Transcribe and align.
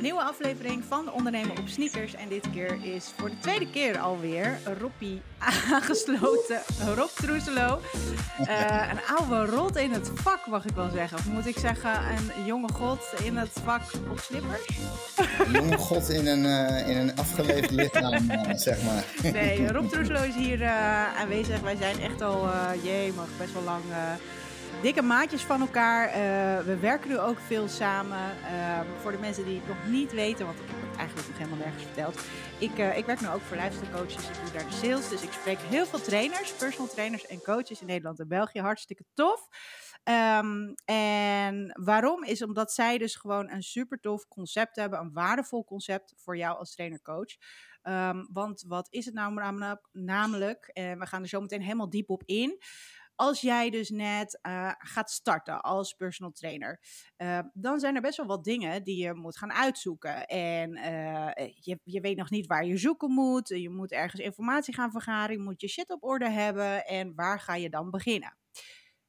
nieuwe 0.00 0.22
aflevering 0.22 0.84
van 0.88 1.12
Ondernemen 1.12 1.58
op 1.58 1.68
Sneakers. 1.68 2.14
En 2.14 2.28
dit 2.28 2.50
keer 2.52 2.78
is 2.82 3.12
voor 3.16 3.30
de 3.30 3.38
tweede 3.38 3.70
keer 3.70 3.98
alweer 3.98 4.58
Roppie 4.80 5.22
aangesloten. 5.72 6.60
Rob 6.94 7.08
Troeselo. 7.08 7.80
Uh, 8.40 8.90
een 8.90 9.16
oude 9.16 9.56
rot 9.56 9.76
in 9.76 9.92
het 9.92 10.10
vak, 10.14 10.46
mag 10.46 10.64
ik 10.64 10.74
wel 10.74 10.90
zeggen. 10.90 11.18
Of 11.18 11.26
moet 11.26 11.46
ik 11.46 11.58
zeggen, 11.58 11.90
een 12.36 12.44
jonge 12.44 12.72
god 12.72 13.14
in 13.22 13.36
het 13.36 13.50
vak 13.64 13.82
op 14.10 14.18
slippers? 14.18 14.78
Een 15.38 15.52
jonge 15.52 15.76
god 15.78 16.08
in 16.08 16.26
een, 16.26 16.44
uh, 16.44 16.88
in 16.88 16.96
een 16.96 17.16
afgeleefd 17.16 17.70
lichaam, 17.70 18.30
uh, 18.30 18.40
zeg 18.68 18.82
maar. 18.82 19.32
Nee, 19.32 19.72
Rob 19.72 19.88
Troeselo 19.88 20.22
is 20.22 20.34
hier 20.34 20.64
aanwezig. 21.18 21.60
Wij 21.60 21.76
zijn 21.76 22.00
echt 22.00 22.22
al, 22.22 22.48
jee, 22.82 23.12
mag 23.12 23.28
best 23.38 23.52
wel 23.52 23.62
lang 23.62 23.82
dikke 24.82 25.02
maatjes 25.02 25.42
van 25.42 25.60
elkaar. 25.60 26.08
Uh, 26.08 26.14
we 26.66 26.78
werken 26.80 27.08
nu 27.08 27.18
ook 27.18 27.38
veel 27.38 27.68
samen. 27.68 28.36
Uh, 28.42 28.80
voor 29.00 29.12
de 29.12 29.18
mensen 29.18 29.44
die 29.44 29.56
het 29.58 29.68
nog 29.68 29.86
niet 29.86 30.12
weten, 30.12 30.46
want 30.46 30.58
ik 30.58 30.64
heb 30.66 30.90
het 30.90 30.98
eigenlijk 30.98 31.28
nog 31.28 31.38
helemaal 31.38 31.58
nergens 31.58 31.84
verteld. 31.84 32.20
Ik, 32.58 32.78
uh, 32.78 32.98
ik 32.98 33.06
werk 33.06 33.20
nu 33.20 33.28
ook 33.28 33.40
voor 33.40 33.56
lifestyle 33.56 33.90
coaches. 33.90 34.28
Ik 34.28 34.34
doe 34.44 34.52
daar 34.52 34.68
de 34.70 34.86
sales. 34.86 35.08
Dus 35.08 35.22
ik 35.22 35.32
spreek 35.32 35.58
heel 35.58 35.86
veel 35.86 36.00
trainers, 36.00 36.52
personal 36.52 36.88
trainers 36.88 37.26
en 37.26 37.42
coaches 37.42 37.80
in 37.80 37.86
Nederland 37.86 38.20
en 38.20 38.28
België. 38.28 38.60
Hartstikke 38.60 39.04
tof. 39.14 39.48
Um, 40.04 40.74
en 40.84 41.80
waarom 41.82 42.24
is 42.24 42.42
omdat 42.42 42.72
zij 42.72 42.98
dus 42.98 43.16
gewoon 43.16 43.50
een 43.50 43.62
super 43.62 44.00
tof 44.00 44.28
concept 44.28 44.76
hebben, 44.76 44.98
een 44.98 45.12
waardevol 45.12 45.64
concept 45.64 46.14
voor 46.16 46.36
jou 46.36 46.58
als 46.58 46.74
trainer-coach. 46.74 47.36
Um, 47.82 48.28
want 48.32 48.64
wat 48.66 48.86
is 48.90 49.04
het 49.04 49.14
nou 49.14 49.34
namelijk? 49.34 49.88
namelijk 49.92 50.70
en 50.72 50.98
we 50.98 51.06
gaan 51.06 51.22
er 51.22 51.28
zo 51.28 51.40
meteen 51.40 51.62
helemaal 51.62 51.90
diep 51.90 52.10
op 52.10 52.22
in 52.26 52.58
als 53.20 53.40
jij 53.40 53.70
dus 53.70 53.90
net 53.90 54.38
uh, 54.42 54.72
gaat 54.78 55.10
starten 55.10 55.60
als 55.60 55.92
personal 55.92 56.32
trainer, 56.32 56.80
uh, 57.16 57.38
dan 57.52 57.80
zijn 57.80 57.94
er 57.94 58.00
best 58.00 58.16
wel 58.16 58.26
wat 58.26 58.44
dingen 58.44 58.84
die 58.84 59.02
je 59.02 59.14
moet 59.14 59.38
gaan 59.38 59.52
uitzoeken. 59.52 60.26
En 60.26 60.76
uh, 60.76 61.48
je, 61.54 61.78
je 61.84 62.00
weet 62.00 62.16
nog 62.16 62.30
niet 62.30 62.46
waar 62.46 62.64
je 62.64 62.76
zoeken 62.76 63.10
moet. 63.10 63.48
Je 63.48 63.70
moet 63.70 63.92
ergens 63.92 64.20
informatie 64.20 64.74
gaan 64.74 64.90
vergaren. 64.90 65.36
Je 65.36 65.42
moet 65.42 65.60
je 65.60 65.68
shit 65.68 65.90
op 65.90 66.04
orde 66.04 66.30
hebben. 66.30 66.86
En 66.86 67.14
waar 67.14 67.40
ga 67.40 67.54
je 67.54 67.70
dan 67.70 67.90
beginnen? 67.90 68.36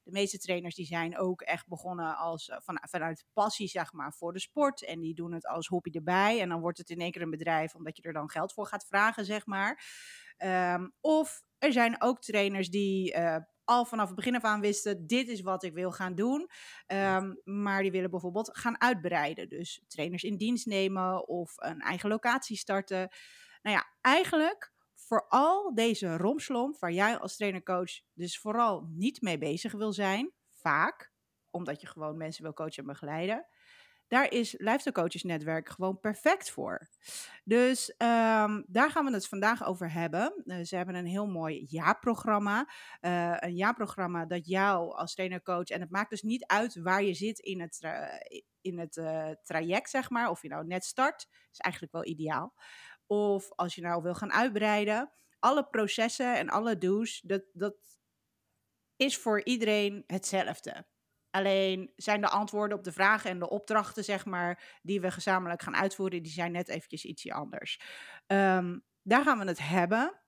De 0.03 0.11
meeste 0.11 0.37
trainers 0.37 0.75
die 0.75 0.85
zijn 0.85 1.17
ook 1.17 1.41
echt 1.41 1.67
begonnen 1.67 2.17
als, 2.17 2.51
van, 2.63 2.79
vanuit 2.89 3.25
passie 3.33 3.67
zeg 3.67 3.93
maar, 3.93 4.13
voor 4.13 4.33
de 4.33 4.39
sport. 4.39 4.85
En 4.85 4.99
die 4.99 5.13
doen 5.13 5.33
het 5.33 5.47
als 5.47 5.67
hobby 5.67 5.89
erbij. 5.91 6.41
En 6.41 6.49
dan 6.49 6.61
wordt 6.61 6.77
het 6.77 6.89
in 6.89 6.99
één 6.99 7.11
keer 7.11 7.21
een 7.21 7.29
bedrijf 7.29 7.75
omdat 7.75 7.97
je 7.97 8.03
er 8.03 8.13
dan 8.13 8.29
geld 8.29 8.53
voor 8.53 8.67
gaat 8.67 8.85
vragen, 8.85 9.25
zeg 9.25 9.45
maar. 9.45 9.83
Um, 10.37 10.93
of 11.01 11.43
er 11.57 11.71
zijn 11.71 12.01
ook 12.01 12.21
trainers 12.21 12.69
die 12.69 13.13
al 13.71 13.85
vanaf 13.85 14.07
het 14.07 14.15
begin 14.15 14.35
af 14.35 14.43
aan 14.43 14.61
wisten: 14.61 15.07
dit 15.07 15.27
is 15.27 15.41
wat 15.41 15.63
ik 15.63 15.73
wil 15.73 15.91
gaan 15.91 16.15
doen. 16.15 16.49
Um, 16.87 17.41
maar 17.43 17.81
die 17.81 17.91
willen 17.91 18.09
bijvoorbeeld 18.09 18.57
gaan 18.57 18.81
uitbreiden. 18.81 19.49
Dus 19.49 19.83
trainers 19.87 20.23
in 20.23 20.37
dienst 20.37 20.65
nemen 20.65 21.27
of 21.27 21.53
een 21.55 21.79
eigen 21.79 22.09
locatie 22.09 22.57
starten. 22.57 23.09
Nou 23.61 23.75
ja, 23.75 23.85
eigenlijk 24.01 24.73
voor 24.95 25.25
al 25.27 25.73
deze 25.73 26.17
romslomp 26.17 26.79
waar 26.79 26.91
jij 26.91 27.17
als 27.17 27.35
trainercoach 27.35 28.01
dus 28.13 28.39
vooral 28.39 28.87
niet 28.89 29.21
mee 29.21 29.37
bezig 29.37 29.71
wil 29.71 29.93
zijn, 29.93 30.31
vaak, 30.49 31.11
omdat 31.49 31.81
je 31.81 31.87
gewoon 31.87 32.17
mensen 32.17 32.43
wil 32.43 32.53
coachen 32.53 32.77
en 32.77 32.85
begeleiden 32.85 33.47
daar 34.11 34.31
is 34.31 34.55
Lifestyle 34.57 34.91
Coaches 34.91 35.23
Netwerk 35.23 35.69
gewoon 35.69 35.99
perfect 35.99 36.49
voor. 36.49 36.89
Dus 37.43 37.89
um, 37.89 38.65
daar 38.67 38.91
gaan 38.91 39.05
we 39.05 39.11
het 39.11 39.27
vandaag 39.27 39.65
over 39.65 39.91
hebben. 39.91 40.43
Uh, 40.45 40.63
ze 40.63 40.75
hebben 40.75 40.95
een 40.95 41.05
heel 41.05 41.27
mooi 41.27 41.65
jaarprogramma. 41.67 42.69
Uh, 43.01 43.35
een 43.39 43.55
jaarprogramma 43.55 44.25
dat 44.25 44.47
jou 44.47 44.95
als 44.95 45.13
trainer-coach... 45.13 45.67
en 45.67 45.81
het 45.81 45.91
maakt 45.91 46.09
dus 46.09 46.21
niet 46.21 46.45
uit 46.45 46.81
waar 46.81 47.03
je 47.03 47.13
zit 47.13 47.39
in 47.39 47.61
het, 47.61 47.81
uh, 47.81 48.07
in 48.61 48.79
het 48.79 48.93
traject, 49.43 49.89
zeg 49.89 50.09
maar. 50.09 50.29
Of 50.29 50.41
je 50.41 50.49
nou 50.49 50.65
net 50.65 50.85
start, 50.85 51.27
is 51.51 51.59
eigenlijk 51.59 51.93
wel 51.93 52.05
ideaal. 52.05 52.53
Of 53.05 53.51
als 53.51 53.75
je 53.75 53.81
nou 53.81 54.01
wil 54.01 54.15
gaan 54.15 54.31
uitbreiden. 54.31 55.11
Alle 55.39 55.67
processen 55.67 56.37
en 56.37 56.49
alle 56.49 56.77
do's, 56.77 57.21
dat, 57.21 57.43
dat 57.53 57.75
is 58.95 59.17
voor 59.17 59.43
iedereen 59.43 60.03
hetzelfde. 60.07 60.85
Alleen 61.31 61.91
zijn 61.95 62.21
de 62.21 62.29
antwoorden 62.29 62.77
op 62.77 62.83
de 62.83 62.91
vragen 62.91 63.29
en 63.29 63.39
de 63.39 63.49
opdrachten, 63.49 64.03
zeg 64.03 64.25
maar, 64.25 64.79
die 64.81 65.01
we 65.01 65.11
gezamenlijk 65.11 65.61
gaan 65.61 65.75
uitvoeren, 65.75 66.23
die 66.23 66.31
zijn 66.31 66.51
net 66.51 66.67
eventjes 66.67 67.05
ietsje 67.05 67.33
anders. 67.33 67.81
Um, 68.27 68.83
daar 69.01 69.23
gaan 69.23 69.39
we 69.39 69.45
het 69.45 69.67
hebben. 69.67 70.19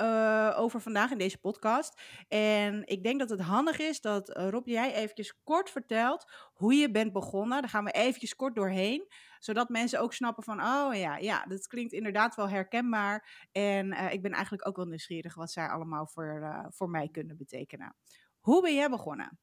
Uh, 0.00 0.54
over 0.56 0.80
vandaag 0.80 1.10
in 1.10 1.18
deze 1.18 1.38
podcast. 1.38 2.00
En 2.28 2.86
ik 2.86 3.02
denk 3.02 3.18
dat 3.18 3.30
het 3.30 3.40
handig 3.40 3.78
is 3.78 4.00
dat 4.00 4.36
uh, 4.36 4.48
Rob, 4.48 4.66
jij 4.66 4.94
eventjes 4.94 5.42
kort 5.44 5.70
vertelt 5.70 6.32
hoe 6.52 6.74
je 6.74 6.90
bent 6.90 7.12
begonnen. 7.12 7.60
Daar 7.60 7.70
gaan 7.70 7.84
we 7.84 7.90
eventjes 7.90 8.36
kort 8.36 8.54
doorheen, 8.54 9.12
zodat 9.38 9.68
mensen 9.68 10.00
ook 10.00 10.12
snappen 10.12 10.44
van, 10.44 10.60
oh 10.60 10.94
ja, 10.94 11.16
ja, 11.16 11.44
dat 11.44 11.66
klinkt 11.66 11.92
inderdaad 11.92 12.34
wel 12.34 12.48
herkenbaar. 12.48 13.46
En 13.52 13.86
uh, 13.86 14.12
ik 14.12 14.22
ben 14.22 14.32
eigenlijk 14.32 14.68
ook 14.68 14.76
wel 14.76 14.86
nieuwsgierig 14.86 15.34
wat 15.34 15.50
zij 15.50 15.68
allemaal 15.68 16.06
voor, 16.06 16.66
voor 16.70 16.90
mij 16.90 17.08
kunnen 17.08 17.36
betekenen. 17.36 17.96
Hoe 18.40 18.62
ben 18.62 18.74
jij 18.74 18.90
begonnen? 18.90 19.38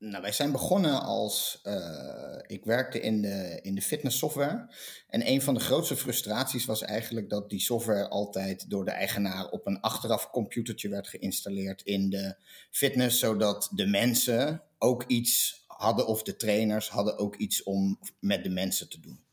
Nou, 0.00 0.22
wij 0.22 0.32
zijn 0.32 0.52
begonnen 0.52 1.02
als. 1.02 1.60
Uh, 1.64 2.38
ik 2.46 2.64
werkte 2.64 3.00
in 3.00 3.22
de, 3.22 3.58
in 3.62 3.74
de 3.74 3.82
fitness 3.82 4.18
software. 4.18 4.68
En 5.08 5.28
een 5.28 5.42
van 5.42 5.54
de 5.54 5.60
grootste 5.60 5.96
frustraties 5.96 6.64
was 6.64 6.82
eigenlijk 6.82 7.30
dat 7.30 7.50
die 7.50 7.60
software 7.60 8.08
altijd 8.08 8.70
door 8.70 8.84
de 8.84 8.90
eigenaar 8.90 9.48
op 9.48 9.66
een 9.66 9.80
achteraf 9.80 10.30
computertje 10.30 10.88
werd 10.88 11.08
geïnstalleerd 11.08 11.82
in 11.82 12.10
de 12.10 12.36
fitness, 12.70 13.18
zodat 13.18 13.68
de 13.74 13.86
mensen 13.86 14.62
ook 14.78 15.04
iets 15.06 15.64
hadden, 15.66 16.06
of 16.06 16.22
de 16.22 16.36
trainers 16.36 16.88
hadden 16.88 17.18
ook 17.18 17.36
iets 17.36 17.62
om 17.62 17.98
met 18.20 18.44
de 18.44 18.50
mensen 18.50 18.88
te 18.88 19.00
doen. 19.00 19.24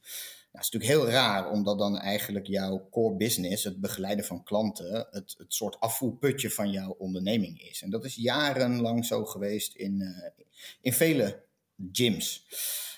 Nou, 0.57 0.69
het 0.69 0.75
is 0.75 0.81
natuurlijk 0.81 1.11
heel 1.11 1.21
raar, 1.21 1.51
omdat 1.51 1.77
dan 1.77 1.97
eigenlijk 1.97 2.47
jouw 2.47 2.87
core 2.91 3.15
business, 3.15 3.63
het 3.63 3.81
begeleiden 3.81 4.25
van 4.25 4.43
klanten, 4.43 5.07
het, 5.11 5.35
het 5.37 5.53
soort 5.53 5.79
afvoerputje 5.79 6.49
van 6.49 6.71
jouw 6.71 6.89
onderneming 6.89 7.61
is. 7.61 7.81
En 7.81 7.89
dat 7.89 8.05
is 8.05 8.15
jarenlang 8.15 9.05
zo 9.05 9.25
geweest 9.25 9.75
in, 9.75 9.99
uh, 10.01 10.45
in 10.81 10.93
vele 10.93 11.43
gyms. 11.91 12.47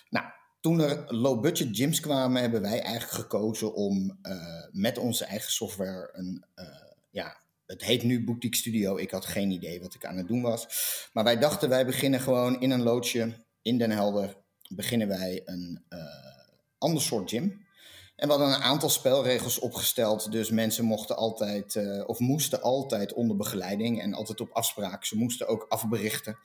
Nou, 0.09 0.25
toen 0.59 0.79
er 0.79 1.15
low-budget 1.15 1.67
gyms 1.71 1.99
kwamen, 1.99 2.41
hebben 2.41 2.61
wij 2.61 2.81
eigenlijk 2.81 3.11
gekozen 3.11 3.73
om 3.73 4.19
uh, 4.23 4.65
met 4.71 4.97
onze 4.97 5.25
eigen 5.25 5.51
software 5.51 6.09
een, 6.13 6.45
uh, 6.55 6.65
ja, 7.09 7.37
het 7.65 7.83
heet 7.83 8.03
nu 8.03 8.23
Boutique 8.23 8.57
Studio. 8.57 8.97
Ik 8.97 9.11
had 9.11 9.25
geen 9.25 9.51
idee 9.51 9.81
wat 9.81 9.93
ik 9.93 10.05
aan 10.05 10.17
het 10.17 10.27
doen 10.27 10.41
was. 10.41 10.67
Maar 11.13 11.23
wij 11.23 11.37
dachten, 11.37 11.69
wij 11.69 11.85
beginnen 11.85 12.19
gewoon 12.19 12.61
in 12.61 12.71
een 12.71 12.83
loodsje 12.83 13.33
in 13.61 13.77
Den 13.77 13.91
Helder. 13.91 14.37
Beginnen 14.69 15.07
wij 15.07 15.41
een 15.45 15.85
ander 16.79 17.01
soort 17.01 17.29
gym. 17.29 17.67
En 18.19 18.27
we 18.27 18.33
hadden 18.33 18.53
een 18.53 18.61
aantal 18.61 18.89
spelregels 18.89 19.59
opgesteld. 19.59 20.31
Dus 20.31 20.49
mensen 20.49 20.85
mochten 20.85 21.15
altijd, 21.15 21.75
uh, 21.75 22.03
of 22.07 22.19
moesten 22.19 22.61
altijd 22.61 23.13
onder 23.13 23.35
begeleiding 23.37 24.01
en 24.01 24.13
altijd 24.13 24.41
op 24.41 24.49
afspraak. 24.51 25.05
Ze 25.05 25.17
moesten 25.17 25.47
ook 25.47 25.65
afberichten. 25.69 26.37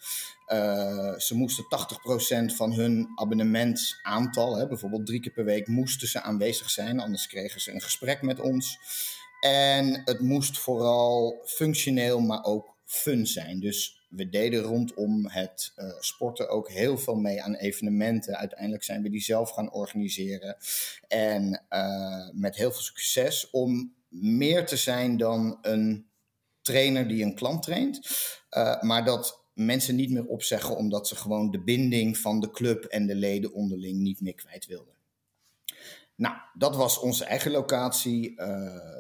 Uh, 0.49 1.15
ze 1.19 1.37
moesten 1.37 1.65
80% 1.65 2.55
van 2.55 2.73
hun 2.73 3.09
abonnementsaantal, 3.15 4.57
hè, 4.57 4.67
bijvoorbeeld 4.69 5.07
drie 5.07 5.21
keer 5.21 5.33
per 5.33 5.45
week, 5.45 5.67
moesten 5.67 6.09
ze 6.09 6.23
aanwezig 6.23 6.71
zijn. 6.71 7.01
Anders 7.01 7.27
kregen 7.27 7.61
ze 7.61 7.73
een 7.73 7.81
gesprek 7.81 8.23
met 8.23 8.41
ons. 8.41 8.79
En 9.41 10.03
het 10.05 10.21
moest 10.21 10.59
vooral 10.59 11.43
functioneel, 11.45 12.21
maar 12.21 12.45
ook 12.45 12.74
fun 12.85 13.27
zijn. 13.27 13.61
Dus 13.61 14.07
we 14.09 14.29
deden 14.29 14.63
rondom 14.63 15.29
het 15.29 15.73
uh, 15.77 15.91
sporten 15.99 16.49
ook 16.49 16.71
heel 16.71 16.99
veel 16.99 17.15
mee 17.15 17.43
aan 17.43 17.55
evenementen. 17.55 18.37
Uiteindelijk 18.37 18.85
zijn 18.85 19.03
we 19.03 19.11
die 19.11 19.21
zelf 19.21 19.51
gaan 19.51 19.73
organiseren. 19.73 20.57
En 21.09 21.65
uh, 21.71 22.29
met 22.33 22.57
heel 22.57 22.71
veel 22.71 22.83
succes 22.83 23.51
om 23.51 23.95
meer 24.09 24.67
te 24.67 24.77
zijn 24.77 25.17
dan 25.17 25.59
een 25.63 26.07
trainer 26.63 27.09
die 27.09 27.25
een 27.25 27.35
klant 27.35 27.63
traint. 27.63 28.01
Uh, 28.51 28.83
maar 28.83 29.05
dat 29.05 29.43
mensen 29.55 29.97
niet 29.97 30.11
meer 30.11 30.27
opzeggen 30.27 30.77
omdat 30.77 31.09
ze 31.09 31.17
gewoon 31.17 31.51
de 31.51 31.63
binding 31.63 32.19
van 32.19 32.41
de 32.41 32.51
club 32.51 32.85
en 32.85 33.07
de 33.07 33.15
leden 33.15 33.53
onderling 33.53 33.99
niet 33.99 34.21
meer 34.21 34.35
kwijt 34.35 34.67
wilden. 34.67 34.95
Nou, 36.17 36.37
dat 36.55 36.77
was 36.77 36.99
onze 36.99 37.25
eigen 37.25 37.51
locatie. 37.51 38.35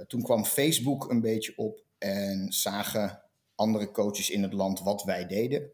toen 0.06 0.22
kwam 0.22 0.44
Facebook 0.44 1.10
een 1.10 1.20
beetje 1.20 1.52
op 1.56 1.84
en 1.98 2.52
zagen 2.52 3.23
andere 3.54 3.90
coaches 3.90 4.30
in 4.30 4.42
het 4.42 4.52
land 4.52 4.80
wat 4.80 5.02
wij 5.02 5.26
deden. 5.26 5.70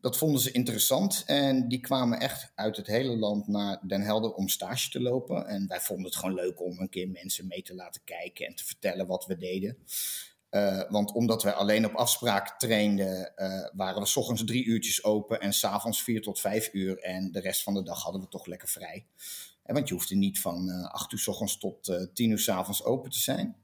Dat 0.00 0.16
vonden 0.16 0.40
ze 0.40 0.50
interessant 0.50 1.22
en 1.26 1.68
die 1.68 1.80
kwamen 1.80 2.20
echt 2.20 2.52
uit 2.54 2.76
het 2.76 2.86
hele 2.86 3.16
land 3.16 3.46
naar 3.46 3.80
Den 3.86 4.02
Helder 4.02 4.32
om 4.32 4.48
stage 4.48 4.90
te 4.90 5.00
lopen. 5.00 5.46
En 5.46 5.68
wij 5.68 5.80
vonden 5.80 6.04
het 6.04 6.16
gewoon 6.16 6.34
leuk 6.34 6.60
om 6.60 6.78
een 6.78 6.88
keer 6.88 7.08
mensen 7.08 7.46
mee 7.46 7.62
te 7.62 7.74
laten 7.74 8.00
kijken 8.04 8.46
en 8.46 8.54
te 8.54 8.64
vertellen 8.64 9.06
wat 9.06 9.26
we 9.26 9.36
deden. 9.36 9.76
Uh, 10.50 10.82
want 10.88 11.12
omdat 11.12 11.42
wij 11.42 11.52
alleen 11.52 11.86
op 11.86 11.94
afspraak 11.94 12.58
trainden, 12.58 13.32
uh, 13.36 13.68
waren 13.72 14.00
we 14.00 14.06
s 14.06 14.16
ochtends 14.16 14.44
drie 14.44 14.64
uurtjes 14.64 15.04
open 15.04 15.40
en 15.40 15.52
s'avonds 15.52 16.02
vier 16.02 16.22
tot 16.22 16.40
vijf 16.40 16.72
uur. 16.72 16.98
En 16.98 17.32
de 17.32 17.40
rest 17.40 17.62
van 17.62 17.74
de 17.74 17.82
dag 17.82 18.02
hadden 18.02 18.20
we 18.20 18.28
toch 18.28 18.46
lekker 18.46 18.68
vrij. 18.68 19.06
En 19.62 19.74
want 19.74 19.88
je 19.88 19.94
hoefde 19.94 20.14
niet 20.14 20.40
van 20.40 20.70
acht 20.70 21.12
uur 21.12 21.18
s 21.18 21.28
ochtends 21.28 21.58
tot 21.58 22.08
tien 22.14 22.30
uur 22.30 22.38
s 22.38 22.48
avonds 22.48 22.84
open 22.84 23.10
te 23.10 23.18
zijn. 23.18 23.56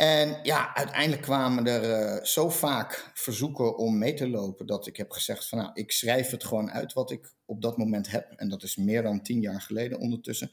En 0.00 0.38
ja, 0.42 0.74
uiteindelijk 0.74 1.22
kwamen 1.22 1.66
er 1.66 2.14
uh, 2.16 2.24
zo 2.24 2.50
vaak 2.50 3.10
verzoeken 3.14 3.76
om 3.76 3.98
mee 3.98 4.14
te 4.14 4.28
lopen 4.28 4.66
dat 4.66 4.86
ik 4.86 4.96
heb 4.96 5.10
gezegd 5.10 5.48
van 5.48 5.58
nou, 5.58 5.70
ik 5.74 5.92
schrijf 5.92 6.30
het 6.30 6.44
gewoon 6.44 6.70
uit 6.70 6.92
wat 6.92 7.10
ik 7.10 7.32
op 7.44 7.62
dat 7.62 7.76
moment 7.76 8.10
heb. 8.10 8.32
En 8.36 8.48
dat 8.48 8.62
is 8.62 8.76
meer 8.76 9.02
dan 9.02 9.22
tien 9.22 9.40
jaar 9.40 9.60
geleden 9.60 9.98
ondertussen. 9.98 10.50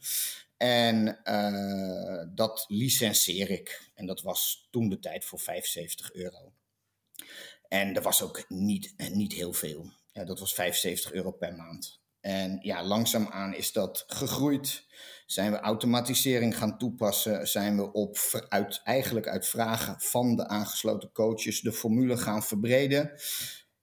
En 0.58 1.20
uh, 1.24 2.36
dat 2.36 2.66
licenseer 2.68 3.50
ik. 3.50 3.92
En 3.94 4.06
dat 4.06 4.22
was 4.22 4.68
toen 4.72 4.90
de 4.90 5.00
tijd 5.00 5.26
voor 5.26 5.40
75 5.40 6.14
euro. 6.14 6.54
En 7.68 7.94
dat 7.94 8.04
was 8.04 8.22
ook 8.22 8.46
niet, 8.50 8.94
niet 9.12 9.34
heel 9.34 9.54
veel. 9.54 9.92
Ja, 10.12 10.24
dat 10.24 10.40
was 10.40 10.54
75 10.54 11.14
euro 11.14 11.32
per 11.32 11.56
maand. 11.56 12.02
En 12.22 12.60
ja, 12.62 12.84
langzaamaan 12.84 13.54
is 13.54 13.72
dat 13.72 14.04
gegroeid. 14.08 14.86
Zijn 15.28 15.52
we 15.52 15.60
automatisering 15.60 16.58
gaan 16.58 16.78
toepassen? 16.78 17.48
Zijn 17.48 17.76
we 17.76 17.92
op, 17.92 18.18
uit, 18.50 18.82
eigenlijk 18.84 19.28
uit 19.28 19.48
vragen 19.48 19.96
van 20.00 20.36
de 20.36 20.48
aangesloten 20.48 21.12
coaches 21.12 21.62
de 21.62 21.72
formule 21.72 22.18
gaan 22.18 22.44
verbreden? 22.44 23.12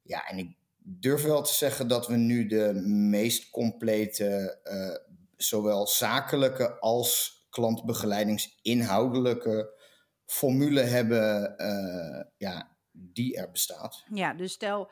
Ja, 0.02 0.26
en 0.26 0.38
ik 0.38 0.56
durf 0.76 1.22
wel 1.22 1.42
te 1.42 1.54
zeggen 1.54 1.88
dat 1.88 2.06
we 2.06 2.16
nu 2.16 2.46
de 2.46 2.72
meest 2.84 3.50
complete, 3.50 4.58
uh, 4.64 4.96
zowel 5.36 5.86
zakelijke 5.86 6.80
als 6.80 7.32
klantbegeleidingsinhoudelijke 7.50 9.82
formule 10.26 10.80
hebben 10.80 11.54
uh, 11.56 12.22
ja, 12.36 12.76
die 12.92 13.36
er 13.36 13.50
bestaat. 13.50 14.04
Ja, 14.12 14.34
dus 14.34 14.52
stel 14.52 14.90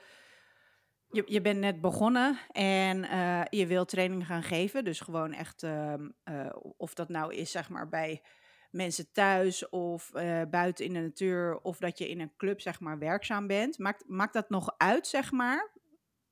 je, 1.13 1.23
je 1.27 1.41
bent 1.41 1.59
net 1.59 1.81
begonnen 1.81 2.39
en 2.51 3.05
uh, 3.05 3.43
je 3.51 3.67
wilt 3.67 3.89
training 3.89 4.27
gaan 4.27 4.43
geven. 4.43 4.85
Dus 4.85 5.01
gewoon 5.01 5.33
echt, 5.33 5.63
uh, 5.63 5.95
uh, 6.25 6.51
of 6.77 6.95
dat 6.95 7.09
nou 7.09 7.35
is 7.35 7.51
zeg 7.51 7.69
maar 7.69 7.89
bij 7.89 8.23
mensen 8.71 9.13
thuis 9.13 9.69
of 9.69 10.11
buiten 10.51 10.85
in 10.85 10.93
de 10.93 11.01
natuur. 11.01 11.59
Of 11.63 11.79
dat 11.79 11.99
je 11.99 12.09
in 12.09 12.21
een 12.21 12.37
club 12.37 12.61
zeg 12.61 12.81
maar 12.81 12.99
werkzaam 12.99 13.47
bent. 13.47 13.79
Maakt, 13.79 14.09
maakt 14.09 14.33
dat 14.33 14.51
nog 14.51 14.75
uit 14.77 15.07
zeg 15.07 15.31
maar? 15.31 15.71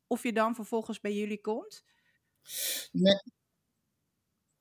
Of 0.07 0.23
je 0.23 0.33
dan 0.33 0.55
vervolgens 0.55 1.01
bij 1.01 1.13
jullie 1.13 1.41
komt? 1.41 1.85
Nee, 2.93 3.21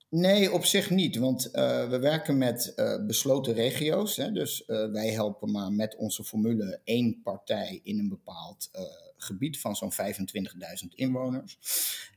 Nee, 0.09 0.51
op 0.53 0.65
zich 0.65 0.89
niet, 0.89 1.15
want 1.15 1.45
uh, 1.45 1.89
we 1.89 1.99
werken 1.99 2.37
met 2.37 2.73
uh, 2.75 3.05
besloten 3.05 3.53
regio's. 3.53 4.15
Hè, 4.15 4.31
dus 4.31 4.63
uh, 4.67 4.91
wij 4.91 5.09
helpen 5.09 5.51
maar 5.51 5.71
met 5.71 5.95
onze 5.95 6.23
formule 6.23 6.79
één 6.83 7.21
partij 7.23 7.79
in 7.83 7.99
een 7.99 8.09
bepaald 8.09 8.69
gebied 9.17 9.59
van 9.59 9.75
zo'n 9.75 9.93
25.000 9.93 10.87
inwoners. 10.95 11.57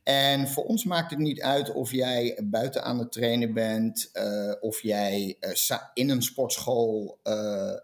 En 0.03 0.49
voor 0.49 0.65
ons 0.65 0.85
maakt 0.85 1.11
het 1.11 1.19
niet 1.19 1.41
uit 1.41 1.73
of 1.73 1.91
jij 1.93 2.41
buiten 2.45 2.85
aan 2.85 2.99
het 2.99 3.13
trainen 3.13 3.55
bent, 3.55 4.11
of 4.61 4.83
jij 4.83 5.37
in 5.95 6.11
een 6.11 6.23
sportschool 6.23 7.19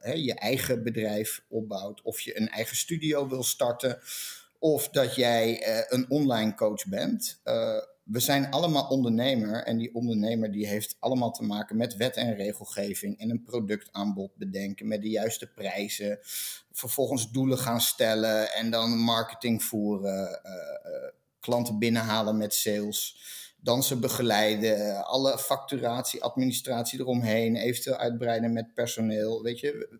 hè, 0.00 0.12
je 0.12 0.34
eigen 0.34 0.82
bedrijf 0.82 1.44
opbouwt, 1.49 2.02
of 2.02 2.20
je 2.20 2.38
een 2.40 2.49
eigen 2.49 2.76
studio 2.76 3.28
wil 3.28 3.43
starten, 3.43 3.99
of 4.58 4.88
dat 4.88 5.14
jij 5.14 5.62
een 5.88 6.10
online 6.10 6.55
coach 6.55 6.87
bent 6.87 7.40
we 8.10 8.20
zijn 8.20 8.50
allemaal 8.50 8.88
ondernemer 8.88 9.62
en 9.64 9.76
die 9.76 9.94
ondernemer 9.94 10.52
die 10.52 10.66
heeft 10.66 10.96
allemaal 10.99 11.31
te 11.31 11.43
maken 11.43 11.76
met 11.76 11.96
wet 11.96 12.16
en 12.16 12.34
regelgeving 12.34 13.19
en 13.19 13.31
een 13.31 13.43
productaanbod 13.43 14.37
bedenken 14.37 14.88
met 14.88 15.02
de 15.02 15.08
juiste 15.08 15.46
prijzen, 15.46 16.19
vervolgens 16.72 17.31
doelen 17.31 17.58
gaan 17.58 17.81
stellen 17.81 18.52
en 18.52 18.70
dan 18.70 18.99
marketing 18.99 19.64
voeren, 19.64 20.40
uh, 20.46 20.52
uh, 20.52 21.08
klanten 21.40 21.78
binnenhalen 21.78 22.37
met 22.37 22.55
sales, 22.55 23.16
dan 23.60 23.82
ze 23.82 23.96
begeleiden, 23.96 25.05
alle 25.05 25.38
facturatie, 25.38 26.22
administratie 26.22 27.00
eromheen, 27.00 27.56
eventueel 27.56 27.96
uitbreiden 27.96 28.52
met 28.52 28.75
personeel, 28.75 29.43
weet 29.43 29.60
je. 29.60 29.99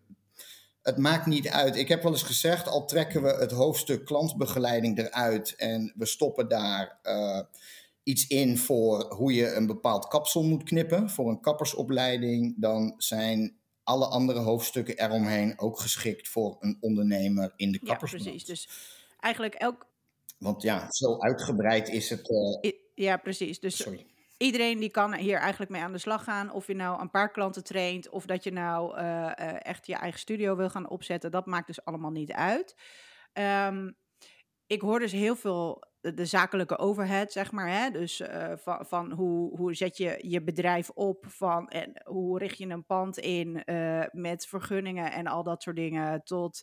Het 0.81 0.97
maakt 0.97 1.25
niet 1.25 1.49
uit. 1.49 1.75
Ik 1.75 1.87
heb 1.87 2.03
wel 2.03 2.11
eens 2.11 2.23
gezegd, 2.23 2.67
al 2.67 2.85
trekken 2.85 3.21
we 3.21 3.29
het 3.29 3.51
hoofdstuk 3.51 4.05
klantbegeleiding 4.05 4.97
eruit 4.97 5.55
en 5.55 5.93
we 5.95 6.05
stoppen 6.05 6.47
daar 6.47 6.99
uh, 7.03 7.39
iets 8.09 8.27
in 8.27 8.57
voor 8.57 9.13
hoe 9.13 9.33
je 9.33 9.53
een 9.53 9.65
bepaald 9.65 10.07
kapsel 10.07 10.43
moet 10.43 10.63
knippen 10.63 11.09
voor 11.09 11.29
een 11.29 11.41
kappersopleiding, 11.41 12.55
dan 12.57 12.93
zijn 12.97 13.57
alle 13.83 14.05
andere 14.05 14.39
hoofdstukken 14.39 14.97
eromheen 14.97 15.59
ook 15.59 15.79
geschikt 15.79 16.27
voor 16.27 16.57
een 16.59 16.77
ondernemer 16.79 17.53
in 17.55 17.71
de. 17.71 17.79
Ja, 17.83 17.95
precies. 17.95 18.45
Dus 18.45 18.69
eigenlijk 19.19 19.53
elk. 19.53 19.87
Want 20.37 20.61
ja, 20.61 20.91
zo 20.91 21.19
uitgebreid 21.19 21.89
is 21.89 22.09
het. 22.09 22.29
Uh... 22.29 22.71
Ja, 22.93 23.17
precies. 23.17 23.59
Dus 23.59 23.75
Sorry. 23.75 24.05
iedereen 24.37 24.79
die 24.79 24.89
kan 24.89 25.13
hier 25.13 25.37
eigenlijk 25.37 25.71
mee 25.71 25.81
aan 25.81 25.91
de 25.91 25.97
slag 25.97 26.23
gaan. 26.23 26.51
Of 26.51 26.67
je 26.67 26.75
nou 26.75 27.01
een 27.01 27.11
paar 27.11 27.31
klanten 27.31 27.63
traint, 27.63 28.09
of 28.09 28.25
dat 28.25 28.43
je 28.43 28.51
nou 28.51 28.97
uh, 28.97 29.01
uh, 29.01 29.65
echt 29.65 29.87
je 29.87 29.95
eigen 29.95 30.19
studio 30.19 30.55
wil 30.55 30.69
gaan 30.69 30.89
opzetten, 30.89 31.31
dat 31.31 31.45
maakt 31.45 31.67
dus 31.67 31.85
allemaal 31.85 32.11
niet 32.11 32.31
uit. 32.31 32.75
Um, 33.33 33.97
ik 34.67 34.81
hoor 34.81 34.99
dus 34.99 35.11
heel 35.11 35.35
veel 35.35 35.83
de, 36.01 36.25
zakelijke 36.25 36.77
overhead, 36.77 37.31
zeg 37.31 37.51
maar. 37.51 37.69
Hè? 37.69 37.89
Dus 37.91 38.19
uh, 38.19 38.53
van, 38.55 38.85
van 38.85 39.11
hoe, 39.11 39.57
hoe 39.57 39.73
zet 39.73 39.97
je 39.97 40.17
je 40.21 40.43
bedrijf 40.43 40.89
op, 40.89 41.25
van, 41.27 41.67
en 41.67 42.01
hoe 42.03 42.39
richt 42.39 42.57
je 42.57 42.67
een 42.67 42.85
pand 42.85 43.17
in 43.17 43.63
uh, 43.65 44.03
met 44.11 44.47
vergunningen 44.47 45.11
en 45.11 45.27
al 45.27 45.43
dat 45.43 45.63
soort 45.63 45.75
dingen, 45.75 46.23
tot 46.23 46.61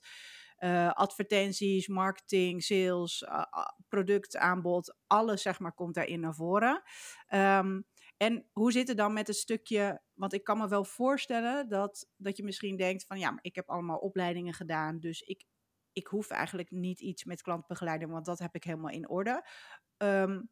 uh, 0.58 0.90
advertenties, 0.90 1.88
marketing, 1.88 2.62
sales, 2.62 3.24
productaanbod, 3.88 4.96
alles 5.06 5.42
zeg 5.42 5.58
maar 5.58 5.74
komt 5.74 5.94
daarin 5.94 6.20
naar 6.20 6.34
voren. 6.34 6.82
Um, 7.34 7.86
en 8.16 8.46
hoe 8.52 8.72
zit 8.72 8.88
het 8.88 8.96
dan 8.96 9.12
met 9.12 9.26
het 9.26 9.36
stukje, 9.36 10.02
want 10.14 10.32
ik 10.32 10.44
kan 10.44 10.58
me 10.58 10.68
wel 10.68 10.84
voorstellen 10.84 11.68
dat, 11.68 12.08
dat 12.16 12.36
je 12.36 12.44
misschien 12.44 12.76
denkt 12.76 13.06
van 13.06 13.18
ja, 13.18 13.30
maar 13.30 13.44
ik 13.44 13.54
heb 13.54 13.70
allemaal 13.70 13.98
opleidingen 13.98 14.54
gedaan, 14.54 14.98
dus 14.98 15.20
ik, 15.20 15.44
ik 15.96 16.06
hoef 16.06 16.30
eigenlijk 16.30 16.70
niet 16.70 17.00
iets 17.00 17.24
met 17.24 17.42
klantbegeleiding, 17.42 18.10
want 18.10 18.24
dat 18.24 18.38
heb 18.38 18.54
ik 18.54 18.64
helemaal 18.64 18.90
in 18.90 19.08
orde. 19.08 19.48
Um, 19.96 20.50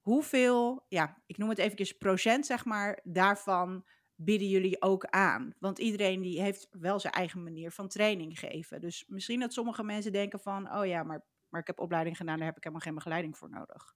hoeveel, 0.00 0.84
ja, 0.88 1.22
ik 1.26 1.36
noem 1.36 1.48
het 1.48 1.58
even 1.58 1.96
procent, 1.98 2.46
zeg 2.46 2.64
maar, 2.64 3.00
daarvan 3.02 3.86
bieden 4.14 4.48
jullie 4.48 4.82
ook 4.82 5.04
aan? 5.04 5.54
Want 5.58 5.78
iedereen 5.78 6.20
die 6.20 6.40
heeft 6.40 6.68
wel 6.70 7.00
zijn 7.00 7.12
eigen 7.12 7.42
manier 7.42 7.70
van 7.70 7.88
training 7.88 8.38
geven. 8.38 8.80
Dus 8.80 9.04
misschien 9.06 9.40
dat 9.40 9.52
sommige 9.52 9.82
mensen 9.82 10.12
denken 10.12 10.40
van, 10.40 10.76
oh 10.76 10.86
ja, 10.86 11.02
maar, 11.02 11.26
maar 11.48 11.60
ik 11.60 11.66
heb 11.66 11.80
opleiding 11.80 12.16
gedaan, 12.16 12.36
daar 12.36 12.46
heb 12.46 12.56
ik 12.56 12.62
helemaal 12.62 12.84
geen 12.84 12.94
begeleiding 12.94 13.36
voor 13.36 13.50
nodig. 13.50 13.95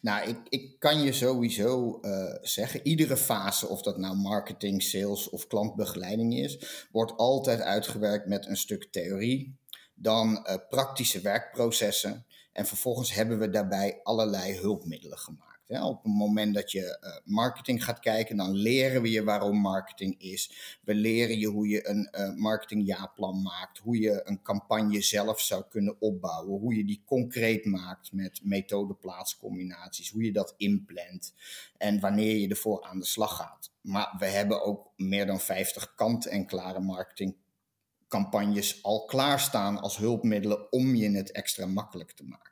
Nou, 0.00 0.28
ik, 0.28 0.36
ik 0.48 0.78
kan 0.78 1.02
je 1.02 1.12
sowieso 1.12 1.98
uh, 2.02 2.34
zeggen, 2.40 2.86
iedere 2.86 3.16
fase, 3.16 3.68
of 3.68 3.82
dat 3.82 3.98
nou 3.98 4.16
marketing, 4.16 4.82
sales 4.82 5.28
of 5.28 5.46
klantbegeleiding 5.46 6.38
is, 6.38 6.86
wordt 6.92 7.16
altijd 7.16 7.60
uitgewerkt 7.60 8.26
met 8.26 8.46
een 8.46 8.56
stuk 8.56 8.88
theorie, 8.90 9.56
dan 9.94 10.46
uh, 10.48 10.54
praktische 10.68 11.20
werkprocessen 11.20 12.24
en 12.52 12.66
vervolgens 12.66 13.12
hebben 13.12 13.38
we 13.38 13.50
daarbij 13.50 14.00
allerlei 14.02 14.58
hulpmiddelen 14.58 15.18
gemaakt. 15.18 15.49
Op 15.78 16.02
het 16.02 16.12
moment 16.12 16.54
dat 16.54 16.72
je 16.72 16.98
uh, 17.00 17.34
marketing 17.34 17.84
gaat 17.84 18.00
kijken, 18.00 18.36
dan 18.36 18.54
leren 18.54 19.02
we 19.02 19.10
je 19.10 19.24
waarom 19.24 19.56
marketing 19.56 20.20
is. 20.20 20.78
We 20.82 20.94
leren 20.94 21.38
je 21.38 21.46
hoe 21.46 21.68
je 21.68 21.88
een 21.88 22.08
uh, 22.12 22.34
marketingjaarplan 22.34 23.42
maakt, 23.42 23.78
hoe 23.78 23.98
je 23.98 24.20
een 24.24 24.42
campagne 24.42 25.00
zelf 25.00 25.40
zou 25.40 25.64
kunnen 25.68 26.00
opbouwen, 26.00 26.60
hoe 26.60 26.76
je 26.76 26.84
die 26.84 27.02
concreet 27.04 27.64
maakt 27.64 28.12
met 28.12 28.40
methode-plaatscombinaties, 28.42 30.10
hoe 30.10 30.24
je 30.24 30.32
dat 30.32 30.54
inplant 30.56 31.34
en 31.76 32.00
wanneer 32.00 32.36
je 32.36 32.48
ervoor 32.48 32.82
aan 32.82 32.98
de 32.98 33.06
slag 33.06 33.36
gaat. 33.36 33.72
Maar 33.80 34.14
we 34.18 34.26
hebben 34.26 34.64
ook 34.64 34.90
meer 34.96 35.26
dan 35.26 35.40
50 35.40 35.94
kant-en-klare 35.94 36.80
marketingcampagnes 36.80 38.82
al 38.82 39.04
klaarstaan 39.04 39.78
als 39.78 39.96
hulpmiddelen 39.96 40.72
om 40.72 40.94
je 40.94 41.10
het 41.10 41.32
extra 41.32 41.66
makkelijk 41.66 42.12
te 42.12 42.24
maken. 42.24 42.49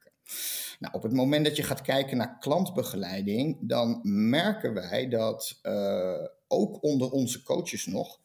Nou, 0.78 0.94
op 0.94 1.02
het 1.02 1.12
moment 1.12 1.44
dat 1.44 1.56
je 1.56 1.62
gaat 1.62 1.82
kijken 1.82 2.16
naar 2.16 2.38
klantbegeleiding, 2.38 3.58
dan 3.60 4.00
merken 4.02 4.74
wij 4.74 5.08
dat 5.08 5.58
uh, 5.62 6.24
ook 6.48 6.82
onder 6.82 7.10
onze 7.10 7.42
coaches 7.42 7.86
nog, 7.86 8.20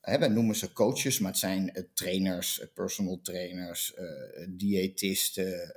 hè, 0.00 0.18
wij 0.18 0.28
noemen 0.28 0.56
ze 0.56 0.72
coaches, 0.72 1.18
maar 1.18 1.30
het 1.30 1.40
zijn 1.40 1.70
uh, 1.74 1.84
trainers, 1.94 2.60
uh, 2.60 2.66
personal 2.74 3.20
trainers, 3.22 3.94
diëtisten, 4.48 5.76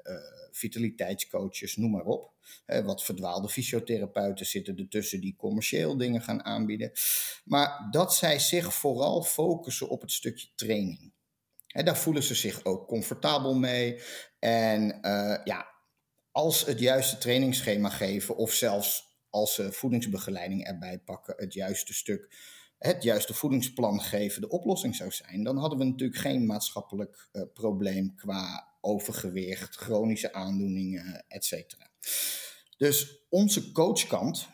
vitaliteitscoaches, 0.52 1.76
noem 1.76 1.92
maar 1.92 2.06
op. 2.06 2.34
wat 2.66 3.04
verdwaalde 3.04 3.50
fysiotherapeuten 3.50 4.46
zitten 4.46 4.78
ertussen 4.78 5.22
die 5.22 5.36
commercieel 5.38 5.98
dingen 5.98 6.22
gaan 6.22 6.44
aanbieden. 6.44 6.92
Maar 7.44 7.88
dat 7.92 8.16
zij 8.16 8.40
zich 8.40 8.74
vooral 8.74 9.24
focussen 9.24 9.90
op 9.90 10.02
het 10.02 10.12
stukje 10.12 10.48
training. 10.56 11.14
Daar 11.68 11.98
voelen 11.98 12.24
ze 12.24 12.36
zich 12.36 12.66
ook 12.66 12.88
comfortabel 12.88 13.56
mee. 13.56 14.02
En 14.40 15.00
ja, 15.44 15.68
als 16.32 16.66
het 16.66 16.80
juiste 16.80 17.18
trainingsschema 17.18 17.90
geven 17.90 18.36
of 18.36 18.52
zelfs 18.52 19.08
als 19.30 19.54
ze 19.54 19.72
voedingsbegeleiding 19.72 20.66
erbij 20.66 21.00
pakken, 21.00 21.34
het 21.38 21.54
juiste 21.54 21.94
stuk, 21.94 22.36
het 22.78 23.04
juiste 23.04 23.34
voedingsplan 23.34 24.02
geven, 24.02 24.42
de 24.42 24.50
oplossing 24.50 24.96
zou 24.96 25.12
zijn, 25.12 25.44
dan 25.44 25.58
hadden 25.58 25.80
we 25.80 25.86
natuurlijk 25.86 26.20
geen 26.20 26.46
maatschappelijk 26.46 27.30
uh, 27.32 27.44
probleem 27.54 28.16
qua 28.16 28.76
overgewicht, 28.82 29.76
chronische 29.76 30.34
aandoeningen, 30.34 31.26
etc. 31.28 31.76
Dus 32.78 33.26
onze 33.30 33.72
coachkant 33.72 34.48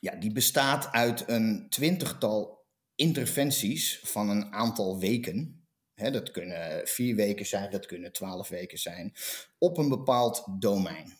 ja, 0.00 0.14
die 0.14 0.32
bestaat 0.32 0.92
uit 0.92 1.28
een 1.28 1.66
twintigtal 1.68 2.66
interventies 2.94 4.00
van 4.02 4.28
een 4.28 4.52
aantal 4.52 4.98
weken. 4.98 5.57
Dat 5.98 6.30
kunnen 6.30 6.80
vier 6.84 7.14
weken 7.14 7.46
zijn, 7.46 7.70
dat 7.70 7.86
kunnen 7.86 8.12
twaalf 8.12 8.48
weken 8.48 8.78
zijn, 8.78 9.14
op 9.58 9.78
een 9.78 9.88
bepaald 9.88 10.44
domein. 10.58 11.16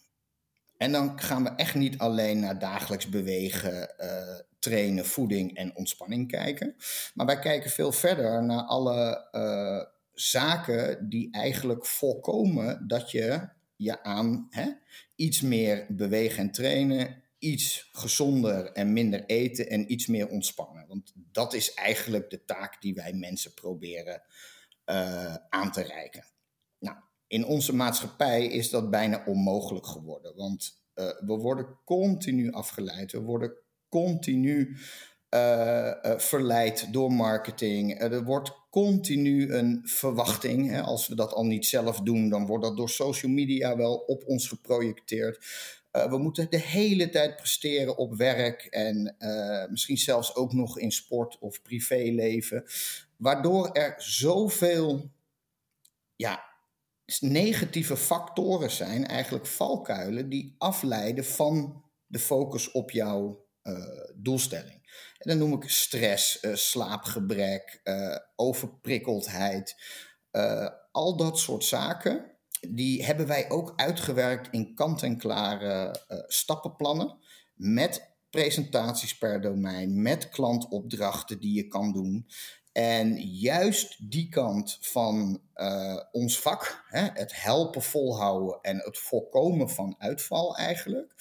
En 0.77 0.93
dan 0.93 1.21
gaan 1.21 1.45
we 1.45 1.51
echt 1.51 1.75
niet 1.75 1.99
alleen 1.99 2.41
naar 2.41 2.59
dagelijks 2.59 3.09
bewegen, 3.09 3.95
uh, 3.99 4.39
trainen, 4.59 5.07
voeding 5.07 5.57
en 5.57 5.77
ontspanning 5.77 6.29
kijken. 6.29 6.77
Maar 7.15 7.27
wij 7.27 7.39
kijken 7.39 7.71
veel 7.71 7.93
verder 7.93 8.45
naar 8.45 8.63
alle 8.63 9.29
uh, 9.33 9.85
zaken 10.13 11.09
die 11.09 11.31
eigenlijk 11.31 11.87
voorkomen 11.87 12.89
dat 12.89 13.11
je 13.11 13.49
je 13.77 14.03
aan 14.03 14.47
hè, 14.51 14.71
iets 15.17 15.41
meer 15.41 15.87
bewegen 15.89 16.39
en 16.39 16.51
trainen, 16.51 17.23
iets 17.39 17.89
gezonder 17.93 18.73
en 18.73 18.93
minder 18.93 19.25
eten 19.25 19.69
en 19.69 19.93
iets 19.93 20.07
meer 20.07 20.29
ontspannen. 20.29 20.87
Want 20.87 21.13
dat 21.15 21.55
is 21.55 21.75
eigenlijk 21.75 22.31
de 22.31 22.45
taak 22.45 22.81
die 22.81 22.95
wij 22.95 23.13
mensen 23.13 23.55
proberen 23.55 24.23
uh, 24.91 25.35
aan 25.49 25.73
te 25.73 25.83
reiken. 25.83 26.25
Nou, 26.79 26.97
in 27.27 27.47
onze 27.47 27.75
maatschappij 27.75 28.47
is 28.47 28.71
dat 28.71 28.91
bijna 28.91 29.23
onmogelijk 29.27 29.87
geworden, 29.87 30.37
want 30.37 30.83
uh, 30.95 31.07
we 31.27 31.37
worden 31.37 31.79
continu 31.85 32.53
afgeleid, 32.53 33.13
we 33.13 33.21
worden 33.21 33.53
continu 33.89 34.77
uh, 35.35 35.93
verleid 36.17 36.93
door 36.93 37.13
marketing. 37.13 38.01
er 38.01 38.25
wordt 38.25 38.53
continu 38.71 39.53
een 39.53 39.81
verwachting. 39.85 40.71
Hè? 40.71 40.81
Als 40.81 41.09
we 41.09 41.15
dat 41.15 41.33
al 41.33 41.45
niet 41.45 41.67
zelf 41.67 42.01
doen, 42.01 42.29
dan 42.29 42.47
wordt 42.47 42.65
dat 42.65 42.77
door 42.77 42.89
social 42.89 43.33
media 43.33 43.77
wel 43.77 43.95
op 43.97 44.23
ons 44.27 44.49
geprojecteerd. 44.49 45.47
We 45.91 46.19
moeten 46.19 46.51
de 46.51 46.61
hele 46.61 47.11
tijd 47.11 47.37
presteren 47.37 47.97
op 47.97 48.15
werk 48.17 48.65
en 48.65 49.17
misschien 49.71 49.99
zelfs 49.99 50.35
ook 50.35 50.53
nog 50.53 50.79
in 50.79 50.93
sport 50.93 51.39
of 51.39 51.63
privéleven. 51.63 52.65
Waardoor 53.19 53.73
er 53.73 53.95
zoveel 53.97 55.11
ja, 56.17 56.45
negatieve 57.21 57.97
factoren 57.97 58.71
zijn, 58.71 59.07
eigenlijk 59.07 59.47
valkuilen, 59.47 60.29
die 60.29 60.55
afleiden 60.59 61.25
van 61.25 61.85
de 62.07 62.19
focus 62.19 62.71
op 62.71 62.91
jouw 62.91 63.47
uh, 63.63 63.75
doelstelling. 64.15 65.07
En 65.19 65.29
dan 65.29 65.39
noem 65.39 65.63
ik 65.63 65.71
stress, 65.71 66.43
uh, 66.43 66.55
slaapgebrek, 66.55 67.81
uh, 67.85 68.17
overprikkeldheid. 68.37 69.77
al 70.93 71.17
dat 71.17 71.39
soort 71.39 71.65
zaken 71.65 72.37
die 72.61 73.05
hebben 73.05 73.27
wij 73.27 73.51
ook 73.51 73.73
uitgewerkt 73.77 74.49
in 74.51 74.75
kant-en-klare 74.75 76.01
stappenplannen. 76.27 77.19
Met 77.55 78.17
presentaties 78.31 79.19
per 79.19 79.41
domein, 79.41 80.03
met 80.03 80.29
klantopdrachten 80.29 81.41
die 81.41 81.55
je 81.55 81.69
kan 81.69 81.93
doen. 81.93 82.27
En 82.79 83.21
juist 83.21 84.11
die 84.11 84.29
kant 84.29 84.79
van 84.81 85.43
uh, 85.55 86.01
ons 86.13 86.41
vak, 86.41 86.85
hè, 86.89 87.09
het 87.13 87.43
helpen 87.43 87.83
volhouden 87.83 88.59
en 88.63 88.77
het 88.79 88.99
voorkomen 88.99 89.71
van 89.71 89.95
uitval 89.99 90.57
eigenlijk, 90.57 91.15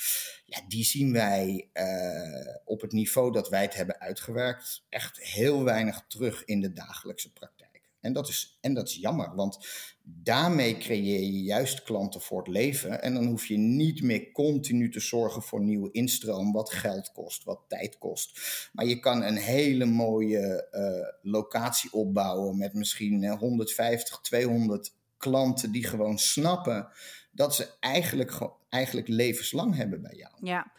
ja, 0.45 0.61
die 0.67 0.83
zien 0.83 1.13
wij 1.13 1.69
uh, 1.73 2.55
op 2.65 2.81
het 2.81 2.91
niveau 2.91 3.31
dat 3.31 3.49
wij 3.49 3.61
het 3.61 3.73
hebben 3.73 3.99
uitgewerkt 3.99 4.85
echt 4.89 5.19
heel 5.19 5.63
weinig 5.63 6.05
terug 6.07 6.45
in 6.45 6.61
de 6.61 6.73
dagelijkse 6.73 7.33
praktijk. 7.33 7.81
En 7.99 8.13
dat, 8.13 8.27
is, 8.27 8.57
en 8.61 8.73
dat 8.73 8.87
is 8.87 8.95
jammer, 8.95 9.35
want 9.35 9.67
daarmee 10.09 10.77
creëer 10.77 11.19
je 11.19 11.41
juist 11.43 11.83
klanten 11.83 12.21
voor 12.21 12.37
het 12.37 12.47
leven. 12.47 13.01
En 13.01 13.13
dan 13.13 13.25
hoef 13.25 13.45
je 13.45 13.57
niet 13.57 14.01
meer 14.01 14.31
continu 14.31 14.91
te 14.91 14.99
zorgen 14.99 15.41
voor 15.41 15.61
nieuwe 15.61 15.91
instroom, 15.91 16.51
wat 16.51 16.69
geld 16.69 17.11
kost, 17.11 17.43
wat 17.43 17.63
tijd 17.67 17.97
kost. 17.97 18.39
Maar 18.73 18.85
je 18.85 18.99
kan 18.99 19.23
een 19.23 19.35
hele 19.37 19.85
mooie 19.85 20.67
uh, 20.71 21.31
locatie 21.31 21.93
opbouwen 21.93 22.57
met 22.57 22.73
misschien 22.73 23.27
150, 23.27 24.21
200 24.21 24.95
klanten 25.17 25.71
die 25.71 25.87
gewoon 25.87 26.17
snappen 26.17 26.87
dat 27.31 27.55
ze 27.55 27.69
eigenlijk, 27.79 28.49
eigenlijk 28.69 29.07
levenslang 29.07 29.75
hebben 29.75 30.01
bij 30.01 30.15
jou. 30.15 30.33
Ja. 30.41 30.71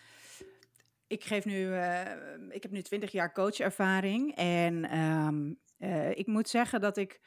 Ik, 1.07 1.25
geef 1.25 1.45
nu, 1.45 1.67
uh, 1.67 2.01
ik 2.49 2.63
heb 2.63 2.71
nu 2.71 2.83
20 2.83 3.13
jaar 3.13 3.33
coachervaring 3.33 4.37
en 4.37 4.85
uh, 5.79 6.11
ik 6.11 6.27
moet 6.27 6.49
zeggen 6.49 6.81
dat 6.81 6.97
ik 6.97 7.21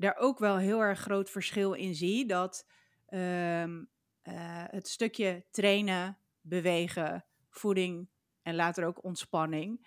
daar 0.00 0.16
ook 0.16 0.38
wel 0.38 0.56
heel 0.56 0.80
erg 0.80 0.98
groot 0.98 1.30
verschil 1.30 1.72
in 1.72 1.94
zie. 1.94 2.26
Dat 2.26 2.66
um, 3.08 3.88
uh, 4.22 4.64
het 4.66 4.88
stukje 4.88 5.44
trainen, 5.50 6.18
bewegen, 6.40 7.24
voeding 7.48 8.08
en 8.42 8.54
later 8.54 8.84
ook 8.84 9.04
ontspanning. 9.04 9.86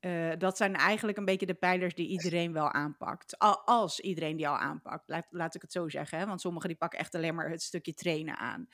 Uh, 0.00 0.32
dat 0.38 0.56
zijn 0.56 0.74
eigenlijk 0.74 1.18
een 1.18 1.24
beetje 1.24 1.46
de 1.46 1.54
pijlers 1.54 1.94
die 1.94 2.08
iedereen 2.08 2.52
wel 2.52 2.72
aanpakt. 2.72 3.38
Als 3.64 4.00
iedereen 4.00 4.36
die 4.36 4.48
al 4.48 4.58
aanpakt, 4.58 5.08
laat, 5.08 5.26
laat 5.30 5.54
ik 5.54 5.62
het 5.62 5.72
zo 5.72 5.88
zeggen. 5.88 6.18
Hè? 6.18 6.26
Want 6.26 6.40
sommigen 6.40 6.68
die 6.68 6.78
pakken 6.78 6.98
echt 6.98 7.14
alleen 7.14 7.34
maar 7.34 7.50
het 7.50 7.62
stukje 7.62 7.94
trainen 7.94 8.36
aan. 8.36 8.68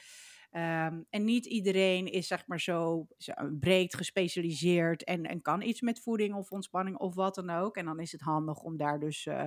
Um, 0.55 1.07
en 1.11 1.25
niet 1.25 1.47
iedereen 1.47 2.07
is 2.07 2.27
zeg 2.27 2.47
maar 2.47 2.61
zo, 2.61 3.07
zo 3.19 3.33
breed 3.61 3.95
gespecialiseerd 3.95 5.05
en, 5.05 5.25
en 5.25 5.43
kan 5.43 5.63
iets 5.63 5.81
met 5.81 6.01
voeding 6.01 6.35
of 6.35 6.51
ontspanning 6.51 6.97
of 6.97 7.15
wat 7.15 7.35
dan 7.35 7.51
ook. 7.51 7.77
En 7.77 7.85
dan 7.85 8.01
is 8.01 8.13
het 8.13 8.21
handig 8.21 8.59
om 8.59 8.77
daar 8.77 9.01
dus 9.01 9.27
uh, 9.27 9.45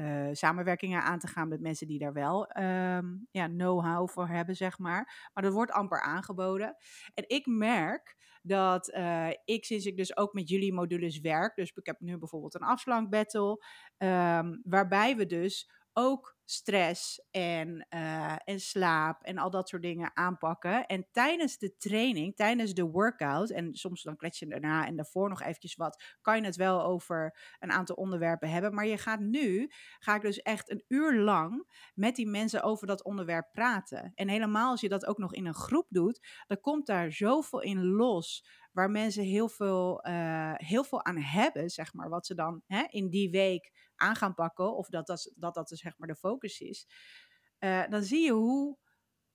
uh, 0.00 0.28
samenwerkingen 0.32 1.02
aan 1.02 1.18
te 1.18 1.26
gaan 1.26 1.48
met 1.48 1.60
mensen 1.60 1.86
die 1.86 1.98
daar 1.98 2.12
wel 2.12 2.56
um, 2.58 3.26
ja, 3.30 3.46
know-how 3.46 4.08
voor 4.08 4.28
hebben, 4.28 4.56
zeg 4.56 4.78
maar. 4.78 5.30
Maar 5.32 5.42
dat 5.42 5.52
wordt 5.52 5.72
amper 5.72 6.00
aangeboden. 6.00 6.76
En 7.14 7.24
ik 7.26 7.46
merk 7.46 8.16
dat 8.42 8.88
uh, 8.88 9.28
ik, 9.44 9.64
sinds 9.64 9.86
ik 9.86 9.96
dus 9.96 10.16
ook 10.16 10.32
met 10.32 10.48
jullie 10.48 10.72
modules 10.72 11.20
werk, 11.20 11.54
dus 11.56 11.72
ik 11.74 11.86
heb 11.86 12.00
nu 12.00 12.18
bijvoorbeeld 12.18 12.54
een 12.54 12.60
afslankbattle, 12.60 13.64
um, 13.98 14.60
waarbij 14.64 15.16
we 15.16 15.26
dus 15.26 15.70
ook 16.00 16.38
stress 16.44 17.22
en, 17.30 17.86
uh, 17.94 18.36
en 18.44 18.60
slaap 18.60 19.22
en 19.22 19.38
al 19.38 19.50
dat 19.50 19.68
soort 19.68 19.82
dingen 19.82 20.16
aanpakken. 20.16 20.86
En 20.86 21.06
tijdens 21.10 21.58
de 21.58 21.76
training, 21.76 22.36
tijdens 22.36 22.74
de 22.74 22.82
workout, 22.82 23.50
en 23.50 23.74
soms 23.74 24.02
dan 24.02 24.16
klets 24.16 24.38
je 24.38 24.46
daarna 24.46 24.86
en 24.86 24.96
daarvoor 24.96 25.28
nog 25.28 25.40
eventjes 25.40 25.74
wat, 25.74 26.02
kan 26.20 26.36
je 26.36 26.44
het 26.44 26.56
wel 26.56 26.84
over 26.84 27.38
een 27.58 27.72
aantal 27.72 27.96
onderwerpen 27.96 28.50
hebben. 28.50 28.74
Maar 28.74 28.86
je 28.86 28.98
gaat 28.98 29.20
nu, 29.20 29.70
ga 29.98 30.14
ik 30.14 30.22
dus 30.22 30.42
echt 30.42 30.70
een 30.70 30.84
uur 30.88 31.20
lang 31.20 31.72
met 31.94 32.16
die 32.16 32.28
mensen 32.28 32.62
over 32.62 32.86
dat 32.86 33.04
onderwerp 33.04 33.48
praten. 33.52 34.12
En 34.14 34.28
helemaal 34.28 34.70
als 34.70 34.80
je 34.80 34.88
dat 34.88 35.06
ook 35.06 35.18
nog 35.18 35.34
in 35.34 35.46
een 35.46 35.54
groep 35.54 35.86
doet, 35.88 36.44
dan 36.46 36.60
komt 36.60 36.86
daar 36.86 37.12
zoveel 37.12 37.60
in 37.60 37.84
los 37.84 38.46
waar 38.72 38.90
mensen 38.90 39.24
heel 39.24 39.48
veel, 39.48 40.06
uh, 40.06 40.52
heel 40.54 40.84
veel 40.84 41.04
aan 41.04 41.18
hebben, 41.18 41.70
zeg 41.70 41.94
maar, 41.94 42.08
wat 42.08 42.26
ze 42.26 42.34
dan 42.34 42.62
hè, 42.66 42.84
in 42.88 43.08
die 43.08 43.30
week 43.30 43.90
aan 43.96 44.16
gaan 44.16 44.34
pakken, 44.34 44.76
of 44.76 44.88
dat 44.88 45.06
dat, 45.06 45.32
dat, 45.36 45.54
dat 45.54 45.68
zeg 45.68 45.98
maar 45.98 46.08
de 46.08 46.16
focus 46.16 46.60
is, 46.60 46.86
uh, 47.58 47.88
dan 47.88 48.02
zie 48.02 48.24
je 48.24 48.32
hoe, 48.32 48.78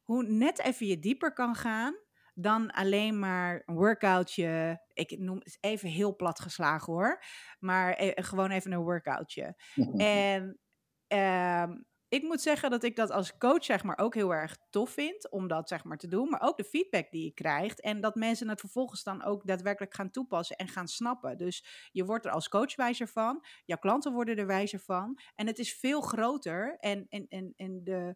hoe 0.04 0.24
net 0.24 0.60
even 0.60 0.88
je 0.88 1.00
dieper 1.00 1.34
kan 1.34 1.56
gaan 1.56 2.04
dan 2.34 2.72
alleen 2.72 3.20
maar 3.20 3.64
een 3.66 3.76
workoutje. 3.76 4.82
Ik 4.94 5.20
noem 5.20 5.38
het 5.38 5.58
even 5.60 5.90
heel 5.90 6.16
plat 6.16 6.40
geslagen 6.40 6.94
hoor, 6.94 7.24
maar 7.60 7.96
e 7.98 8.14
gewoon 8.16 8.52
even 8.52 8.72
een 8.72 8.84
workoutje. 8.84 9.56
En 9.98 10.60
um, 11.08 11.86
ik 12.16 12.24
moet 12.24 12.42
zeggen 12.42 12.70
dat 12.70 12.84
ik 12.84 12.96
dat 12.96 13.12
als 13.12 13.38
coach 13.38 13.64
zeg 13.64 13.84
maar 13.84 13.98
ook 13.98 14.14
heel 14.14 14.34
erg 14.34 14.58
tof 14.70 14.90
vind 14.90 15.30
om 15.30 15.48
dat 15.48 15.68
zeg 15.68 15.84
maar 15.84 15.98
te 15.98 16.08
doen. 16.08 16.30
Maar 16.30 16.42
ook 16.42 16.58
de 16.58 16.64
feedback 16.64 17.12
die 17.12 17.24
je 17.24 17.34
krijgt 17.34 17.82
en 17.82 18.02
dat 18.02 18.16
mensen 18.16 18.50
het 18.50 18.60
vervolgens 18.60 19.04
dan 19.04 19.24
ook 19.24 19.48
daadwerkelijk 19.48 19.94
gaan 19.94 20.12
toepassen 20.12 20.56
en 20.56 20.68
gaan 20.68 20.88
snappen. 20.88 21.38
Dus 21.38 21.90
je 21.92 22.06
wordt 22.06 22.26
er 22.26 22.32
als 22.32 22.50
coach 22.50 22.76
wijzer 22.76 23.08
van, 23.08 23.46
jouw 23.66 23.78
klanten 23.78 24.14
worden 24.14 24.38
er 24.38 24.48
wijzer 24.48 24.80
van. 24.80 25.20
En 25.36 25.48
het 25.48 25.60
is 25.60 25.74
veel 25.74 26.02
groter 26.02 26.78
en, 26.80 27.06
en, 27.10 27.54
en, 27.56 27.84
de, 27.84 28.16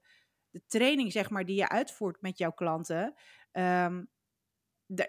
de 0.49 0.65
training 0.67 1.11
zeg 1.11 1.29
maar 1.29 1.45
die 1.45 1.55
je 1.55 1.69
uitvoert 1.69 2.21
met 2.21 2.37
jouw 2.37 2.51
klanten... 2.51 3.13
Um, 3.51 4.09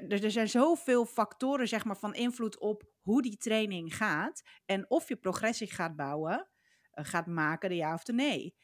er 0.08 0.30
zijn 0.30 0.48
zoveel 0.48 1.04
factoren 1.04 1.68
zeg 1.68 1.84
maar, 1.84 1.96
van 1.96 2.14
invloed 2.14 2.58
op 2.58 2.82
hoe 3.00 3.22
die 3.22 3.36
training 3.36 3.96
gaat. 3.96 4.42
En 4.66 4.90
of 4.90 5.08
je 5.08 5.16
progressie 5.16 5.70
gaat 5.70 5.96
bouwen, 5.96 6.48
uh, 6.94 7.04
gaat 7.04 7.26
maken, 7.26 7.68
de 7.68 7.76
ja 7.76 7.94
of 7.94 8.02
de 8.02 8.12
nee. 8.12 8.56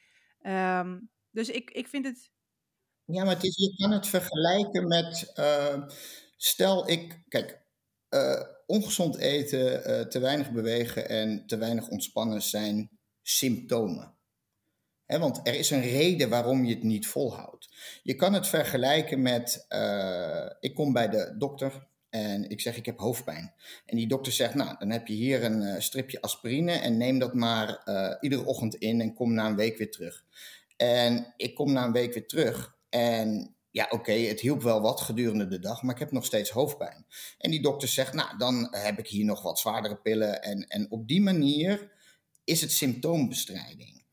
Um, 0.47 1.11
dus 1.31 1.49
ik, 1.49 1.71
ik 1.71 1.89
vind 1.89 2.05
het. 2.05 2.31
Ja, 3.05 3.25
maar 3.25 3.35
het 3.35 3.45
is, 3.45 3.57
je 3.57 3.77
kan 3.77 3.91
het 3.91 4.07
vergelijken 4.07 4.89
met. 4.89 5.33
Uh, 5.35 5.89
stel, 6.37 6.89
ik. 6.89 7.23
Kijk, 7.29 7.61
uh, 8.11 8.43
ongezond 8.67 9.17
eten, 9.17 9.91
uh, 9.91 10.01
te 10.01 10.19
weinig 10.19 10.51
bewegen 10.51 11.09
en 11.09 11.47
te 11.47 11.57
weinig 11.57 11.89
ontspannen 11.89 12.43
zijn 12.43 12.91
symptomen. 13.23 14.15
He, 15.05 15.19
want 15.19 15.47
er 15.47 15.55
is 15.55 15.71
een 15.71 15.83
reden 15.83 16.29
waarom 16.29 16.65
je 16.65 16.75
het 16.75 16.83
niet 16.83 17.07
volhoudt. 17.07 17.69
Je 18.03 18.15
kan 18.15 18.33
het 18.33 18.47
vergelijken 18.47 19.23
met: 19.23 19.67
ik 20.61 20.75
kom 20.75 20.93
bij 20.93 21.09
de 21.09 21.35
dokter 21.39 21.89
en 22.25 22.51
ik 22.51 22.61
zeg, 22.61 22.77
ik 22.77 22.87
heb 22.87 22.99
hoofdpijn. 22.99 23.53
En 23.87 23.97
die 23.97 24.07
dokter 24.07 24.33
zegt, 24.33 24.55
nou, 24.55 24.77
dan 24.79 24.91
heb 24.91 25.07
je 25.07 25.15
hier 25.15 25.45
een 25.45 25.63
uh, 25.63 25.81
stripje 25.81 26.21
aspirine 26.21 26.73
en 26.73 26.97
neem 26.97 27.19
dat 27.19 27.35
maar 27.35 27.83
uh, 27.85 28.15
iedere 28.21 28.45
ochtend 28.45 28.75
in 28.75 29.01
en 29.01 29.15
kom 29.15 29.35
na 29.35 29.47
een 29.47 29.57
week 29.57 29.79
weer 29.79 29.91
terug. 29.91 30.25
En 30.77 31.33
ik 31.37 31.55
kom 31.55 31.73
na 31.73 31.85
een 31.85 31.93
week 31.93 32.15
weer 32.15 32.27
terug 32.27 32.77
en 32.89 33.57
ja, 33.71 33.87
oké, 33.91 34.13
het 34.13 34.41
hielp 34.41 34.63
wel 34.63 34.81
wat 34.81 35.01
gedurende 35.01 35.49
de 35.49 35.59
dag, 35.59 35.83
maar 35.83 35.95
ik 35.95 36.01
heb 36.01 36.13
nog 36.13 36.25
steeds 36.25 36.51
hoofdpijn. 36.51 37.07
En 37.39 37.51
die 37.51 37.63
dokter 37.63 37.89
zegt, 37.89 38.15
nou, 38.15 38.39
dan 38.39 38.69
heb 38.71 38.99
ik 38.99 39.07
hier 39.07 39.25
nog 39.25 39.43
wat 39.43 39.59
zwaardere 39.59 39.97
pillen. 39.97 40.43
En, 40.43 40.67
en 40.67 40.91
op 40.91 41.09
die 41.09 41.21
manier 41.21 41.93
is 42.45 42.61
het 42.61 42.73
symptoombestrijding. 42.73 44.05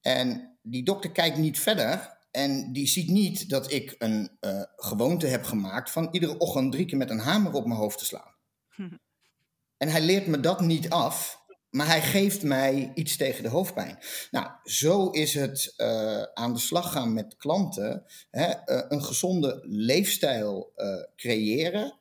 En 0.00 0.58
die 0.62 0.82
dokter 0.82 1.10
kijkt 1.10 1.36
niet 1.36 1.58
verder 1.58 2.18
en 2.30 2.72
die 2.72 2.86
ziet 2.86 3.08
niet 3.08 3.48
dat 3.48 3.72
ik 3.72 3.94
een 3.98 4.36
uh, 4.40 4.62
gewoonte 4.76 5.26
heb 5.26 5.44
gemaakt 5.44 5.90
van 5.90 6.08
iedere 6.10 6.38
ochtend 6.38 6.72
drie 6.72 6.86
keer 6.86 6.98
met 6.98 7.10
een 7.10 7.18
hamer 7.18 7.52
op 7.52 7.66
mijn 7.66 7.78
hoofd 7.78 7.98
te 7.98 8.04
slaan. 8.04 8.34
En 9.76 9.88
hij 9.88 10.00
leert 10.00 10.26
me 10.26 10.40
dat 10.40 10.60
niet 10.60 10.90
af, 10.90 11.44
maar 11.70 11.86
hij 11.86 12.02
geeft 12.02 12.42
mij 12.42 12.92
iets 12.94 13.16
tegen 13.16 13.42
de 13.42 13.48
hoofdpijn. 13.48 13.98
Nou, 14.30 14.46
zo 14.64 15.10
is 15.10 15.34
het 15.34 15.74
uh, 15.76 16.22
aan 16.22 16.52
de 16.52 16.58
slag 16.58 16.92
gaan 16.92 17.12
met 17.12 17.36
klanten. 17.36 18.04
Hè, 18.30 18.48
uh, 18.48 18.84
een 18.88 19.04
gezonde 19.04 19.60
leefstijl 19.62 20.72
creëren, 21.16 21.98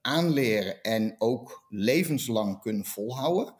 aanleren 0.00 0.82
en 0.82 1.14
ook 1.18 1.66
levenslang 1.68 2.60
kunnen 2.60 2.84
volhouden 2.84 3.54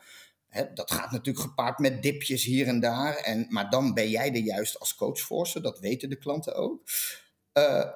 dat 0.74 0.90
gaat 0.90 1.10
natuurlijk 1.10 1.44
gepaard 1.44 1.78
met 1.78 2.02
dipjes 2.02 2.44
hier 2.44 2.66
en 2.66 2.80
daar. 2.80 3.16
En, 3.16 3.46
maar 3.48 3.70
dan 3.70 3.94
ben 3.94 4.10
jij 4.10 4.28
er 4.28 4.36
juist 4.36 4.78
als 4.78 4.94
coach 4.94 5.20
voor 5.20 5.46
ze. 5.46 5.60
Dat 5.60 5.78
weten 5.78 6.08
de 6.08 6.18
klanten 6.18 6.54
ook. 6.54 6.82
Uh, 7.54 7.90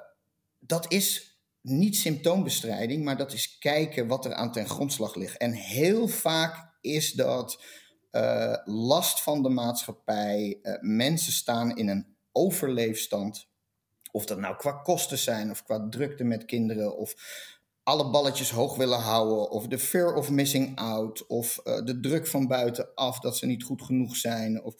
dat 0.58 0.92
is 0.92 1.38
niet 1.60 1.96
symptoombestrijding, 1.96 3.04
maar 3.04 3.16
dat 3.16 3.32
is 3.32 3.58
kijken 3.58 4.06
wat 4.06 4.24
er 4.24 4.34
aan 4.34 4.52
ten 4.52 4.68
grondslag 4.68 5.14
ligt. 5.14 5.36
En 5.36 5.52
heel 5.52 6.08
vaak 6.08 6.72
is 6.80 7.12
dat 7.12 7.62
uh, 8.12 8.56
last 8.64 9.22
van 9.22 9.42
de 9.42 9.48
maatschappij. 9.48 10.58
Uh, 10.62 10.74
mensen 10.80 11.32
staan 11.32 11.76
in 11.76 11.88
een 11.88 12.16
overleefstand. 12.32 13.48
Of 14.10 14.26
dat 14.26 14.38
nou 14.38 14.56
qua 14.56 14.72
kosten 14.72 15.18
zijn, 15.18 15.50
of 15.50 15.64
qua 15.64 15.88
drukte 15.88 16.24
met 16.24 16.44
kinderen, 16.44 16.96
of 16.96 17.14
alle 17.84 18.10
balletjes 18.10 18.50
hoog 18.50 18.76
willen 18.76 18.98
houden, 18.98 19.50
of 19.50 19.66
de 19.66 19.78
fear 19.78 20.14
of 20.14 20.30
missing 20.30 20.78
out, 20.78 21.26
of 21.26 21.60
uh, 21.64 21.84
de 21.84 22.00
druk 22.00 22.26
van 22.26 22.46
buitenaf 22.46 23.20
dat 23.20 23.36
ze 23.36 23.46
niet 23.46 23.62
goed 23.62 23.82
genoeg 23.82 24.16
zijn, 24.16 24.62
of 24.62 24.74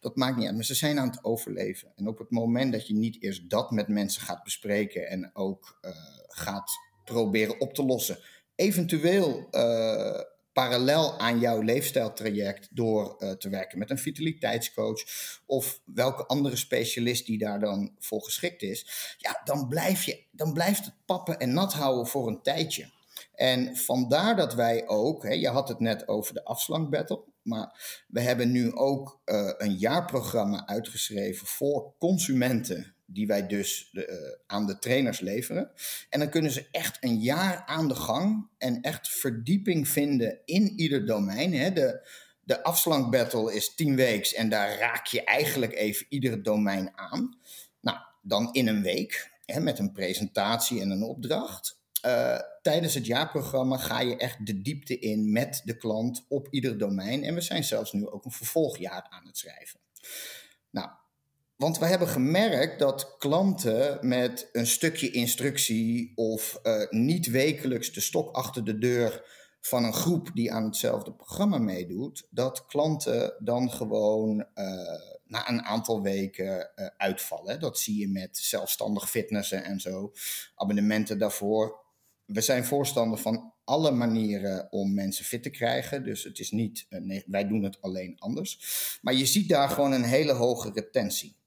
dat 0.00 0.16
maakt 0.16 0.36
niet 0.36 0.46
uit. 0.46 0.54
Maar 0.54 0.64
ze 0.64 0.74
zijn 0.74 0.98
aan 0.98 1.08
het 1.08 1.24
overleven. 1.24 1.92
En 1.96 2.08
op 2.08 2.18
het 2.18 2.30
moment 2.30 2.72
dat 2.72 2.86
je 2.86 2.94
niet 2.94 3.22
eerst 3.22 3.50
dat 3.50 3.70
met 3.70 3.88
mensen 3.88 4.22
gaat 4.22 4.42
bespreken 4.42 5.08
en 5.08 5.30
ook 5.32 5.78
uh, 5.82 5.90
gaat 6.28 6.70
proberen 7.04 7.60
op 7.60 7.74
te 7.74 7.84
lossen, 7.84 8.18
eventueel 8.54 9.48
uh, 9.50 10.20
parallel 10.58 11.18
aan 11.18 11.38
jouw 11.38 11.60
leefstijltraject 11.60 12.68
door 12.70 13.16
uh, 13.18 13.30
te 13.30 13.48
werken 13.48 13.78
met 13.78 13.90
een 13.90 13.98
vitaliteitscoach 13.98 15.02
of 15.46 15.80
welke 15.84 16.26
andere 16.26 16.56
specialist 16.56 17.26
die 17.26 17.38
daar 17.38 17.60
dan 17.60 17.94
voor 17.98 18.22
geschikt 18.22 18.62
is, 18.62 19.14
ja, 19.18 19.40
dan, 19.44 19.68
blijf 19.68 20.04
je, 20.04 20.24
dan 20.30 20.52
blijft 20.52 20.84
het 20.84 20.94
pappen 21.06 21.38
en 21.38 21.52
nat 21.52 21.72
houden 21.72 22.06
voor 22.06 22.28
een 22.28 22.42
tijdje. 22.42 22.90
En 23.34 23.76
vandaar 23.76 24.36
dat 24.36 24.54
wij 24.54 24.88
ook, 24.88 25.22
hè, 25.22 25.32
je 25.32 25.48
had 25.48 25.68
het 25.68 25.80
net 25.80 26.08
over 26.08 26.34
de 26.34 26.44
afslankbattle, 26.44 27.24
maar 27.42 28.04
we 28.08 28.20
hebben 28.20 28.50
nu 28.50 28.74
ook 28.74 29.20
uh, 29.24 29.52
een 29.56 29.74
jaarprogramma 29.74 30.66
uitgeschreven 30.66 31.46
voor 31.46 31.94
consumenten 31.98 32.94
die 33.10 33.26
wij 33.26 33.46
dus 33.46 33.88
de, 33.92 34.08
uh, 34.08 34.44
aan 34.46 34.66
de 34.66 34.78
trainers 34.78 35.20
leveren. 35.20 35.70
En 36.10 36.18
dan 36.18 36.30
kunnen 36.30 36.50
ze 36.50 36.68
echt 36.70 36.96
een 37.00 37.20
jaar 37.20 37.62
aan 37.66 37.88
de 37.88 37.94
gang 37.94 38.48
en 38.58 38.80
echt 38.80 39.08
verdieping 39.08 39.88
vinden 39.88 40.38
in 40.44 40.72
ieder 40.76 41.06
domein. 41.06 41.54
Hè. 41.54 41.72
De, 41.72 42.08
de 42.40 42.62
afslankbattle 42.62 43.54
is 43.54 43.74
tien 43.74 43.96
weken 43.96 44.36
en 44.36 44.48
daar 44.48 44.78
raak 44.78 45.06
je 45.06 45.24
eigenlijk 45.24 45.74
even 45.74 46.06
ieder 46.08 46.42
domein 46.42 46.96
aan. 46.96 47.38
Nou, 47.80 47.98
dan 48.22 48.52
in 48.52 48.66
een 48.66 48.82
week 48.82 49.30
hè, 49.44 49.60
met 49.60 49.78
een 49.78 49.92
presentatie 49.92 50.80
en 50.80 50.90
een 50.90 51.02
opdracht. 51.02 51.80
Uh, 52.06 52.38
tijdens 52.62 52.94
het 52.94 53.06
jaarprogramma 53.06 53.76
ga 53.76 54.00
je 54.00 54.16
echt 54.16 54.46
de 54.46 54.62
diepte 54.62 54.98
in 54.98 55.32
met 55.32 55.62
de 55.64 55.76
klant 55.76 56.24
op 56.28 56.48
ieder 56.50 56.78
domein. 56.78 57.24
En 57.24 57.34
we 57.34 57.40
zijn 57.40 57.64
zelfs 57.64 57.92
nu 57.92 58.08
ook 58.08 58.24
een 58.24 58.30
vervolgjaar 58.30 59.06
aan 59.08 59.26
het 59.26 59.38
schrijven. 59.38 59.80
Nou, 60.70 60.88
want 61.58 61.78
we 61.78 61.86
hebben 61.86 62.08
gemerkt 62.08 62.78
dat 62.78 63.16
klanten 63.18 64.06
met 64.08 64.48
een 64.52 64.66
stukje 64.66 65.10
instructie 65.10 66.12
of 66.14 66.60
uh, 66.62 66.90
niet 66.90 67.26
wekelijks 67.26 67.92
de 67.92 68.00
stok 68.00 68.36
achter 68.36 68.64
de 68.64 68.78
deur 68.78 69.24
van 69.60 69.84
een 69.84 69.92
groep 69.92 70.30
die 70.34 70.52
aan 70.52 70.64
hetzelfde 70.64 71.12
programma 71.12 71.58
meedoet, 71.58 72.26
dat 72.30 72.66
klanten 72.66 73.34
dan 73.38 73.70
gewoon 73.70 74.38
uh, 74.38 74.64
na 75.24 75.48
een 75.48 75.62
aantal 75.62 76.02
weken 76.02 76.70
uh, 76.76 76.86
uitvallen. 76.96 77.60
Dat 77.60 77.78
zie 77.78 78.00
je 78.00 78.08
met 78.08 78.38
zelfstandig 78.38 79.10
fitnessen 79.10 79.64
en 79.64 79.80
zo, 79.80 80.12
abonnementen 80.54 81.18
daarvoor. 81.18 81.80
We 82.24 82.40
zijn 82.40 82.64
voorstander 82.64 83.18
van 83.18 83.52
alle 83.64 83.90
manieren 83.90 84.72
om 84.72 84.94
mensen 84.94 85.24
fit 85.24 85.42
te 85.42 85.50
krijgen. 85.50 86.04
Dus 86.04 86.24
het 86.24 86.38
is 86.38 86.50
niet, 86.50 86.86
wij 87.26 87.48
doen 87.48 87.62
het 87.62 87.80
alleen 87.80 88.18
anders. 88.18 88.98
Maar 89.02 89.14
je 89.14 89.26
ziet 89.26 89.48
daar 89.48 89.68
gewoon 89.68 89.92
een 89.92 90.04
hele 90.04 90.32
hoge 90.32 90.70
retentie. 90.74 91.37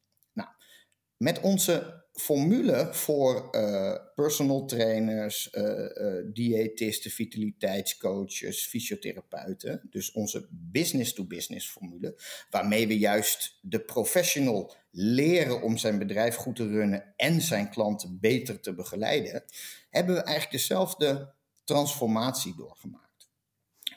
Met 1.22 1.40
onze 1.40 2.04
formule 2.14 2.90
voor 2.92 3.48
uh, 3.52 3.96
personal 4.16 4.66
trainers, 4.66 5.50
uh, 5.52 6.34
diëtisten, 6.34 7.12
vitaliteitscoaches, 7.12 8.66
fysiotherapeuten. 8.66 9.88
Dus 9.90 10.12
onze 10.12 10.48
business-to-business 10.52 11.70
formule, 11.70 12.22
waarmee 12.50 12.88
we 12.88 12.98
juist 12.98 13.58
de 13.62 13.80
professional 13.80 14.74
leren 14.92 15.62
om 15.62 15.78
zijn 15.78 16.00
bedrijf 16.00 16.36
goed 16.36 16.56
te 16.56 16.68
runnen 16.68 17.14
en 17.16 17.42
zijn 17.42 17.70
klanten 17.70 18.18
beter 18.20 18.60
te 18.60 18.74
begeleiden, 18.74 19.44
hebben 19.90 20.16
we 20.16 20.22
eigenlijk 20.22 20.58
dezelfde 20.58 21.34
transformatie 21.64 22.56
doorgemaakt 22.56 23.11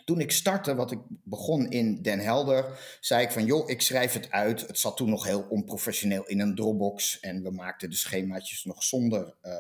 toen 0.05 0.21
ik 0.21 0.33
startte, 0.33 0.75
wat 0.75 0.91
ik 0.91 0.99
begon 1.09 1.71
in 1.71 2.03
Den 2.03 2.19
Helder, 2.21 2.79
zei 3.01 3.23
ik 3.23 3.31
van 3.31 3.45
joh, 3.45 3.71
ik 3.71 3.83
schrijf 3.83 4.13
het 4.13 4.31
uit. 4.31 4.67
Het 4.67 4.79
zat 4.79 4.97
toen 4.97 5.11
nog 5.11 5.25
heel 5.25 5.47
onprofessioneel 5.49 6.27
in 6.27 6.41
een 6.41 6.55
Dropbox 6.55 7.21
en 7.21 7.43
we 7.43 7.51
maakten 7.51 7.91
de 7.91 7.97
schemaatjes 7.97 8.65
nog 8.65 8.83
zonder 8.83 9.35
uh, 9.43 9.53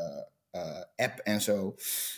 uh, 0.52 0.83
app 0.96 1.18
en 1.18 1.40
zo. 1.40 1.74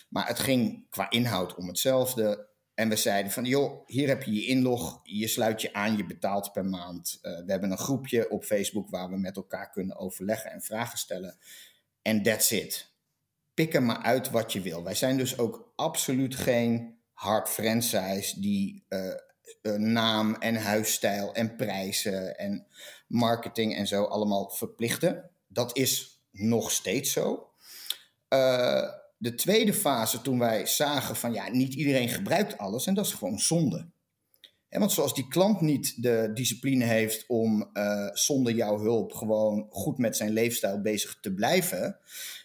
Maar 0.09 0.27
het 0.27 0.39
ging 0.39 0.87
qua 0.91 1.11
inhoud 1.11 1.55
om 1.55 1.67
hetzelfde. 1.67 2.49
En 2.75 2.89
we 2.89 2.97
zeiden 2.97 3.33
van, 3.33 3.45
joh, 3.45 3.87
hier 3.87 4.09
heb 4.09 4.23
je 4.23 4.33
je 4.33 4.47
inlog, 4.47 5.01
je 5.03 5.29
sluit 5.29 5.63
je 5.63 5.73
aan, 5.73 5.97
je 5.97 6.07
betaalt 6.07 6.53
per 6.53 6.65
maand. 6.65 7.19
Uh, 7.23 7.39
we 7.39 7.51
hebben 7.51 7.71
een 7.71 7.79
groepje 7.79 8.31
op 8.31 8.45
Facebook 8.45 8.91
waar 8.91 9.11
we 9.11 9.17
met 9.17 9.37
elkaar 9.37 9.71
kunnen 9.71 9.97
overleggen 9.97 10.51
en 10.51 10.63
vragen 10.63 10.99
stellen. 10.99 11.39
En 12.03 12.23
that's 12.23 12.51
it. 12.51 12.95
Pik 13.55 13.75
er 13.75 13.83
maar 13.83 14.03
uit 14.03 14.31
wat 14.31 14.53
je 14.53 14.61
wil. 14.61 14.85
Wij 14.85 14.95
zijn 14.95 15.17
dus 15.17 15.39
ook 15.39 15.73
absoluut 15.77 16.35
geen 16.35 16.96
hard 17.17 17.49
franchise 17.49 18.41
die 18.41 18.85
uh, 18.89 19.75
naam 19.77 20.35
en 20.35 20.57
huisstijl 20.57 21.35
en 21.35 21.57
prijzen 21.57 22.39
en 22.39 22.67
marketing 23.07 23.77
en 23.77 23.87
zo 23.87 24.05
allemaal 24.05 24.51
verplichten. 24.51 25.31
Dat 25.49 25.77
is 25.77 26.21
nog 26.31 26.71
steeds 26.71 27.13
zo. 27.13 27.51
Uh, 28.29 28.89
de 29.19 29.35
tweede 29.35 29.75
fase, 29.75 30.23
toen 30.23 30.39
wij 30.39 30.67
zagen 30.67 31.17
van 31.17 31.33
ja, 31.33 31.49
niet 31.49 31.75
iedereen 31.75 32.09
gebruikt 32.09 32.59
alles 32.59 32.87
en 32.87 32.95
dat 32.95 33.07
is 33.07 33.13
gewoon 33.13 33.39
zonde. 33.39 33.89
En 34.77 34.83
want 34.83 34.95
zoals 34.95 35.15
die 35.15 35.29
klant 35.29 35.61
niet 35.61 36.03
de 36.03 36.31
discipline 36.35 36.85
heeft 36.85 37.25
om 37.27 37.71
uh, 37.75 38.09
zonder 38.13 38.55
jouw 38.55 38.79
hulp 38.79 39.13
gewoon 39.13 39.67
goed 39.71 39.99
met 39.99 40.17
zijn 40.17 40.33
leefstijl 40.33 40.81
bezig 40.81 41.19
te 41.21 41.35
blijven, 41.35 41.99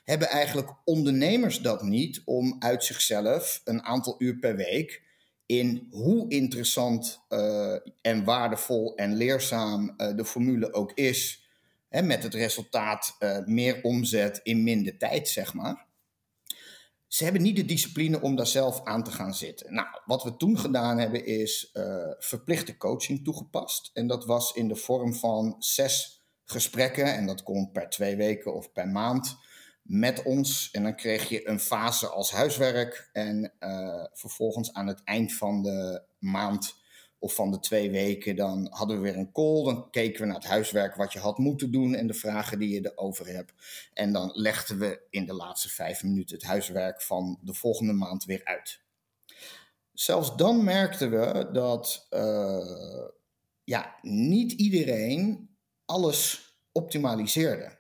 hebben 0.04 0.30
eigenlijk 0.30 0.74
ondernemers 0.86 1.62
dat 1.62 1.84
niet 1.84 2.22
om 2.26 2.56
uit 2.60 2.84
zichzelf 2.84 3.62
een 3.66 3.84
aantal 3.84 4.16
uur 4.18 4.36
per 4.36 4.56
week 4.56 5.04
in 5.46 5.88
hoe 5.90 6.30
interessant 6.30 7.22
uh, 7.30 7.76
en 8.02 8.24
waardevol 8.24 8.96
en 8.96 9.16
leerzaam 9.16 9.94
uh, 9.98 10.16
de 10.16 10.26
formule 10.26 10.74
ook 10.74 10.92
is, 10.94 11.48
hè, 11.90 12.02
met 12.02 12.24
het 12.24 12.34
resultaat 12.34 13.18
meer 13.46 13.84
omzet 13.84 14.40
in 14.44 14.64
minder 14.64 14.98
tijd, 14.98 15.30
zeg 15.30 15.54
maar 15.54 15.86
ze 17.12 17.24
hebben 17.24 17.42
niet 17.42 17.56
de 17.56 17.66
discipline 17.66 18.22
om 18.22 18.36
daar 18.36 18.48
zelf 18.48 18.84
aan 18.84 19.04
te 19.04 19.12
gaan 19.12 19.36
zitten. 19.36 19.74
Nou, 19.74 19.88
wat 20.06 20.24
we 20.24 20.38
toen 20.38 20.58
gedaan 20.58 20.98
hebben 20.98 21.26
is 21.26 21.70
uh, 21.74 22.12
verplichte 22.20 22.78
coaching 22.78 23.24
toegepast. 23.24 23.92
En 23.94 24.08
dat 24.08 24.26
was 24.26 24.54
in 24.54 24.68
de 24.68 24.76
vorm 24.76 25.14
van 25.14 25.56
zes 25.60 26.24
gesprekken. 26.46 27.06
En 27.06 27.26
dat 27.26 27.44
kon 27.44 27.72
per 27.72 27.90
twee 27.90 28.16
weken 28.16 28.54
of 28.54 28.72
per 28.72 28.88
maand 28.88 29.38
met 29.82 30.24
ons. 30.24 30.72
En 30.72 30.84
dan 30.84 30.96
kreeg 30.96 31.30
je 31.30 31.48
een 31.48 31.60
fase 31.60 32.08
als 32.08 32.32
huiswerk. 32.32 33.10
En 33.14 33.54
uh, 33.60 34.06
vervolgens 34.14 34.74
aan 34.74 34.88
het 34.88 35.04
eind 35.04 35.34
van 35.34 35.62
de 35.62 36.04
maand 36.20 36.76
of 37.22 37.36
van 37.36 37.52
de 37.52 37.60
twee 37.60 37.92
weken, 37.92 38.36
dan 38.36 38.68
hadden 38.70 38.96
we 38.98 39.04
weer 39.04 39.18
een 39.18 39.32
call. 39.32 39.64
Dan 39.64 39.90
keken 39.90 40.22
we 40.22 40.26
naar 40.26 40.36
het 40.36 40.46
huiswerk 40.48 40.96
wat 40.96 41.14
je 41.14 41.20
had 41.20 41.38
moeten 41.38 41.72
doen 41.72 41.96
en 41.96 42.08
de 42.08 42.14
vragen 42.14 42.60
die 42.60 42.70
je 42.70 42.92
erover 42.92 43.28
hebt. 43.28 43.54
En 43.94 44.14
dan 44.14 44.32
legden 44.34 44.80
we 44.80 45.02
in 45.10 45.26
de 45.26 45.34
laatste 45.34 45.70
vijf 45.70 46.04
minuten 46.04 46.36
het 46.36 46.46
huiswerk 46.46 47.02
van 47.02 47.40
de 47.42 47.54
volgende 47.54 47.94
maand 47.94 48.26
weer 48.26 48.42
uit. 48.44 48.80
Zelfs 49.94 50.36
dan 50.36 50.64
merkten 50.64 51.12
we 51.12 51.50
dat 51.52 52.08
uh, 52.10 53.08
ja, 53.64 53.96
niet 54.02 54.52
iedereen 54.52 55.50
alles 55.86 56.50
optimaliseerde. 56.72 57.80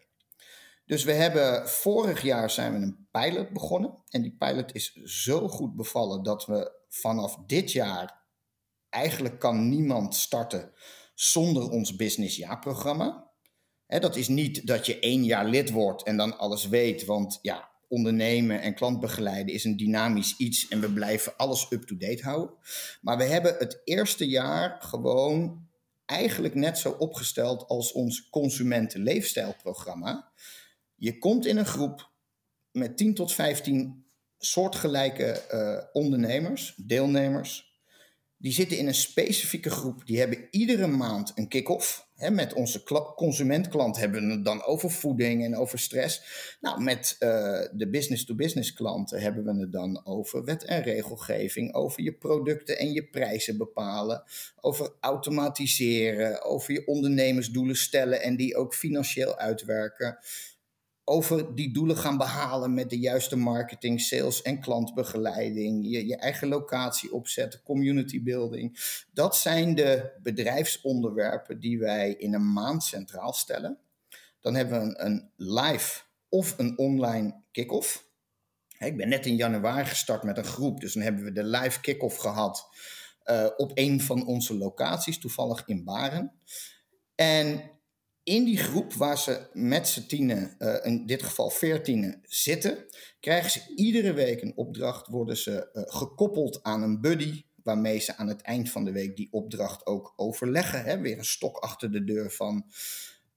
Dus 0.86 1.04
we 1.04 1.14
hebben 1.14 1.70
vorig 1.70 2.22
jaar 2.22 2.50
zijn 2.50 2.74
we 2.74 2.80
een 2.80 3.08
pilot 3.12 3.50
begonnen. 3.50 4.04
En 4.10 4.22
die 4.22 4.36
pilot 4.38 4.76
is 4.76 4.94
zo 5.04 5.48
goed 5.48 5.76
bevallen 5.76 6.24
dat 6.24 6.46
we 6.46 6.72
vanaf 6.90 7.38
dit 7.46 7.72
jaar 7.72 8.21
eigenlijk 8.92 9.40
kan 9.40 9.70
niemand 9.70 10.16
starten 10.16 10.72
zonder 11.16 11.70
ons 11.70 11.96
business 11.96 12.36
jaarprogramma. 12.36 13.30
dat 13.88 14.16
is 14.16 14.28
niet 14.28 14.68
dat 14.68 14.86
je 14.86 15.00
één 15.00 15.24
jaar 15.24 15.46
lid 15.46 15.70
wordt 15.70 16.04
en 16.04 16.18
dan 16.18 16.38
alles 16.38 16.68
weet. 16.68 17.06
Want 17.06 17.40
ja, 17.42 17.70
ondernemen 17.88 18.62
en 18.62 18.76
klantbegeleiden 18.76 19.54
is 19.54 19.64
een 19.64 19.78
dynamisch 19.78 20.38
iets 20.38 20.68
en 20.68 20.80
we 20.80 20.92
blijven 20.92 21.38
alles 21.38 21.68
up-to-date 21.70 22.24
houden. 22.24 22.56
Maar 23.02 23.18
we 23.18 23.24
hebben 23.24 23.56
het 23.58 23.82
eerste 23.84 24.28
jaar 24.28 24.82
gewoon 24.82 25.68
eigenlijk 26.06 26.56
net 26.56 26.78
zo 26.78 26.90
opgesteld 26.90 27.68
als 27.68 27.92
ons 27.92 28.30
consumentenleefstijlprogramma. 28.30 30.32
Je 30.96 31.18
komt 31.18 31.46
in 31.46 31.58
een 31.58 31.66
groep 31.66 32.10
met 32.72 32.98
10 32.98 33.14
tot 33.14 33.34
15 33.34 34.06
soortgelijke 34.38 35.44
uh, 35.52 36.02
ondernemers, 36.02 36.74
deelnemers. 36.78 37.71
Die 38.42 38.52
zitten 38.52 38.78
in 38.78 38.88
een 38.88 38.94
specifieke 38.94 39.70
groep. 39.70 40.06
Die 40.06 40.20
hebben 40.20 40.48
iedere 40.50 40.88
maand 40.88 41.32
een 41.36 41.48
kick-off. 41.48 42.10
met 42.30 42.54
onze 42.54 42.84
consumentklant 43.16 43.98
hebben 43.98 44.28
we 44.28 44.34
het 44.34 44.46
dan 44.46 44.64
over 44.64 44.92
voeding 44.92 45.44
en 45.44 45.56
over 45.56 45.80
stress. 45.80 46.22
Nou, 46.62 46.82
met 46.82 47.16
uh, 47.20 47.30
de 47.72 47.90
business-to-business 47.90 48.74
klanten 48.74 49.22
hebben 49.22 49.44
we 49.44 49.60
het 49.60 49.72
dan 49.72 50.06
over 50.06 50.44
wet 50.44 50.64
en 50.64 50.84
regelgeving, 50.84 51.74
over 51.74 52.02
je 52.04 52.14
producten 52.14 52.78
en 52.78 52.92
je 52.92 53.10
prijzen 53.10 53.58
bepalen, 53.58 54.24
over 54.62 54.94
automatiseren, 55.00 56.44
over 56.44 56.74
je 56.74 56.88
ondernemersdoelen 56.88 57.78
stellen 57.78 58.22
en 58.22 58.36
die 58.36 58.56
ook 58.56 58.76
financieel 58.76 59.38
uitwerken 59.38 60.18
over 61.12 61.56
die 61.56 61.74
doelen 61.74 61.98
gaan 61.98 62.18
behalen 62.18 62.74
met 62.74 62.90
de 62.90 63.00
juiste 63.00 63.36
marketing, 63.36 64.02
sales 64.02 64.42
en 64.42 64.60
klantbegeleiding, 64.60 65.86
je, 65.90 66.08
je 66.08 66.16
eigen 66.16 66.48
locatie 66.48 67.14
opzetten, 67.14 67.62
community 67.64 68.24
building. 68.24 68.78
Dat 69.14 69.36
zijn 69.36 69.76
de 69.76 70.12
bedrijfsonderwerpen 70.24 71.60
die 71.60 71.80
wij 71.80 72.14
in 72.14 72.34
een 72.34 72.54
maand 72.54 72.84
centraal 72.84 73.34
stellen. 73.34 73.78
Dan 74.40 74.56
hebben 74.56 74.88
we 74.88 75.00
een, 75.00 75.32
live 75.36 76.02
of 76.30 76.58
een 76.58 76.78
online 76.78 77.42
kick-off. 77.52 78.10
Ik 78.80 78.98
ben 78.98 79.10
net 79.10 79.26
in 79.26 79.36
januari 79.36 79.86
gestart 79.86 80.24
met 80.24 80.38
een 80.38 80.44
groep, 80.44 80.82
dus 80.82 80.94
dan 80.94 81.04
hebben 81.04 81.24
we 81.24 81.32
de 81.32 81.44
live 81.44 81.82
kick-off 81.82 82.18
gehad 82.18 82.68
uh, 83.26 83.48
op 83.58 83.72
een 83.74 84.02
van 84.02 84.26
onze 84.26 84.58
locaties, 84.58 85.20
toevallig 85.20 85.64
in 85.66 85.84
Baren. 85.84 86.32
En 87.16 87.72
in 88.32 88.44
die 88.44 88.58
groep 88.58 88.94
waar 88.94 89.18
ze 89.18 89.48
met 89.54 89.88
z'n 89.88 90.06
tienen, 90.08 90.56
uh, 90.60 90.76
in 90.84 91.06
dit 91.06 91.24
geval 91.24 91.50
veertienen, 91.50 92.22
zitten, 92.24 92.86
krijgen 93.20 93.52
ze 93.52 93.74
iedere 93.76 94.14
week 94.14 94.42
een 94.42 94.58
opdracht, 94.58 95.08
worden 95.08 95.38
ze 95.38 95.70
uh, 95.74 95.84
gekoppeld 95.86 96.64
aan 96.64 96.82
een 96.82 97.02
buddy, 97.02 97.44
waarmee 97.64 98.00
ze 98.00 98.18
aan 98.18 98.28
het 98.28 98.42
eind 98.42 98.70
van 98.70 98.86
de 98.86 98.92
week 98.92 99.16
die 99.16 99.28
opdracht 99.32 99.86
ook 99.86 100.14
overleggen. 100.16 100.84
Hè? 100.84 101.00
Weer 101.00 101.18
een 101.18 101.26
stok 101.26 101.58
achter 101.58 101.92
de 101.92 102.04
deur 102.04 102.32
van, 102.32 102.66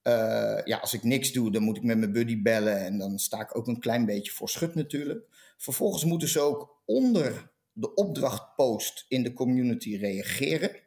uh, 0.03 0.61
ja, 0.65 0.79
als 0.81 0.95
ik 0.95 1.03
niks 1.03 1.33
doe, 1.33 1.53
dan 1.53 1.63
moet 1.63 1.77
ik 1.77 1.83
met 1.83 1.99
mijn 1.99 2.13
buddy 2.13 2.43
bellen 2.43 2.79
en 2.79 2.99
dan 2.99 3.19
sta 3.19 3.41
ik 3.41 3.57
ook 3.57 3.67
een 3.67 3.81
klein 3.81 4.07
beetje 4.07 4.33
voor 4.33 4.49
schut 4.49 4.75
natuurlijk. 4.75 5.27
Vervolgens 5.57 6.05
moeten 6.05 6.29
ze 6.29 6.41
ook 6.41 6.83
onder 6.85 7.53
de 7.73 7.95
opdrachtpost 7.95 9.05
in 9.09 9.23
de 9.23 9.33
community 9.33 9.97
reageren 9.97 10.83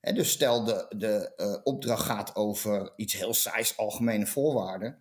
dus 0.00 0.30
stel 0.30 0.64
de, 0.64 0.86
de 0.96 1.32
uh, 1.36 1.56
opdracht 1.62 2.04
gaat 2.04 2.34
over 2.34 2.92
iets 2.96 3.14
heel 3.14 3.34
saais, 3.34 3.76
algemene 3.76 4.26
voorwaarden. 4.26 4.98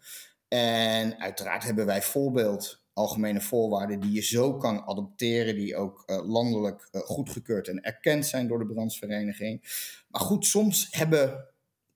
En 0.47 1.19
uiteraard 1.19 1.63
hebben 1.63 1.85
wij 1.85 2.01
voorbeeld 2.01 2.83
algemene 2.93 3.41
voorwaarden 3.41 3.99
die 3.99 4.11
je 4.11 4.21
zo 4.21 4.57
kan 4.57 4.81
adopteren, 4.81 5.55
die 5.55 5.75
ook 5.75 6.03
uh, 6.05 6.29
landelijk 6.29 6.89
uh, 6.91 7.01
goedgekeurd 7.01 7.67
en 7.67 7.81
erkend 7.81 8.25
zijn 8.25 8.47
door 8.47 8.59
de 8.59 8.73
branchevereniging. 8.73 9.61
Maar 10.07 10.21
goed, 10.21 10.45
soms 10.45 10.87
hebben 10.91 11.47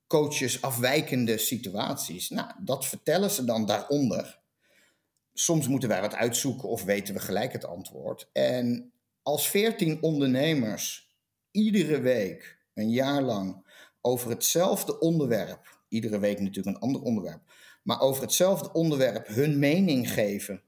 coaches 0.07 0.61
afwijkende 0.61 1.37
situaties. 1.37 2.29
Nou, 2.29 2.51
dat 2.59 2.85
vertellen 2.85 3.31
ze 3.31 3.43
dan 3.43 3.65
daaronder. 3.65 4.41
Soms 5.33 5.67
moeten 5.67 5.89
wij 5.89 6.01
wat 6.01 6.15
uitzoeken 6.15 6.69
of 6.69 6.83
weten 6.83 7.13
we 7.13 7.19
gelijk 7.19 7.53
het 7.53 7.65
antwoord. 7.65 8.29
En 8.33 8.91
als 9.21 9.47
veertien 9.47 10.01
ondernemers 10.01 11.15
iedere 11.51 11.99
week 11.99 12.62
een 12.73 12.89
jaar 12.89 13.21
lang 13.21 13.65
over 14.01 14.29
hetzelfde 14.29 14.99
onderwerp, 14.99 15.79
iedere 15.87 16.19
week 16.19 16.39
natuurlijk 16.39 16.75
een 16.75 16.81
ander 16.81 17.01
onderwerp, 17.01 17.41
maar 17.83 17.99
over 17.99 18.21
hetzelfde 18.21 18.71
onderwerp 18.71 19.27
hun 19.27 19.59
mening 19.59 20.11
geven, 20.11 20.63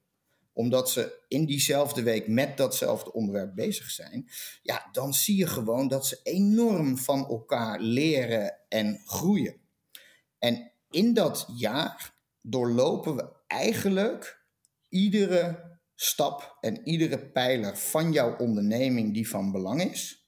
omdat 0.54 0.90
ze 0.90 1.24
in 1.28 1.46
diezelfde 1.46 2.04
week 2.04 2.28
met 2.28 2.58
datzelfde 2.58 3.14
onderwerp 3.14 3.56
bezig 3.56 3.92
zijn, 3.92 4.30
ja, 4.62 4.90
dan 4.92 5.14
zie 5.14 5.38
je 5.38 5.48
gewoon 5.48 5.88
dat 5.88 6.08
ze 6.08 6.20
enorm 6.24 6.98
van 6.98 7.28
elkaar 7.28 7.80
leren 7.80 8.58
en 8.70 9.02
groeien. 9.06 9.56
En 10.40 10.72
in 10.90 11.14
dat 11.14 11.48
jaar 11.56 12.16
doorlopen 12.42 13.16
we 13.16 13.30
eigenlijk 13.48 14.44
iedere 14.90 15.74
stap 15.96 16.58
en 16.62 16.88
iedere 16.88 17.20
pijler 17.20 17.78
van 17.78 18.12
jouw 18.12 18.38
onderneming 18.38 19.14
die 19.14 19.30
van 19.30 19.52
belang 19.52 19.82
is. 19.82 20.28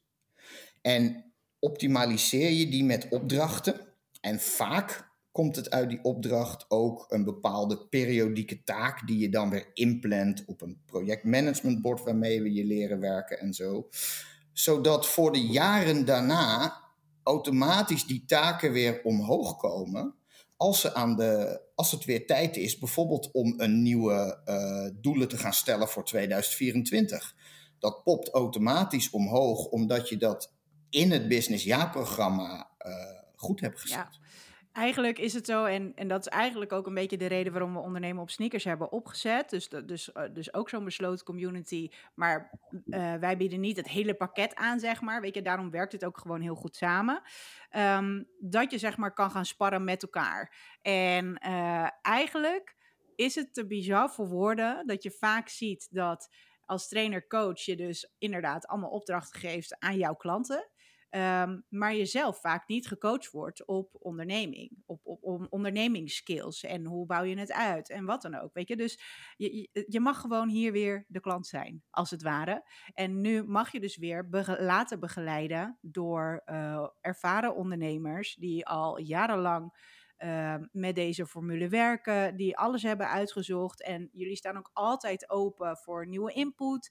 En 0.81 1.26
optimaliseer 1.59 2.51
je 2.51 2.69
die 2.69 2.83
met 2.83 3.07
opdrachten. 3.09 3.79
En 4.21 4.39
vaak 4.39 5.07
komt 5.31 5.55
het 5.55 5.69
uit 5.69 5.89
die 5.89 6.03
opdracht 6.03 6.65
ook 6.67 7.05
een 7.09 7.23
bepaalde 7.23 7.87
periodieke 7.87 8.63
taak 8.63 9.07
die 9.07 9.17
je 9.17 9.29
dan 9.29 9.49
weer 9.49 9.69
inplant 9.73 10.43
op 10.45 10.61
een 10.61 10.81
projectmanagementbord 10.85 12.03
waarmee 12.03 12.41
we 12.41 12.53
je 12.53 12.65
leren 12.65 12.99
werken 12.99 13.39
en 13.39 13.53
zo. 13.53 13.89
Zodat 14.53 15.07
voor 15.07 15.31
de 15.31 15.41
jaren 15.41 16.05
daarna 16.05 16.81
automatisch 17.23 18.05
die 18.05 18.23
taken 18.25 18.71
weer 18.71 19.01
omhoog 19.03 19.57
komen. 19.57 20.15
Als, 20.55 20.81
ze 20.81 20.93
aan 20.93 21.15
de, 21.15 21.61
als 21.75 21.91
het 21.91 22.05
weer 22.05 22.25
tijd 22.25 22.57
is, 22.57 22.77
bijvoorbeeld 22.77 23.31
om 23.31 23.53
een 23.57 23.81
nieuwe 23.81 24.41
uh, 24.45 25.01
doelen 25.01 25.27
te 25.27 25.37
gaan 25.37 25.53
stellen 25.53 25.87
voor 25.87 26.05
2024. 26.05 27.35
Dat 27.79 28.03
popt 28.03 28.29
automatisch 28.29 29.09
omhoog, 29.09 29.65
omdat 29.65 30.09
je 30.09 30.17
dat 30.17 30.56
in 30.89 31.11
het 31.11 31.27
business 31.27 31.63
jaarprogramma 31.63 32.69
uh, 32.85 32.93
goed 33.35 33.59
heb 33.59 33.75
gezet. 33.75 33.97
Ja. 33.97 34.25
Eigenlijk 34.71 35.19
is 35.19 35.33
het 35.33 35.45
zo, 35.45 35.65
en, 35.65 35.91
en 35.95 36.07
dat 36.07 36.19
is 36.19 36.27
eigenlijk 36.27 36.71
ook 36.71 36.87
een 36.87 36.93
beetje 36.93 37.17
de 37.17 37.25
reden 37.25 37.51
waarom 37.51 37.73
we 37.73 37.79
ondernemen 37.79 38.21
op 38.21 38.29
sneakers 38.29 38.63
hebben 38.63 38.91
opgezet. 38.91 39.49
Dus, 39.49 39.69
dus, 39.69 40.09
uh, 40.13 40.23
dus 40.33 40.53
ook 40.53 40.69
zo'n 40.69 40.83
besloten 40.83 41.25
community. 41.25 41.89
Maar 42.15 42.59
uh, 42.85 43.15
wij 43.15 43.37
bieden 43.37 43.59
niet 43.59 43.77
het 43.77 43.87
hele 43.87 44.13
pakket 44.13 44.55
aan, 44.55 44.79
zeg 44.79 45.01
maar. 45.01 45.21
Weet 45.21 45.35
je, 45.35 45.41
daarom 45.41 45.71
werkt 45.71 45.91
het 45.91 46.05
ook 46.05 46.17
gewoon 46.17 46.41
heel 46.41 46.55
goed 46.55 46.75
samen. 46.75 47.21
Um, 47.75 48.27
dat 48.39 48.71
je 48.71 48.77
zeg 48.77 48.97
maar 48.97 49.13
kan 49.13 49.31
gaan 49.31 49.45
sparren 49.45 49.83
met 49.83 50.03
elkaar. 50.03 50.55
En 50.81 51.41
uh, 51.45 51.89
eigenlijk 52.01 52.75
is 53.15 53.35
het 53.35 53.53
te 53.53 53.67
bizar 53.67 54.09
voor 54.09 54.27
woorden 54.27 54.87
dat 54.87 55.03
je 55.03 55.11
vaak 55.11 55.49
ziet 55.49 55.87
dat 55.91 56.29
als 56.65 56.87
trainer-coach 56.87 57.61
je 57.61 57.75
dus 57.75 58.13
inderdaad 58.17 58.67
allemaal 58.67 58.89
opdrachten 58.89 59.39
geeft 59.39 59.79
aan 59.79 59.97
jouw 59.97 60.15
klanten. 60.15 60.69
Um, 61.09 61.65
maar 61.69 61.95
je 61.95 62.05
zelf 62.05 62.39
vaak 62.39 62.67
niet 62.67 62.87
gecoacht 62.87 63.31
wordt 63.31 63.65
op 63.65 63.89
onderneming, 63.99 64.83
op, 64.85 64.99
op, 65.03 65.47
ondernemingsskills 65.49 66.63
en 66.63 66.85
hoe 66.85 67.05
bouw 67.05 67.23
je 67.23 67.37
het 67.37 67.51
uit 67.51 67.89
en 67.89 68.05
wat 68.05 68.21
dan 68.21 68.35
ook. 68.35 68.53
Weet 68.53 68.67
je, 68.67 68.75
dus 68.75 68.99
je, 69.37 69.69
je 69.87 69.99
mag 69.99 70.21
gewoon 70.21 70.49
hier 70.49 70.71
weer 70.71 71.05
de 71.07 71.19
klant 71.19 71.47
zijn, 71.47 71.83
als 71.89 72.11
het 72.11 72.21
ware. 72.21 72.69
En 72.93 73.21
nu 73.21 73.43
mag 73.43 73.71
je 73.71 73.79
dus 73.79 73.97
weer 73.97 74.27
laten 74.59 74.99
begeleiden 74.99 75.77
door 75.81 76.41
uh, 76.45 76.87
ervaren 77.01 77.55
ondernemers 77.55 78.35
die 78.35 78.65
al 78.65 78.99
jarenlang 78.99 79.73
uh, 80.17 80.55
met 80.71 80.95
deze 80.95 81.25
formule 81.25 81.69
werken, 81.69 82.35
die 82.35 82.57
alles 82.57 82.83
hebben 82.83 83.09
uitgezocht. 83.09 83.83
En 83.83 84.09
jullie 84.11 84.35
staan 84.35 84.57
ook 84.57 84.69
altijd 84.73 85.29
open 85.29 85.77
voor 85.77 86.07
nieuwe 86.07 86.33
input. 86.33 86.89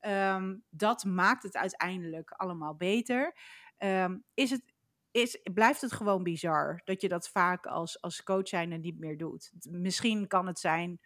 Um, 0.00 0.64
dat 0.70 1.04
maakt 1.04 1.42
het 1.42 1.56
uiteindelijk 1.56 2.30
allemaal 2.30 2.74
beter. 2.74 3.36
Um, 3.78 4.24
is 4.34 4.50
het, 4.50 4.62
is, 5.10 5.38
blijft 5.52 5.80
het 5.80 5.92
gewoon 5.92 6.22
bizar 6.22 6.80
dat 6.84 7.00
je 7.00 7.08
dat 7.08 7.28
vaak 7.28 7.66
als, 7.66 8.00
als 8.00 8.22
coach 8.22 8.48
zijn 8.48 8.80
niet 8.80 8.98
meer 8.98 9.18
doet? 9.18 9.52
Misschien 9.70 10.26
kan 10.26 10.46
het 10.46 10.58
zijn. 10.58 11.00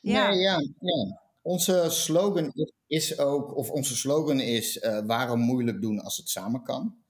Ja, 0.00 0.30
ja, 0.30 0.58
ja. 0.80 1.20
Onze 1.42 1.86
slogan 1.90 2.52
is 2.86 3.18
ook, 3.18 3.56
of 3.56 3.70
onze 3.70 3.96
slogan 3.96 4.40
is: 4.40 4.76
uh, 4.76 5.00
waarom 5.06 5.40
moeilijk 5.40 5.80
doen 5.80 6.00
als 6.00 6.16
het 6.16 6.28
samen 6.28 6.62
kan? 6.62 7.02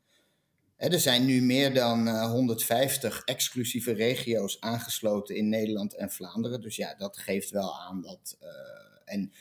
er 0.90 1.00
zijn 1.00 1.24
nu 1.24 1.42
meer 1.42 1.74
dan 1.74 2.08
uh, 2.08 2.30
150 2.30 3.22
exclusieve 3.24 3.92
regio's 3.92 4.60
aangesloten 4.60 5.36
in 5.36 5.48
Nederland 5.48 5.94
en 5.94 6.10
Vlaanderen. 6.10 6.60
Dus 6.60 6.76
ja, 6.76 6.94
dat 6.94 7.18
geeft 7.18 7.50
wel 7.50 7.80
aan 7.80 8.02
dat. 8.02 8.36
Uh, 8.42 8.48
en 9.04 9.32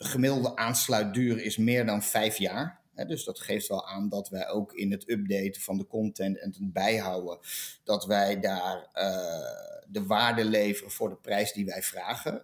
de 0.00 0.06
gemiddelde 0.06 0.56
aansluitduur 0.56 1.42
is 1.42 1.56
meer 1.56 1.86
dan 1.86 2.02
vijf 2.02 2.36
jaar. 2.36 2.80
dus 3.06 3.24
dat 3.24 3.40
geeft 3.40 3.68
wel 3.68 3.88
aan 3.88 4.08
dat 4.08 4.28
wij 4.28 4.48
ook 4.48 4.72
in 4.72 4.90
het 4.90 5.10
updaten 5.10 5.60
van 5.60 5.78
de 5.78 5.86
content 5.86 6.38
en 6.38 6.48
het 6.48 6.72
bijhouden, 6.72 7.38
dat 7.84 8.04
wij 8.04 8.40
daar 8.40 8.76
uh, 8.94 9.82
de 9.88 10.04
waarde 10.06 10.44
leveren 10.44 10.90
voor 10.90 11.08
de 11.08 11.16
prijs 11.16 11.52
die 11.52 11.64
wij 11.64 11.82
vragen. 11.82 12.42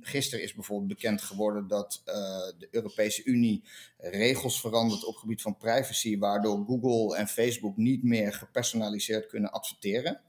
Gisteren 0.00 0.44
is 0.44 0.54
bijvoorbeeld 0.54 0.88
bekend 0.88 1.22
geworden 1.22 1.68
dat 1.68 2.02
uh, 2.06 2.14
de 2.58 2.68
Europese 2.70 3.24
Unie 3.24 3.64
regels 3.98 4.60
verandert 4.60 5.04
op 5.04 5.16
gebied 5.16 5.42
van 5.42 5.56
privacy, 5.56 6.18
waardoor 6.18 6.64
Google 6.66 7.16
en 7.16 7.28
Facebook 7.28 7.76
niet 7.76 8.02
meer 8.02 8.32
gepersonaliseerd 8.32 9.26
kunnen 9.26 9.50
adverteren. 9.50 10.20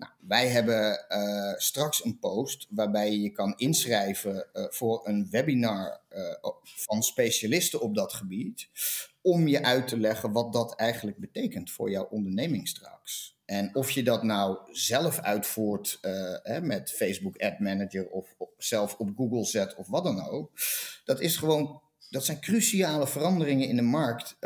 Nou, 0.00 0.12
wij 0.20 0.48
hebben 0.48 1.06
uh, 1.08 1.52
straks 1.56 2.04
een 2.04 2.18
post 2.18 2.66
waarbij 2.70 3.10
je 3.10 3.20
je 3.20 3.30
kan 3.30 3.54
inschrijven 3.56 4.46
uh, 4.52 4.64
voor 4.68 5.08
een 5.08 5.28
webinar 5.30 6.00
uh, 6.10 6.50
van 6.62 7.02
specialisten 7.02 7.80
op 7.80 7.94
dat 7.94 8.12
gebied. 8.12 8.68
Om 9.22 9.48
je 9.48 9.62
uit 9.62 9.88
te 9.88 9.98
leggen 9.98 10.32
wat 10.32 10.52
dat 10.52 10.76
eigenlijk 10.76 11.18
betekent 11.18 11.70
voor 11.70 11.90
jouw 11.90 12.04
onderneming 12.04 12.68
straks. 12.68 13.38
En 13.44 13.74
of 13.74 13.90
je 13.90 14.02
dat 14.02 14.22
nou 14.22 14.58
zelf 14.70 15.20
uitvoert 15.20 15.98
hè, 16.42 16.60
met 16.60 16.92
Facebook 16.92 17.36
Ad 17.36 17.58
Manager 17.58 18.08
of 18.08 18.36
zelf 18.58 18.94
op 18.94 19.10
Google 19.16 19.44
zet 19.44 19.74
of 19.74 19.88
wat 19.88 20.04
dan 20.04 20.28
ook. 20.28 20.50
Dat 21.04 21.20
is 21.20 21.36
gewoon 21.36 21.82
dat 22.10 22.24
zijn 22.24 22.40
cruciale 22.40 23.06
veranderingen 23.06 23.68
in 23.68 23.76
de 23.76 23.82
markt. 23.82 24.36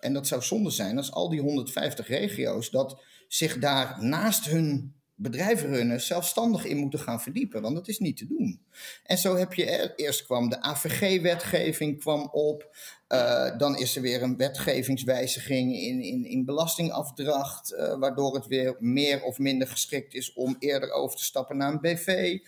En 0.00 0.12
dat 0.12 0.26
zou 0.26 0.42
zonde 0.42 0.70
zijn 0.70 0.96
als 0.96 1.12
al 1.12 1.28
die 1.28 1.40
150 1.40 2.08
regio's 2.08 2.70
dat 2.70 3.02
zich 3.34 3.58
daar 3.58 4.04
naast 4.04 4.44
hun 4.44 4.94
bedrijven 5.14 5.68
runnen 5.68 6.00
zelfstandig 6.00 6.64
in 6.64 6.76
moeten 6.76 6.98
gaan 6.98 7.20
verdiepen, 7.20 7.62
want 7.62 7.74
dat 7.74 7.88
is 7.88 7.98
niet 7.98 8.16
te 8.16 8.26
doen. 8.26 8.60
En 9.04 9.18
zo 9.18 9.36
heb 9.36 9.54
je, 9.54 9.92
eerst 9.96 10.24
kwam 10.24 10.48
de 10.48 10.60
AVG-wetgeving 10.60 12.00
kwam 12.00 12.28
op, 12.32 12.76
uh, 13.08 13.58
dan 13.58 13.78
is 13.78 13.96
er 13.96 14.02
weer 14.02 14.22
een 14.22 14.36
wetgevingswijziging 14.36 15.74
in, 15.80 16.00
in, 16.00 16.24
in 16.24 16.44
belastingafdracht, 16.44 17.72
uh, 17.72 17.98
waardoor 17.98 18.34
het 18.34 18.46
weer 18.46 18.76
meer 18.78 19.22
of 19.22 19.38
minder 19.38 19.68
geschikt 19.68 20.14
is 20.14 20.32
om 20.32 20.56
eerder 20.58 20.90
over 20.90 21.16
te 21.16 21.24
stappen 21.24 21.56
naar 21.56 21.72
een 21.72 21.80
BV. 21.80 22.38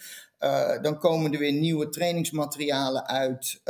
Uh, 0.41 0.83
dan 0.83 0.99
komen 0.99 1.33
er 1.33 1.39
weer 1.39 1.53
nieuwe 1.53 1.89
trainingsmaterialen 1.89 3.07
uit. 3.07 3.61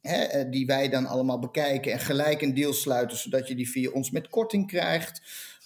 Hè, 0.00 0.48
die 0.48 0.66
wij 0.66 0.88
dan 0.88 1.06
allemaal 1.06 1.38
bekijken 1.38 1.92
en 1.92 1.98
gelijk 1.98 2.42
een 2.42 2.54
deal 2.54 2.72
sluiten, 2.72 3.16
zodat 3.16 3.48
je 3.48 3.54
die 3.54 3.70
via 3.70 3.90
ons 3.90 4.10
met 4.10 4.28
korting 4.28 4.66
krijgt. 4.66 5.20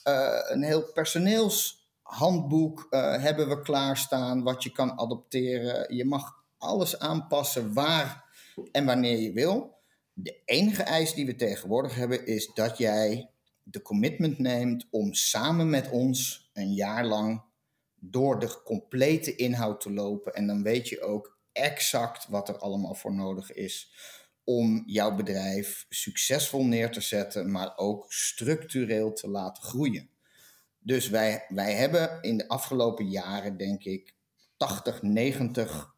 Uh, 0.05 0.39
een 0.49 0.63
heel 0.63 0.83
personeelshandboek 0.83 2.87
uh, 2.91 3.23
hebben 3.23 3.49
we 3.49 3.63
klaarstaan, 3.63 4.43
wat 4.43 4.63
je 4.63 4.73
kan 4.73 4.99
adopteren. 4.99 5.97
Je 5.97 6.05
mag 6.05 6.45
alles 6.59 6.99
aanpassen 6.99 7.73
waar 7.73 8.25
en 8.73 8.85
wanneer 8.85 9.19
je 9.19 9.33
wil. 9.33 9.75
De 10.13 10.43
enige 10.45 10.83
eis 10.83 11.15
die 11.15 11.27
we 11.27 11.37
tegenwoordig 11.37 11.95
hebben 11.95 12.27
is 12.27 12.51
dat 12.55 12.79
jij 12.79 13.31
de 13.63 13.83
commitment 13.83 14.39
neemt 14.39 14.87
om 14.91 15.15
samen 15.15 15.71
met 15.71 15.91
ons 15.91 16.51
een 16.53 16.73
jaar 16.73 17.05
lang 17.05 17.43
door 17.95 18.39
de 18.39 18.63
complete 18.65 19.37
inhoud 19.37 19.81
te 19.81 19.93
lopen. 19.93 20.35
En 20.35 20.47
dan 20.47 20.63
weet 20.63 20.89
je 20.89 21.03
ook 21.03 21.39
exact 21.53 22.29
wat 22.29 22.49
er 22.49 22.59
allemaal 22.59 22.95
voor 22.95 23.15
nodig 23.15 23.53
is 23.53 23.93
om 24.45 24.83
jouw 24.87 25.15
bedrijf 25.15 25.87
succesvol 25.89 26.65
neer 26.65 26.91
te 26.91 27.01
zetten, 27.01 27.51
maar 27.51 27.77
ook 27.77 28.13
structureel 28.13 29.13
te 29.13 29.29
laten 29.29 29.63
groeien. 29.63 30.11
Dus 30.79 31.09
wij, 31.09 31.45
wij 31.49 31.73
hebben 31.73 32.23
in 32.23 32.37
de 32.37 32.49
afgelopen 32.49 33.09
jaren, 33.11 33.57
denk 33.57 33.85
ik, 33.85 34.15
80, 34.57 35.03
90 35.03 35.95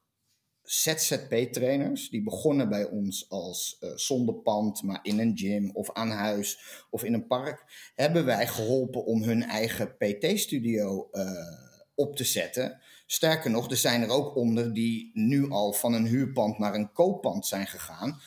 ZZP-trainers. 0.62 2.09
Die 2.11 2.22
begonnen 2.22 2.68
bij 2.68 2.85
ons 2.85 3.30
als 3.30 3.76
uh, 3.80 3.90
zonder 3.94 4.35
pand, 4.35 4.83
maar 4.83 4.98
in 5.02 5.18
een 5.18 5.38
gym 5.38 5.70
of 5.70 5.92
aan 5.92 6.11
huis 6.11 6.59
of 6.90 7.04
in 7.04 7.14
een 7.14 7.26
park. 7.26 7.64
Hebben 7.94 8.24
wij 8.24 8.46
geholpen 8.46 9.04
om 9.04 9.22
hun 9.22 9.42
eigen 9.42 9.96
PT-studio 9.96 11.09
uh, 11.12 11.30
op 11.94 12.16
te 12.16 12.24
zetten. 12.24 12.80
Sterker 13.14 13.50
nog, 13.50 13.70
er 13.70 13.77
zijn 13.77 14.03
er 14.03 14.09
ook 14.09 14.37
onder 14.37 14.72
die 14.72 15.11
nu 15.12 15.50
al 15.50 15.72
van 15.72 15.92
een 15.92 16.07
huurpand 16.07 16.59
naar 16.59 16.74
een 16.74 16.92
kooppand 16.92 17.46
zijn 17.46 17.66
gegaan. 17.66 18.20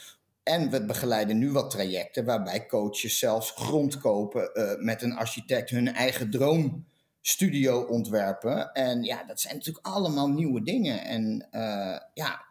En 0.43 0.69
we 0.69 0.85
begeleiden 0.85 1.37
nu 1.37 1.51
wat 1.51 1.69
trajecten 1.69 2.25
waarbij 2.25 2.65
coaches 2.65 3.19
zelfs 3.19 3.51
grond 3.51 3.97
kopen 3.97 4.49
uh, 4.53 4.71
met 4.83 5.01
een 5.01 5.15
architect 5.15 5.69
hun 5.69 5.93
eigen 5.93 6.29
droomstudio 6.29 7.81
ontwerpen. 7.81 8.71
En 8.71 9.03
ja, 9.03 9.23
dat 9.23 9.39
zijn 9.39 9.55
natuurlijk 9.55 9.85
allemaal 9.85 10.27
nieuwe 10.27 10.63
dingen. 10.63 11.03
En 11.03 11.47
uh, 11.51 11.97
ja, 12.13 12.45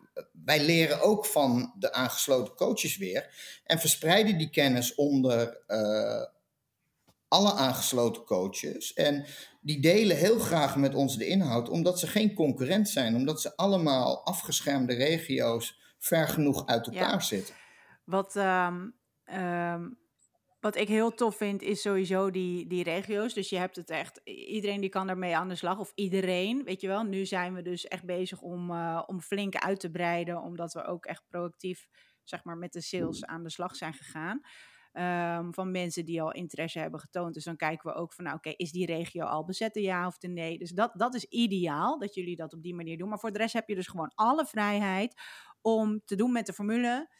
wij 0.45 0.65
leren 0.65 1.01
ook 1.01 1.27
van 1.27 1.73
de 1.79 1.93
aangesloten 1.93 2.55
coaches 2.55 2.97
weer. 2.97 3.29
En 3.65 3.79
verspreiden 3.79 4.39
die 4.39 4.51
kennis 4.51 4.95
onder 4.95 5.59
uh, 5.69 6.23
alle 7.37 7.53
aangesloten 7.53 8.25
coaches. 8.25 8.93
En 8.93 9.25
die 9.61 9.81
delen 9.81 10.17
heel 10.17 10.39
graag 10.39 10.77
met 10.77 10.95
ons 10.95 11.17
de 11.17 11.27
inhoud, 11.27 11.69
omdat 11.69 11.99
ze 11.99 12.07
geen 12.07 12.35
concurrent 12.35 12.89
zijn. 12.89 13.15
Omdat 13.15 13.41
ze 13.41 13.57
allemaal 13.57 14.25
afgeschermde 14.25 14.95
regio's 14.95 15.81
ver 15.99 16.29
genoeg 16.29 16.67
uit 16.67 16.87
elkaar 16.87 17.13
ja. 17.13 17.21
zitten. 17.21 17.55
Wat, 18.05 18.37
um, 18.37 18.95
um, 19.25 19.99
wat 20.61 20.77
ik 20.77 20.89
heel 20.89 21.15
tof 21.15 21.37
vind, 21.37 21.63
is 21.63 21.81
sowieso 21.81 22.31
die, 22.31 22.67
die 22.67 22.83
regio's. 22.83 23.35
Dus 23.35 23.49
je 23.49 23.59
hebt 23.59 23.77
het 23.77 23.91
echt, 23.91 24.21
iedereen 24.25 24.81
die 24.81 24.91
kan 24.91 25.07
daarmee 25.07 25.37
aan 25.37 25.49
de 25.49 25.55
slag. 25.55 25.79
Of 25.79 25.93
iedereen, 25.95 26.65
weet 26.65 26.81
je 26.81 26.87
wel. 26.87 27.03
Nu 27.03 27.27
zijn 27.27 27.55
we 27.55 27.63
dus 27.63 27.87
echt 27.87 28.05
bezig 28.05 28.41
om, 28.41 28.71
uh, 28.71 29.03
om 29.07 29.21
flink 29.21 29.57
uit 29.57 29.81
te 29.81 29.91
breiden. 29.91 30.41
Omdat 30.41 30.73
we 30.73 30.85
ook 30.85 31.07
echt 31.07 31.23
proactief, 31.29 31.87
zeg 32.25 32.45
maar, 32.45 32.57
met 32.57 32.73
de 32.73 32.81
sales 32.81 33.25
aan 33.25 33.43
de 33.43 33.51
slag 33.51 33.77
zijn 33.77 33.95
gegaan. 33.95 34.41
Um, 34.99 35.55
van 35.55 35.71
mensen 35.71 36.05
die 36.05 36.23
al 36.23 36.33
interesse 36.33 36.79
hebben 36.79 37.01
getoond. 37.01 37.35
Dus 37.35 37.45
dan 37.45 37.57
kijken 37.57 37.91
we 37.91 37.97
ook 37.97 38.13
van, 38.13 38.25
nou 38.25 38.37
oké, 38.37 38.51
is 38.51 38.73
die 38.73 38.87
regio 38.87 39.25
al 39.25 39.45
bezet, 39.45 39.75
ja 39.75 40.07
of 40.07 40.17
nee? 40.21 40.59
Dus 40.59 40.71
dat, 40.71 40.93
dat 40.95 41.15
is 41.15 41.25
ideaal, 41.25 41.99
dat 41.99 42.15
jullie 42.15 42.37
dat 42.37 42.53
op 42.53 42.63
die 42.63 42.75
manier 42.75 42.99
doen. 42.99 43.09
Maar 43.09 43.19
voor 43.19 43.33
de 43.33 43.39
rest 43.39 43.53
heb 43.53 43.69
je 43.69 43.75
dus 43.75 43.87
gewoon 43.87 44.13
alle 44.15 44.47
vrijheid 44.47 45.15
om 45.61 46.01
te 46.05 46.17
doen 46.17 46.33
met 46.33 46.47
de 46.47 46.53
formule 46.53 47.11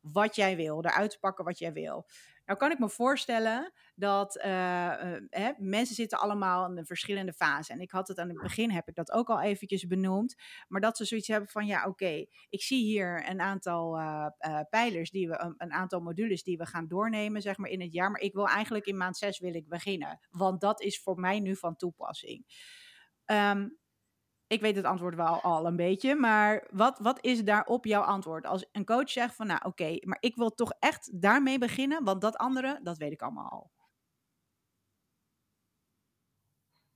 wat 0.00 0.36
jij 0.36 0.56
wil, 0.56 0.84
eruit 0.84 1.10
te 1.10 1.18
pakken 1.18 1.44
wat 1.44 1.58
jij 1.58 1.72
wil. 1.72 2.06
Nou 2.48 2.60
kan 2.60 2.70
ik 2.70 2.78
me 2.78 2.88
voorstellen 2.88 3.72
dat 3.94 4.36
uh, 4.36 4.44
uh, 4.44 5.16
hè, 5.30 5.52
mensen 5.58 5.94
zitten 5.94 6.18
allemaal 6.18 6.70
in 6.70 6.76
een 6.76 6.86
verschillende 6.86 7.32
fase. 7.32 7.72
En 7.72 7.80
ik 7.80 7.90
had 7.90 8.08
het 8.08 8.18
aan 8.18 8.28
het 8.28 8.40
begin, 8.42 8.70
heb 8.70 8.88
ik 8.88 8.94
dat 8.94 9.12
ook 9.12 9.28
al 9.28 9.40
eventjes 9.40 9.86
benoemd. 9.86 10.34
Maar 10.68 10.80
dat 10.80 10.96
ze 10.96 11.04
zoiets 11.04 11.28
hebben 11.28 11.48
van, 11.48 11.66
ja 11.66 11.78
oké, 11.78 11.88
okay, 11.88 12.28
ik 12.48 12.62
zie 12.62 12.84
hier 12.84 13.28
een 13.30 13.40
aantal 13.40 13.98
uh, 13.98 14.26
pijlers, 14.70 15.10
die 15.10 15.28
we, 15.28 15.40
een, 15.40 15.54
een, 15.58 15.72
aantal 15.72 16.00
modules 16.00 16.42
die 16.42 16.56
we 16.56 16.66
gaan 16.66 16.86
doornemen 16.86 17.42
zeg 17.42 17.56
maar, 17.56 17.70
in 17.70 17.80
het 17.80 17.92
jaar. 17.92 18.10
Maar 18.10 18.20
ik 18.20 18.32
wil 18.32 18.48
eigenlijk 18.48 18.86
in 18.86 18.96
maand 18.96 19.16
6 19.16 19.38
wil 19.38 19.54
ik 19.54 19.68
beginnen. 19.68 20.20
Want 20.30 20.60
dat 20.60 20.80
is 20.80 21.00
voor 21.00 21.20
mij 21.20 21.40
nu 21.40 21.56
van 21.56 21.76
toepassing. 21.76 22.44
Um, 23.26 23.78
ik 24.48 24.60
weet 24.60 24.76
het 24.76 24.84
antwoord 24.84 25.14
wel 25.14 25.40
al 25.40 25.66
een 25.66 25.76
beetje, 25.76 26.14
maar 26.14 26.66
wat, 26.70 26.98
wat 26.98 27.18
is 27.20 27.44
daarop 27.44 27.84
jouw 27.84 28.02
antwoord? 28.02 28.46
Als 28.46 28.64
een 28.72 28.84
coach 28.84 29.10
zegt 29.10 29.34
van, 29.34 29.46
nou 29.46 29.60
oké, 29.64 29.98
maar 30.00 30.18
ik 30.20 30.36
wil 30.36 30.50
toch 30.50 30.72
echt 30.78 31.22
daarmee 31.22 31.58
beginnen, 31.58 32.04
want 32.04 32.20
dat 32.20 32.36
andere, 32.36 32.80
dat 32.82 32.98
weet 32.98 33.12
ik 33.12 33.22
allemaal 33.22 33.50
al. 33.50 33.70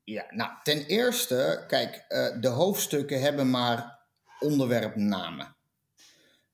Ja, 0.05 0.27
nou, 0.31 0.51
ten 0.63 0.87
eerste, 0.87 1.65
kijk, 1.67 2.05
uh, 2.09 2.41
de 2.41 2.49
hoofdstukken 2.49 3.21
hebben 3.21 3.51
maar 3.51 3.99
onderwerpnamen. 4.39 5.57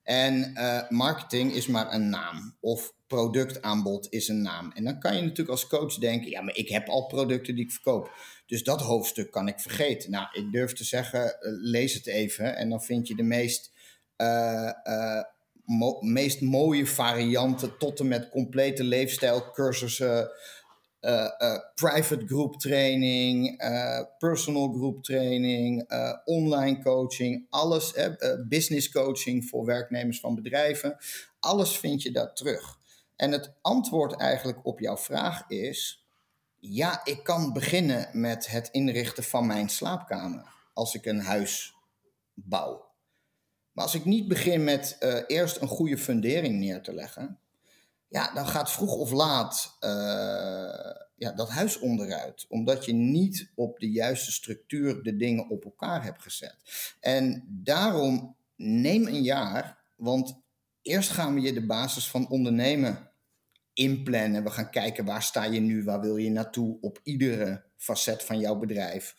En 0.03 0.53
uh, 0.55 0.89
marketing 0.89 1.53
is 1.53 1.67
maar 1.67 1.93
een 1.93 2.09
naam. 2.09 2.57
Of 2.61 2.93
productaanbod 3.07 4.07
is 4.11 4.29
een 4.29 4.43
naam. 4.43 4.73
En 4.75 4.85
dan 4.85 5.01
kan 5.01 5.17
je 5.17 5.23
natuurlijk 5.23 5.51
als 5.51 5.67
coach 5.67 5.95
denken: 5.95 6.31
ja, 6.31 6.41
maar 6.41 6.55
ik 6.57 6.69
heb 6.69 6.89
al 6.89 7.07
producten 7.07 7.55
die 7.55 7.65
ik 7.65 7.73
verkoop. 7.73 8.11
Dus 8.49 8.63
dat 8.63 8.81
hoofdstuk 8.81 9.31
kan 9.31 9.49
ik 9.49 9.61
vergeten. 9.61 10.11
Nou, 10.11 10.27
ik 10.33 10.53
durf 10.53 10.73
te 10.73 10.85
zeggen: 10.85 11.25
uh, 11.25 11.33
lees 11.61 11.95
het 11.95 12.07
even. 12.07 12.57
En 12.57 12.69
dan 12.69 12.83
vind 12.83 13.09
je 13.09 13.15
de 13.15 13.23
meest. 13.23 13.73
Uh, 14.17 14.71
mo 15.65 16.01
meest 16.01 16.41
mooie 16.41 16.87
varianten 16.87 17.79
tot 17.79 18.01
en 18.01 18.09
met 18.09 18.29
complete 18.29 18.85
leefstijlcursussen, 18.85 20.31
uh, 21.01 21.29
private 21.75 22.27
group 22.27 22.55
training, 22.55 23.63
personal 24.19 24.69
group 24.73 25.03
training, 25.03 25.91
online 26.25 26.83
coaching, 26.83 27.47
alles, 27.51 27.95
business 28.49 28.91
coaching 28.91 29.45
voor 29.45 29.65
werknemers 29.65 30.21
van 30.21 30.35
bedrijven. 30.35 30.97
Alles 31.41 31.79
vind 31.79 32.03
je 32.03 32.11
daar 32.11 32.35
terug. 32.35 32.79
En 33.17 33.33
het 33.33 33.53
antwoord 33.61 34.21
eigenlijk 34.21 34.67
op 34.67 34.81
jouw 34.81 34.97
vraag 34.97 35.49
is: 35.49 35.98
ja, 36.61 37.05
ik 37.05 37.23
kan 37.23 37.53
beginnen 37.53 38.09
met 38.13 38.47
het 38.47 38.69
inrichten 38.73 39.25
van 39.25 39.47
mijn 39.47 39.69
slaapkamer 39.69 40.47
als 40.73 40.95
ik 40.95 41.07
een 41.07 41.21
huis 41.21 41.75
bouw. 42.35 42.87
Maar 43.73 43.85
als 43.85 43.95
ik 43.95 44.05
niet 44.05 44.29
begin 44.29 44.65
met 44.65 44.97
eerst 45.27 45.61
een 45.61 45.69
goede 45.69 45.99
fundering 45.99 46.59
neer 46.59 46.83
te 46.83 46.95
leggen, 46.95 47.41
ja, 48.09 48.33
dan 48.35 48.47
gaat 48.47 48.73
vroeg 48.73 48.95
of 48.95 49.11
laat 49.11 49.77
uh, 49.81 49.91
ja, 51.15 51.33
dat 51.35 51.49
huis 51.49 51.79
onderuit. 51.79 52.47
Omdat 52.49 52.85
je 52.85 52.93
niet 52.93 53.53
op 53.55 53.79
de 53.79 53.91
juiste 53.91 54.33
structuur 54.33 55.03
de 55.03 55.17
dingen 55.17 55.49
op 55.49 55.65
elkaar 55.65 56.05
hebt 56.05 56.23
gezet. 56.23 56.57
En 57.01 57.45
daarom 57.49 58.37
neem 58.57 59.07
een 59.07 59.23
jaar, 59.23 59.79
want 59.97 60.41
eerst 60.83 61.11
gaan 61.11 61.35
we 61.35 61.41
je 61.41 61.53
de 61.53 61.67
basis 61.67 62.09
van 62.09 62.29
ondernemen 62.29 63.08
inplannen. 63.79 64.45
We 64.45 64.51
gaan 64.51 64.71
kijken 64.71 65.05
waar 65.05 65.23
sta 65.23 65.45
je 65.45 65.61
nu, 65.61 65.85
waar 65.85 66.01
wil 66.01 66.17
je 66.17 66.31
naartoe 66.31 66.79
op 66.81 67.01
iedere 67.03 67.65
facet 67.77 68.23
van 68.23 68.39
jouw 68.39 68.57
bedrijf. 68.59 69.15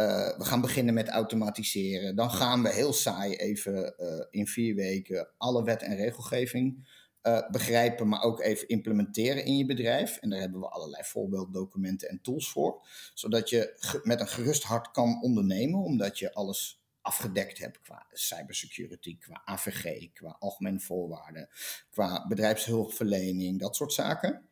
Uh, 0.00 0.38
we 0.38 0.44
gaan 0.44 0.60
beginnen 0.60 0.94
met 0.94 1.08
automatiseren. 1.08 2.16
Dan 2.16 2.30
gaan 2.30 2.62
we 2.62 2.72
heel 2.72 2.92
saai 2.92 3.34
even 3.34 3.94
uh, 3.98 4.24
in 4.30 4.46
vier 4.46 4.74
weken 4.74 5.28
alle 5.36 5.64
wet 5.64 5.82
en 5.82 5.96
regelgeving 5.96 6.88
uh, 7.22 7.50
begrijpen, 7.50 8.08
maar 8.08 8.22
ook 8.22 8.40
even 8.40 8.68
implementeren 8.68 9.44
in 9.44 9.56
je 9.56 9.66
bedrijf. 9.66 10.16
En 10.16 10.30
daar 10.30 10.40
hebben 10.40 10.60
we 10.60 10.68
allerlei 10.68 11.02
voorbeelddocumenten 11.04 12.08
en 12.08 12.20
tools 12.22 12.50
voor. 12.50 12.86
Zodat 13.14 13.48
je 13.50 14.00
met 14.02 14.20
een 14.20 14.28
gerust 14.28 14.62
hart 14.62 14.90
kan 14.90 15.22
ondernemen, 15.22 15.80
omdat 15.80 16.18
je 16.18 16.34
alles 16.34 16.83
afgedekt 17.04 17.58
hebt 17.58 17.80
qua 17.80 18.06
cybersecurity, 18.12 19.18
qua 19.18 19.42
AVG, 19.44 20.12
qua 20.12 20.36
algemene 20.38 20.80
voorwaarden, 20.80 21.48
qua 21.90 22.26
bedrijfshulpverlening, 22.26 23.60
dat 23.60 23.76
soort 23.76 23.92
zaken. 23.92 24.48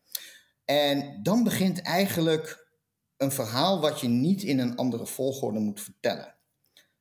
En 0.65 1.23
dan 1.23 1.45
begint 1.45 1.83
eigenlijk 1.83 2.69
een 3.17 3.33
verhaal 3.33 3.81
wat 3.81 4.01
je 4.01 4.09
niet 4.09 4.43
in 4.43 4.59
een 4.59 4.77
andere 4.77 5.07
volgorde 5.07 5.59
moet 5.59 5.81
vertellen. 5.81 6.35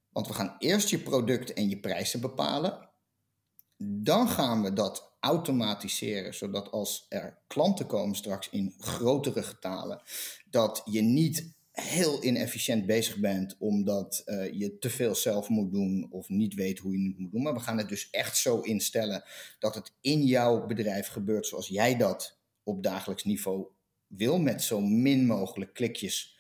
Want 0.10 0.28
we 0.28 0.34
gaan 0.34 0.56
eerst 0.58 0.90
je 0.90 1.00
product 1.00 1.54
en 1.54 1.70
je 1.70 1.80
prijzen 1.80 2.22
bepalen. 2.22 2.90
Dan 3.78 4.28
gaan 4.28 4.64
we 4.64 4.74
dat 4.74 5.16
automatiseren, 5.20 6.34
zodat 6.34 6.72
als 6.72 7.06
er 7.10 7.38
klanten 7.48 7.88
komen 7.88 8.16
straks 8.16 8.50
in 8.50 8.74
grotere 8.78 9.44
getalen, 9.44 10.02
dat 10.50 10.82
je 10.86 11.02
niet 11.02 11.54
heel 11.72 12.24
inefficiënt 12.24 12.86
bezig 12.86 13.18
bent 13.18 13.56
omdat 13.60 14.22
uh, 14.26 14.52
je 14.60 14.78
te 14.78 14.90
veel 14.90 15.16
zelf 15.16 15.50
moet 15.50 15.72
doen 15.72 16.08
of 16.10 16.30
niet 16.30 16.54
weet 16.54 16.80
hoe 16.80 16.92
je 16.98 17.08
het 17.08 17.18
moet 17.18 17.32
doen. 17.32 17.42
Maar 17.42 17.54
we 17.54 17.60
gaan 17.60 17.78
het 17.78 17.90
dus 17.90 18.10
echt 18.10 18.38
zo 18.38 18.60
instellen 18.60 19.24
dat 19.60 19.76
het 19.76 19.94
in 20.02 20.24
jouw 20.24 20.66
bedrijf 20.66 21.08
gebeurt 21.08 21.48
zoals 21.48 21.68
jij 21.68 21.98
dat 21.98 22.40
op 22.64 22.84
dagelijks 22.84 23.24
niveau 23.24 23.68
wil, 24.08 24.40
met 24.40 24.62
zo 24.62 24.82
min 24.82 25.26
mogelijk 25.26 25.74
klikjes 25.74 26.38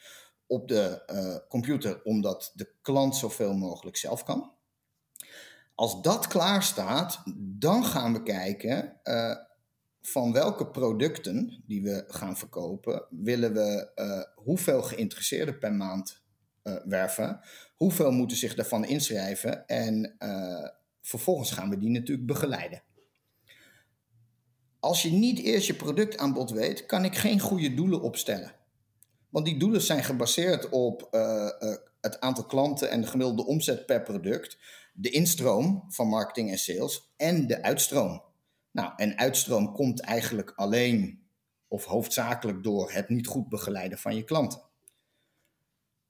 op 0.48 0.68
de 0.68 1.04
uh, 1.14 1.50
computer, 1.50 2.04
omdat 2.04 2.52
de 2.54 2.74
klant 2.82 3.16
zoveel 3.16 3.54
mogelijk 3.54 3.98
zelf 3.98 4.24
kan. 4.24 4.52
Als 5.76 6.02
dat 6.02 6.28
klaar 6.28 6.64
staat, 6.64 7.24
dan 7.36 7.86
gaan 7.86 8.14
we 8.14 8.24
kijken 8.24 9.00
uh, 9.04 9.36
van 10.02 10.34
welke 10.34 10.68
producten 10.68 11.64
die 11.68 11.84
we 11.84 12.04
gaan 12.08 12.38
verkopen, 12.38 13.06
willen 13.10 13.54
we 13.54 13.92
uh, 13.96 14.44
hoeveel 14.44 14.82
geïnteresseerden 14.82 15.60
per 15.60 15.74
maand 15.74 16.22
uh, 16.64 16.76
werven, 16.86 17.40
hoeveel 17.76 18.12
moeten 18.12 18.38
zich 18.38 18.56
daarvan 18.56 18.86
inschrijven 18.86 19.68
en 19.68 20.16
uh, 20.20 20.68
vervolgens 21.02 21.52
gaan 21.52 21.70
we 21.70 21.78
die 21.78 21.90
natuurlijk 21.90 22.28
begeleiden. 22.28 22.84
Als 24.80 25.02
je 25.02 25.12
niet 25.12 25.40
eerst 25.40 25.68
je 25.68 25.74
productaanbod 25.74 26.52
weet, 26.52 26.86
kan 26.86 27.06
ik 27.06 27.16
geen 27.16 27.40
goede 27.40 27.74
doelen 27.74 28.02
opstellen. 28.02 28.52
Want 29.30 29.46
die 29.46 29.60
doelen 29.60 29.82
zijn 29.82 30.04
gebaseerd 30.04 30.70
op 30.70 31.08
het 32.02 32.20
aantal 32.20 32.46
klanten 32.46 32.90
en 32.90 33.02
de 33.02 33.08
gemiddelde 33.08 33.46
omzet 33.46 33.86
per 33.86 34.02
product, 34.02 34.58
de 34.94 35.10
instroom 35.10 35.84
van 35.88 36.08
marketing 36.08 36.50
en 36.52 36.58
sales 36.58 37.14
en 37.18 37.48
de 37.48 37.64
uitstroom. 37.64 38.31
Nou, 38.72 38.92
en 38.96 39.18
uitstroom 39.18 39.74
komt 39.74 40.02
eigenlijk 40.02 40.54
alleen 40.56 41.22
of 41.68 41.86
hoofdzakelijk 41.86 42.64
door 42.64 42.92
het 42.92 43.10
niet 43.10 43.28
goed 43.28 43.50
begeleiden 43.50 43.98
van 43.98 44.16
je 44.16 44.24
klanten. 44.24 44.62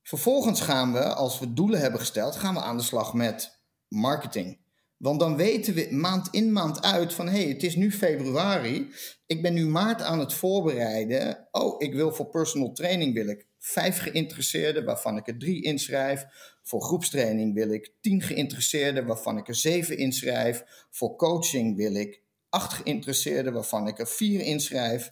Vervolgens 0.04 0.62
gaan 0.62 0.94
we, 0.94 1.14
als 1.14 1.40
we 1.40 1.54
doelen 1.54 1.80
hebben 1.80 2.00
gesteld, 2.00 2.36
gaan 2.36 2.54
we 2.54 2.62
aan 2.62 2.78
de 2.78 2.84
slag 2.84 3.14
met 3.14 3.60
marketing. 3.88 4.60
Want 4.98 5.20
dan 5.20 5.36
weten 5.36 5.74
we 5.74 5.88
maand 5.92 6.28
in 6.32 6.52
maand 6.52 6.82
uit 6.82 7.14
van 7.14 7.28
hé, 7.28 7.42
hey, 7.42 7.48
het 7.48 7.64
is 7.64 7.76
nu 7.76 7.92
februari. 7.92 8.92
Ik 9.26 9.42
ben 9.42 9.54
nu 9.54 9.66
maart 9.66 10.02
aan 10.02 10.20
het 10.20 10.34
voorbereiden. 10.34 11.48
Oh, 11.52 11.82
ik 11.82 11.94
wil 11.94 12.12
voor 12.12 12.30
personal 12.30 12.72
training 12.72 13.14
wil 13.14 13.28
ik 13.28 13.48
vijf 13.60 13.98
geïnteresseerden, 13.98 14.86
waarvan 14.86 15.18
ik 15.18 15.28
er 15.28 15.38
drie 15.38 15.64
inschrijf. 15.64 16.26
Voor 16.64 16.82
groepstraining 16.82 17.54
wil 17.54 17.72
ik 17.72 17.94
tien 18.02 18.22
geïnteresseerden, 18.22 19.06
waarvan 19.06 19.38
ik 19.38 19.48
er 19.48 19.56
zeven 19.56 19.98
inschrijf. 19.98 20.64
Voor 20.90 21.16
coaching 21.16 21.76
wil 21.76 21.96
ik 21.96 22.21
acht 22.52 22.74
geïnteresseerden, 22.74 23.54
waarvan 23.54 23.88
ik 23.88 24.00
er 24.00 24.08
vier 24.08 24.42
inschrijf. 24.42 25.12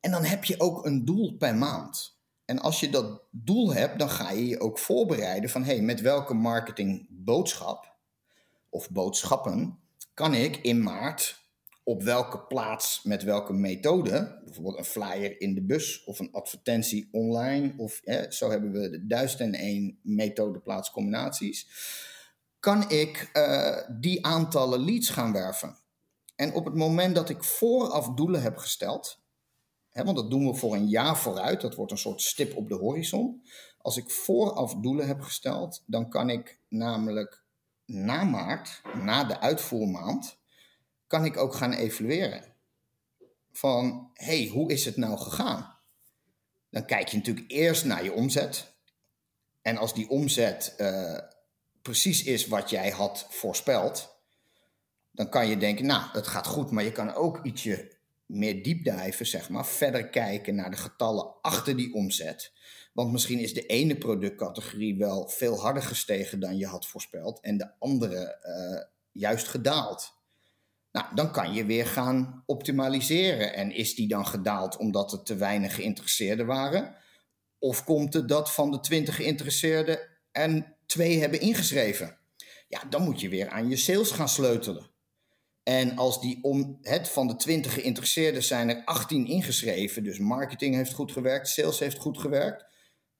En 0.00 0.10
dan 0.10 0.24
heb 0.24 0.44
je 0.44 0.60
ook 0.60 0.86
een 0.86 1.04
doel 1.04 1.36
per 1.36 1.54
maand. 1.54 2.18
En 2.44 2.58
als 2.58 2.80
je 2.80 2.90
dat 2.90 3.22
doel 3.30 3.72
hebt, 3.72 3.98
dan 3.98 4.10
ga 4.10 4.30
je 4.30 4.46
je 4.46 4.60
ook 4.60 4.78
voorbereiden 4.78 5.50
van 5.50 5.64
hey, 5.64 5.80
met 5.80 6.00
welke 6.00 6.34
marketingboodschap 6.34 7.96
of 8.68 8.90
boodschappen 8.90 9.78
kan 10.14 10.34
ik 10.34 10.56
in 10.56 10.82
maart 10.82 11.40
op 11.84 12.02
welke 12.02 12.40
plaats 12.40 13.02
met 13.02 13.22
welke 13.22 13.52
methode, 13.52 14.40
bijvoorbeeld 14.44 14.78
een 14.78 14.84
flyer 14.84 15.40
in 15.40 15.54
de 15.54 15.62
bus 15.62 16.04
of 16.04 16.18
een 16.18 16.32
advertentie 16.32 17.08
online, 17.12 17.74
of 17.76 18.00
zo 18.28 18.50
hebben 18.50 18.72
we 18.72 18.90
de 18.90 19.06
duizend 19.06 19.40
en 19.40 19.54
één 19.54 19.98
methodeplaatscombinaties, 20.02 21.68
kan 22.60 22.90
ik 22.90 23.30
uh, 23.32 23.76
die 24.00 24.26
aantallen 24.26 24.84
leads 24.84 25.10
gaan 25.10 25.32
werven. 25.32 25.79
En 26.40 26.54
op 26.54 26.64
het 26.64 26.74
moment 26.74 27.14
dat 27.14 27.28
ik 27.28 27.44
vooraf 27.44 28.08
doelen 28.08 28.42
heb 28.42 28.56
gesteld, 28.56 29.20
hè, 29.88 30.04
want 30.04 30.16
dat 30.16 30.30
doen 30.30 30.46
we 30.46 30.54
voor 30.54 30.74
een 30.74 30.88
jaar 30.88 31.18
vooruit, 31.18 31.60
dat 31.60 31.74
wordt 31.74 31.92
een 31.92 31.98
soort 31.98 32.20
stip 32.20 32.56
op 32.56 32.68
de 32.68 32.74
horizon. 32.74 33.42
Als 33.78 33.96
ik 33.96 34.10
vooraf 34.10 34.74
doelen 34.74 35.06
heb 35.06 35.20
gesteld, 35.20 35.82
dan 35.86 36.10
kan 36.10 36.30
ik 36.30 36.60
namelijk 36.68 37.42
na 37.84 38.24
maart, 38.24 38.80
na 38.94 39.24
de 39.24 39.40
uitvoermaand, 39.40 40.38
kan 41.06 41.24
ik 41.24 41.36
ook 41.36 41.54
gaan 41.54 41.72
evalueren. 41.72 42.54
Van, 43.52 44.10
hey, 44.14 44.46
hoe 44.46 44.72
is 44.72 44.84
het 44.84 44.96
nou 44.96 45.18
gegaan? 45.18 45.78
Dan 46.70 46.86
kijk 46.86 47.08
je 47.08 47.16
natuurlijk 47.16 47.50
eerst 47.50 47.84
naar 47.84 48.04
je 48.04 48.12
omzet. 48.12 48.74
En 49.62 49.76
als 49.76 49.94
die 49.94 50.08
omzet 50.08 50.74
uh, 50.78 51.18
precies 51.82 52.22
is 52.24 52.46
wat 52.46 52.70
jij 52.70 52.90
had 52.90 53.26
voorspeld, 53.28 54.19
dan 55.12 55.28
kan 55.28 55.48
je 55.48 55.56
denken, 55.56 55.86
nou, 55.86 56.02
het 56.12 56.26
gaat 56.26 56.46
goed, 56.46 56.70
maar 56.70 56.84
je 56.84 56.92
kan 56.92 57.14
ook 57.14 57.44
ietsje 57.44 57.98
meer 58.26 58.62
diepdijven, 58.62 59.26
zeg 59.26 59.48
maar, 59.48 59.66
verder 59.66 60.08
kijken 60.08 60.54
naar 60.54 60.70
de 60.70 60.76
getallen 60.76 61.34
achter 61.42 61.76
die 61.76 61.94
omzet. 61.94 62.52
Want 62.92 63.12
misschien 63.12 63.38
is 63.38 63.54
de 63.54 63.66
ene 63.66 63.96
productcategorie 63.96 64.98
wel 64.98 65.28
veel 65.28 65.60
harder 65.60 65.82
gestegen 65.82 66.40
dan 66.40 66.56
je 66.56 66.66
had 66.66 66.86
voorspeld 66.86 67.40
en 67.40 67.56
de 67.56 67.70
andere 67.78 68.38
uh, 68.42 68.82
juist 69.12 69.48
gedaald. 69.48 70.18
Nou, 70.92 71.06
dan 71.14 71.32
kan 71.32 71.52
je 71.52 71.64
weer 71.64 71.86
gaan 71.86 72.42
optimaliseren. 72.46 73.54
En 73.54 73.72
is 73.72 73.94
die 73.94 74.08
dan 74.08 74.26
gedaald 74.26 74.76
omdat 74.76 75.12
er 75.12 75.22
te 75.22 75.36
weinig 75.36 75.74
geïnteresseerden 75.74 76.46
waren? 76.46 76.94
Of 77.58 77.84
komt 77.84 78.14
het 78.14 78.28
dat 78.28 78.52
van 78.52 78.70
de 78.70 78.80
20 78.80 79.16
geïnteresseerden 79.16 79.98
en 80.32 80.76
twee 80.86 81.20
hebben 81.20 81.40
ingeschreven? 81.40 82.18
Ja, 82.68 82.82
dan 82.90 83.02
moet 83.02 83.20
je 83.20 83.28
weer 83.28 83.48
aan 83.48 83.68
je 83.68 83.76
sales 83.76 84.10
gaan 84.10 84.28
sleutelen. 84.28 84.89
En 85.70 85.96
als 85.96 86.20
die 86.20 86.38
om 86.42 86.78
het 86.82 87.08
van 87.08 87.26
de 87.26 87.36
20 87.36 87.74
geïnteresseerden 87.74 88.42
zijn 88.42 88.68
er 88.68 88.82
18 88.84 89.26
ingeschreven. 89.26 90.04
Dus 90.04 90.18
marketing 90.18 90.74
heeft 90.74 90.92
goed 90.92 91.12
gewerkt, 91.12 91.48
sales 91.48 91.78
heeft 91.78 91.98
goed 91.98 92.18
gewerkt. 92.18 92.64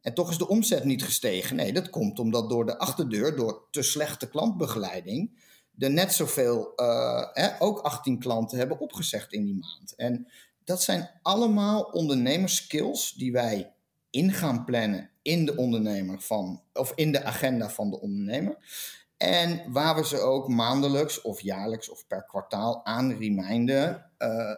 En 0.01 0.15
toch 0.15 0.31
is 0.31 0.39
de 0.39 0.49
omzet 0.49 0.85
niet 0.85 1.05
gestegen. 1.05 1.57
Nee, 1.57 1.73
dat 1.73 1.91
komt 1.91 2.19
omdat 2.19 2.51
door 2.51 2.67
de 2.67 2.79
achterdeur, 2.79 3.37
door 3.37 3.69
te 3.71 3.83
slechte 3.83 4.29
klantbegeleiding, 4.29 5.43
er 5.79 5.91
net 5.91 6.13
zoveel, 6.13 6.73
uh, 6.77 7.49
ook 7.59 7.79
18 7.79 8.19
klanten 8.19 8.59
hebben 8.59 8.81
opgezegd 8.81 9.33
in 9.33 9.45
die 9.45 9.59
maand. 9.59 9.95
En 9.95 10.29
dat 10.65 10.83
zijn 10.83 11.11
allemaal 11.23 11.83
ondernemerskills 11.83 13.13
die 13.13 13.33
wij 13.33 13.73
in 14.11 14.33
gaan 14.33 14.65
plannen 14.65 15.11
in 15.23 15.45
de 15.45 15.57
ondernemer 15.57 16.21
van, 16.21 16.63
of 16.73 16.93
in 16.95 17.13
de 17.13 17.23
agenda 17.23 17.71
van 17.71 17.91
de 17.91 18.01
ondernemer. 18.01 18.57
En 19.23 19.73
waar 19.73 19.95
we 19.95 20.07
ze 20.07 20.19
ook 20.19 20.49
maandelijks 20.49 21.21
of 21.21 21.41
jaarlijks 21.41 21.91
of 21.91 22.07
per 22.07 22.25
kwartaal 22.25 22.85
aan 22.85 23.13
reminden 23.13 24.11
uh, 24.19 24.55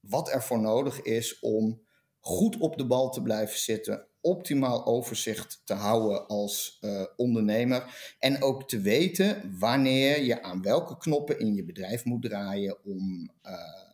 wat 0.00 0.32
er 0.32 0.42
voor 0.42 0.60
nodig 0.60 1.02
is 1.02 1.38
om 1.38 1.80
goed 2.20 2.56
op 2.56 2.76
de 2.76 2.86
bal 2.86 3.10
te 3.10 3.22
blijven 3.22 3.58
zitten, 3.58 4.06
optimaal 4.20 4.86
overzicht 4.86 5.62
te 5.64 5.74
houden 5.74 6.26
als 6.26 6.78
uh, 6.80 7.04
ondernemer 7.16 8.16
en 8.18 8.42
ook 8.42 8.68
te 8.68 8.80
weten 8.80 9.56
wanneer 9.58 10.22
je 10.22 10.42
aan 10.42 10.62
welke 10.62 10.96
knoppen 10.96 11.38
in 11.38 11.54
je 11.54 11.64
bedrijf 11.64 12.04
moet 12.04 12.22
draaien 12.22 12.84
om 12.84 13.30
uh, 13.46 13.87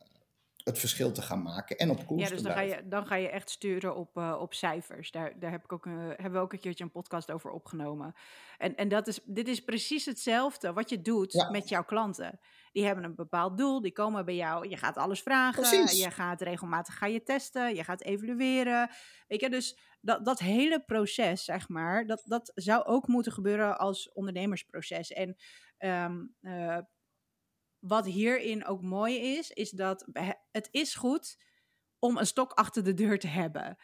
het 0.65 0.79
verschil 0.79 1.13
te 1.13 1.23
gaan 1.23 1.43
maken 1.43 1.77
en 1.77 1.91
op 1.91 2.07
koers 2.07 2.23
ja, 2.23 2.29
dus 2.29 2.37
te 2.37 2.45
dan 2.45 2.53
blijven. 2.53 2.77
Ga 2.77 2.83
je, 2.83 2.89
dan 2.89 3.07
ga 3.07 3.15
je 3.15 3.29
echt 3.29 3.51
sturen 3.51 3.97
op, 3.97 4.17
uh, 4.17 4.37
op 4.41 4.55
cijfers. 4.55 5.11
Daar, 5.11 5.39
daar 5.39 5.51
heb 5.51 5.65
ik 5.65 5.73
ook, 5.73 5.87
uh, 5.87 5.95
hebben 5.97 6.33
we 6.33 6.39
ook 6.39 6.53
een 6.53 6.59
keertje 6.59 6.85
een 6.85 6.91
podcast 6.91 7.31
over 7.31 7.51
opgenomen. 7.51 8.15
En, 8.59 8.75
en 8.75 8.89
dat 8.89 9.07
is, 9.07 9.21
dit 9.25 9.49
is 9.49 9.61
precies 9.61 10.05
hetzelfde 10.05 10.73
wat 10.73 10.91
je 10.91 11.03
doet 11.03 11.33
ja. 11.33 11.51
met 11.51 11.69
jouw 11.69 11.85
klanten. 11.85 12.41
Die 12.73 12.85
hebben 12.85 13.05
een 13.05 13.15
bepaald 13.15 13.59
doel, 13.59 13.81
die 13.81 13.93
komen 13.93 14.25
bij 14.25 14.35
jou. 14.35 14.69
Je 14.69 14.77
gaat 14.77 14.97
alles 14.97 15.23
vragen, 15.23 15.63
precies. 15.63 16.03
je 16.03 16.11
gaat 16.11 16.41
regelmatig 16.41 16.99
ga 16.99 17.07
je 17.07 17.23
testen, 17.23 17.75
je 17.75 17.85
gaat 17.85 18.03
evalueren. 18.03 18.91
Weet 19.29 19.41
je, 19.41 19.51
dus 19.51 19.79
dat, 20.01 20.25
dat 20.25 20.39
hele 20.39 20.85
proces, 20.85 21.45
zeg 21.45 21.69
maar, 21.69 22.07
dat, 22.07 22.23
dat 22.25 22.53
zou 22.55 22.85
ook 22.85 23.07
moeten 23.07 23.33
gebeuren 23.33 23.79
als 23.79 24.13
ondernemersproces. 24.13 25.13
En 25.13 25.37
um, 25.79 26.35
uh, 26.41 26.79
wat 27.87 28.07
hierin 28.07 28.67
ook 28.67 28.83
mooi 28.83 29.37
is, 29.37 29.51
is 29.51 29.71
dat 29.71 30.07
het 30.51 30.69
is 30.71 30.95
goed 30.95 31.37
om 31.99 32.19
een 32.19 32.27
stok 32.27 32.53
achter 32.53 32.85
de 32.85 32.95
deur 32.95 33.19
te 33.19 33.27
hebben. 33.27 33.77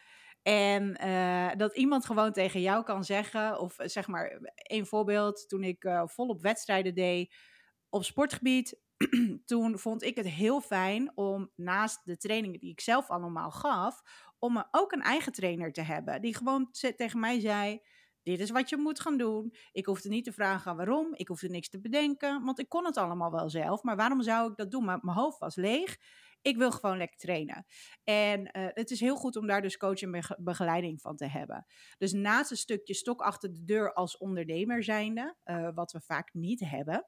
En 0.43 1.07
uh, 1.07 1.51
dat 1.57 1.77
iemand 1.77 2.07
gewoon 2.07 2.33
tegen 2.33 2.61
jou 2.61 2.85
kan 2.85 3.05
zeggen, 3.05 3.61
of 3.61 3.75
zeg 3.79 4.07
maar 4.07 4.53
een 4.55 4.87
voorbeeld, 4.87 5.49
toen 5.49 5.65
ik 5.65 5.85
uh, 5.85 6.03
volop 6.07 6.43
wedstrijden 6.43 6.95
deed 6.95 7.35
op 7.89 8.05
sportgebied, 8.05 8.81
toen 9.45 9.79
vond 9.79 10.03
ik 10.03 10.17
het 10.17 10.29
heel 10.29 10.61
fijn 10.61 11.17
om 11.17 11.51
naast 11.57 12.01
de 12.05 12.17
trainingen 12.17 12.61
die 12.61 12.71
ik 12.71 12.81
zelf 12.81 13.11
allemaal 13.11 13.51
gaf, 13.51 14.01
om 14.39 14.65
ook 14.71 14.93
een 14.93 15.03
eigen 15.03 15.33
trainer 15.33 15.73
te 15.73 15.83
hebben. 15.83 16.21
Die 16.21 16.37
gewoon 16.37 16.71
tegen 16.97 17.21
mij 17.21 17.41
zei: 17.41 17.81
Dit 18.23 18.41
is 18.41 18.51
wat 18.51 18.69
je 18.69 18.77
moet 18.77 19.01
gaan 19.01 19.19
doen. 19.19 19.55
Ik 19.73 19.87
hoefde 19.87 20.09
niet 20.09 20.25
te 20.25 20.33
vragen 20.33 20.77
waarom. 20.77 21.15
Ik 21.15 21.29
hoefde 21.29 21.49
niks 21.49 21.69
te 21.69 21.81
bedenken, 21.81 22.45
want 22.45 22.59
ik 22.59 22.69
kon 22.69 22.85
het 22.85 22.97
allemaal 22.97 23.31
wel 23.31 23.51
zelf. 23.51 23.83
Maar 23.83 23.97
waarom 23.97 24.23
zou 24.23 24.51
ik 24.51 24.57
dat 24.57 24.71
doen? 24.71 24.85
Maar 24.85 24.99
mijn 25.03 25.17
hoofd 25.17 25.39
was 25.39 25.57
leeg. 25.57 25.97
Ik 26.43 26.57
wil 26.57 26.71
gewoon 26.71 26.97
lekker 26.97 27.19
trainen. 27.19 27.67
En 28.05 28.41
uh, 28.41 28.67
het 28.69 28.91
is 28.91 29.01
heel 29.01 29.17
goed 29.17 29.37
om 29.37 29.47
daar 29.47 29.63
dus 29.63 29.77
coach 29.77 30.01
en 30.03 30.23
begeleiding 30.39 31.01
van 31.01 31.17
te 31.17 31.27
hebben. 31.27 31.67
Dus 31.99 32.13
naast 32.13 32.51
een 32.51 32.57
stukje 32.57 32.95
stok 32.95 33.21
achter 33.21 33.53
de 33.53 33.65
deur 33.65 33.93
als 33.93 34.17
ondernemer 34.17 34.85
zijnde, 34.85 35.37
uh, 35.45 35.69
wat 35.75 35.93
we 35.93 36.01
vaak 36.01 36.33
niet 36.33 36.61
hebben. 36.61 37.07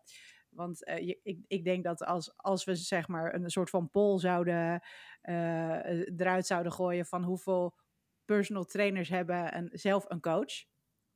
Want 0.48 0.88
uh, 0.88 0.98
je, 0.98 1.20
ik, 1.22 1.38
ik 1.46 1.64
denk 1.64 1.84
dat 1.84 2.04
als, 2.04 2.36
als 2.36 2.64
we 2.64 2.74
zeg 2.74 3.08
maar 3.08 3.34
een 3.34 3.50
soort 3.50 3.70
van 3.70 3.90
poll 3.90 4.18
zouden 4.18 4.82
eruit 6.16 6.46
zouden 6.46 6.72
gooien 6.72 7.06
van 7.06 7.22
hoeveel 7.22 7.74
personal 8.24 8.64
trainers 8.64 9.08
hebben 9.08 9.52
en 9.52 9.68
zelf 9.72 10.04
een 10.08 10.20
coach 10.20 10.70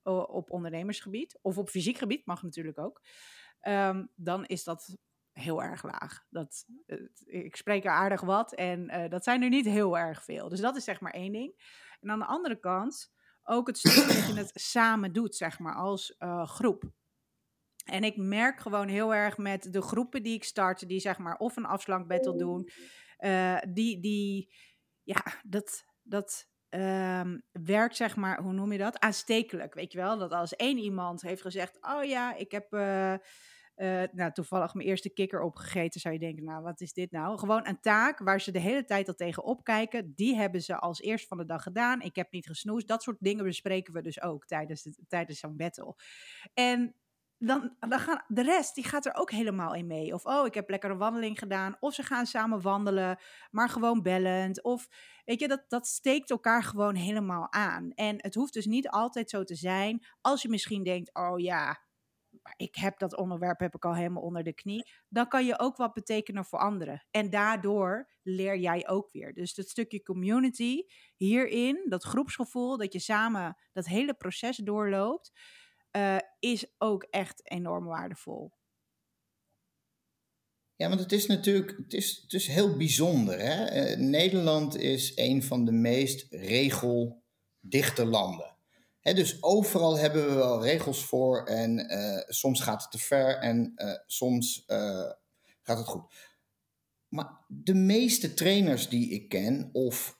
op 0.07 0.51
ondernemersgebied 0.51 1.39
of 1.43 1.59
op 1.59 1.69
fysiek 1.69 1.99
gebied, 1.99 2.27
mag 2.27 2.43
natuurlijk 2.43 2.79
ook. 2.79 3.03
Um, 3.63 4.11
dan 4.15 4.45
is 4.47 4.65
dat 4.65 4.97
heel 5.33 5.63
erg 5.63 5.83
laag. 5.83 6.25
Dat, 6.31 6.67
ik 7.25 7.57
spreek 7.57 7.85
er 7.85 7.91
aardig 7.91 8.21
wat 8.21 8.55
en 8.55 8.91
uh, 8.91 9.09
dat 9.09 9.25
zijn 9.25 9.43
er 9.43 9.49
niet 9.49 9.65
heel 9.65 9.99
erg 9.99 10.25
veel. 10.25 10.49
Dus 10.49 10.61
dat 10.61 10.77
is 10.77 10.85
zeg 10.85 11.01
maar 11.01 11.13
één 11.13 11.33
ding. 11.33 11.55
En 12.01 12.11
aan 12.11 12.19
de 12.19 12.25
andere 12.25 12.59
kant 12.59 13.13
ook 13.43 13.67
het 13.67 13.79
stukje 13.79 14.15
dat 14.15 14.27
je 14.27 14.35
het 14.35 14.51
samen 14.55 15.13
doet, 15.13 15.37
zeg 15.37 15.59
maar, 15.59 15.75
als 15.75 16.15
uh, 16.19 16.47
groep. 16.47 16.93
En 17.85 18.05
ik 18.05 18.17
merk 18.17 18.61
gewoon 18.61 18.89
heel 18.89 19.15
erg 19.15 19.37
met 19.37 19.73
de 19.73 19.83
groepen 19.83 20.23
die 20.23 20.35
ik 20.35 20.45
start, 20.45 20.89
die 20.89 21.01
zeg 21.01 21.19
maar 21.19 21.37
of 21.37 21.57
een 21.57 21.65
afslankbattle 21.65 22.37
doen, 22.37 22.69
uh, 23.19 23.59
die, 23.69 24.01
die, 24.01 24.55
ja, 25.03 25.23
dat, 25.45 25.85
dat 26.03 26.49
um, 26.77 27.43
werkt 27.53 27.97
zeg 27.97 28.17
maar, 28.17 28.43
hoe 28.43 28.53
noem 28.53 28.73
je 28.73 28.79
dat? 28.79 28.99
Aanstekelijk, 28.99 29.75
weet 29.75 29.93
je 29.93 29.99
wel? 29.99 30.19
Dat 30.19 30.33
als 30.33 30.57
één 30.57 30.79
iemand 30.79 31.23
heeft 31.23 31.43
gezegd, 31.43 31.79
oh 31.81 32.05
ja, 32.05 32.35
ik 32.35 32.51
heb... 32.51 32.73
Uh, 32.73 33.15
uh, 33.77 34.03
nou, 34.13 34.33
toevallig 34.33 34.75
mijn 34.75 34.89
eerste 34.89 35.13
kikker 35.13 35.41
opgegeten, 35.41 36.01
zou 36.01 36.15
je 36.15 36.21
denken, 36.21 36.45
nou, 36.45 36.63
wat 36.63 36.81
is 36.81 36.93
dit 36.93 37.11
nou? 37.11 37.39
Gewoon 37.39 37.67
een 37.67 37.81
taak 37.81 38.19
waar 38.19 38.41
ze 38.41 38.51
de 38.51 38.59
hele 38.59 38.85
tijd 38.85 39.09
al 39.09 39.15
tegen 39.15 39.45
opkijken. 39.45 40.13
Die 40.15 40.37
hebben 40.37 40.63
ze 40.63 40.79
als 40.79 41.01
eerst 41.01 41.27
van 41.27 41.37
de 41.37 41.45
dag 41.45 41.63
gedaan. 41.63 42.01
Ik 42.01 42.17
heb 42.17 42.33
niet 42.33 42.47
gesnoest. 42.47 42.89
Dat 42.89 43.03
soort 43.03 43.17
dingen 43.21 43.45
bespreken 43.45 43.93
we 43.93 44.03
dus 44.03 44.23
ook 44.23 44.47
tijdens, 44.47 44.89
tijdens 45.09 45.39
zo'n 45.39 45.57
battle. 45.57 45.95
En 46.55 46.95
dan, 47.39 47.77
dan 47.79 47.99
gaan 47.99 48.25
de 48.27 48.43
rest, 48.43 48.75
die 48.75 48.85
gaat 48.85 49.07
er 49.07 49.15
ook 49.15 49.31
helemaal 49.31 49.75
in 49.75 49.87
mee. 49.87 50.15
Of, 50.15 50.25
oh, 50.25 50.47
ik 50.47 50.55
heb 50.55 50.71
lekker 50.71 50.91
een 50.91 50.99
wandeling 50.99 51.39
gedaan. 51.39 51.77
Of 51.81 51.95
ze 51.95 52.03
gaan 52.03 52.27
samen 52.27 52.61
wandelen, 52.63 53.19
maar 53.51 53.69
gewoon 53.69 54.03
bellend. 54.03 54.63
Of, 54.63 54.89
weet 55.25 55.41
je, 55.41 55.49
dat, 55.49 55.65
dat 55.69 55.87
steekt 55.87 56.31
elkaar 56.31 56.63
gewoon 56.63 56.95
helemaal 56.95 57.53
aan. 57.53 57.93
En 57.93 58.17
het 58.19 58.35
hoeft 58.35 58.53
dus 58.53 58.67
niet 58.67 58.89
altijd 58.89 59.31
zo 59.31 59.45
te 59.45 59.55
zijn. 59.55 60.07
Als 60.21 60.43
je 60.43 60.49
misschien 60.49 60.83
denkt, 60.83 61.15
oh 61.15 61.39
ja, 61.39 61.85
ik 62.57 62.75
heb 62.75 62.99
dat 62.99 63.17
onderwerp 63.17 63.61
heb 63.61 63.75
ik 63.75 63.85
al 63.85 63.95
helemaal 63.95 64.23
onder 64.23 64.43
de 64.43 64.55
knie. 64.55 64.91
Dan 65.09 65.29
kan 65.29 65.47
je 65.47 65.59
ook 65.59 65.77
wat 65.77 65.93
betekenen 65.93 66.45
voor 66.45 66.59
anderen. 66.59 67.07
En 67.11 67.31
daardoor 67.31 68.11
leer 68.23 68.57
jij 68.57 68.89
ook 68.89 69.13
weer. 69.13 69.35
Dus 69.35 69.55
dat 69.55 69.69
stukje 69.69 70.03
community 70.03 70.83
hierin, 71.17 71.87
dat 71.89 72.05
groepsgevoel, 72.05 72.77
dat 72.77 72.93
je 72.93 72.99
samen 72.99 73.57
dat 73.73 73.87
hele 73.87 74.15
proces 74.15 74.57
doorloopt, 74.57 75.33
uh, 75.93 76.19
is 76.39 76.67
ook 76.79 77.03
echt 77.03 77.51
enorm 77.51 77.85
waardevol. 77.85 78.53
Ja, 80.77 80.89
want 80.89 81.01
het 81.01 81.13
is 81.13 81.27
natuurlijk 81.27 81.77
het 81.77 81.93
is, 81.93 82.21
het 82.23 82.33
is 82.33 82.47
heel 82.47 82.77
bijzonder. 82.77 83.39
Hè? 83.39 83.91
Uh, 83.91 83.99
Nederland 83.99 84.77
is 84.77 85.13
een 85.15 85.43
van 85.43 85.65
de 85.65 85.73
meest 85.73 86.27
regeldichte 86.31 88.05
landen 88.05 88.57
dus 89.15 89.43
overal 89.43 89.99
hebben 89.99 90.29
we 90.29 90.35
wel 90.35 90.63
regels 90.63 91.05
voor 91.05 91.45
en 91.45 91.93
uh, 91.93 92.23
soms 92.27 92.61
gaat 92.61 92.83
het 92.83 92.91
te 92.91 92.99
ver 92.99 93.39
en 93.39 93.73
soms 94.07 94.65
gaat 95.63 95.79
het 95.79 95.87
goed. 95.87 96.15
Maar 97.09 97.45
de 97.49 97.75
meeste 97.75 98.35
trainers 98.35 98.89
die 98.89 99.11
ik 99.11 99.29
ken, 99.29 99.71
of 99.73 100.17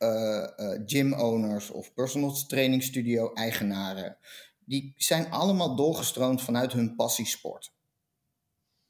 gym-owners 0.87 1.71
of 1.71 1.95
personal 1.95 2.33
training 2.47 2.83
studio 2.83 3.33
eigenaren, 3.33 4.19
die 4.67 4.95
zijn 4.97 5.31
allemaal 5.31 5.77
doorgestroomd 5.77 6.43
vanuit 6.43 6.73
hun 6.73 6.95
passiesport. 6.95 7.75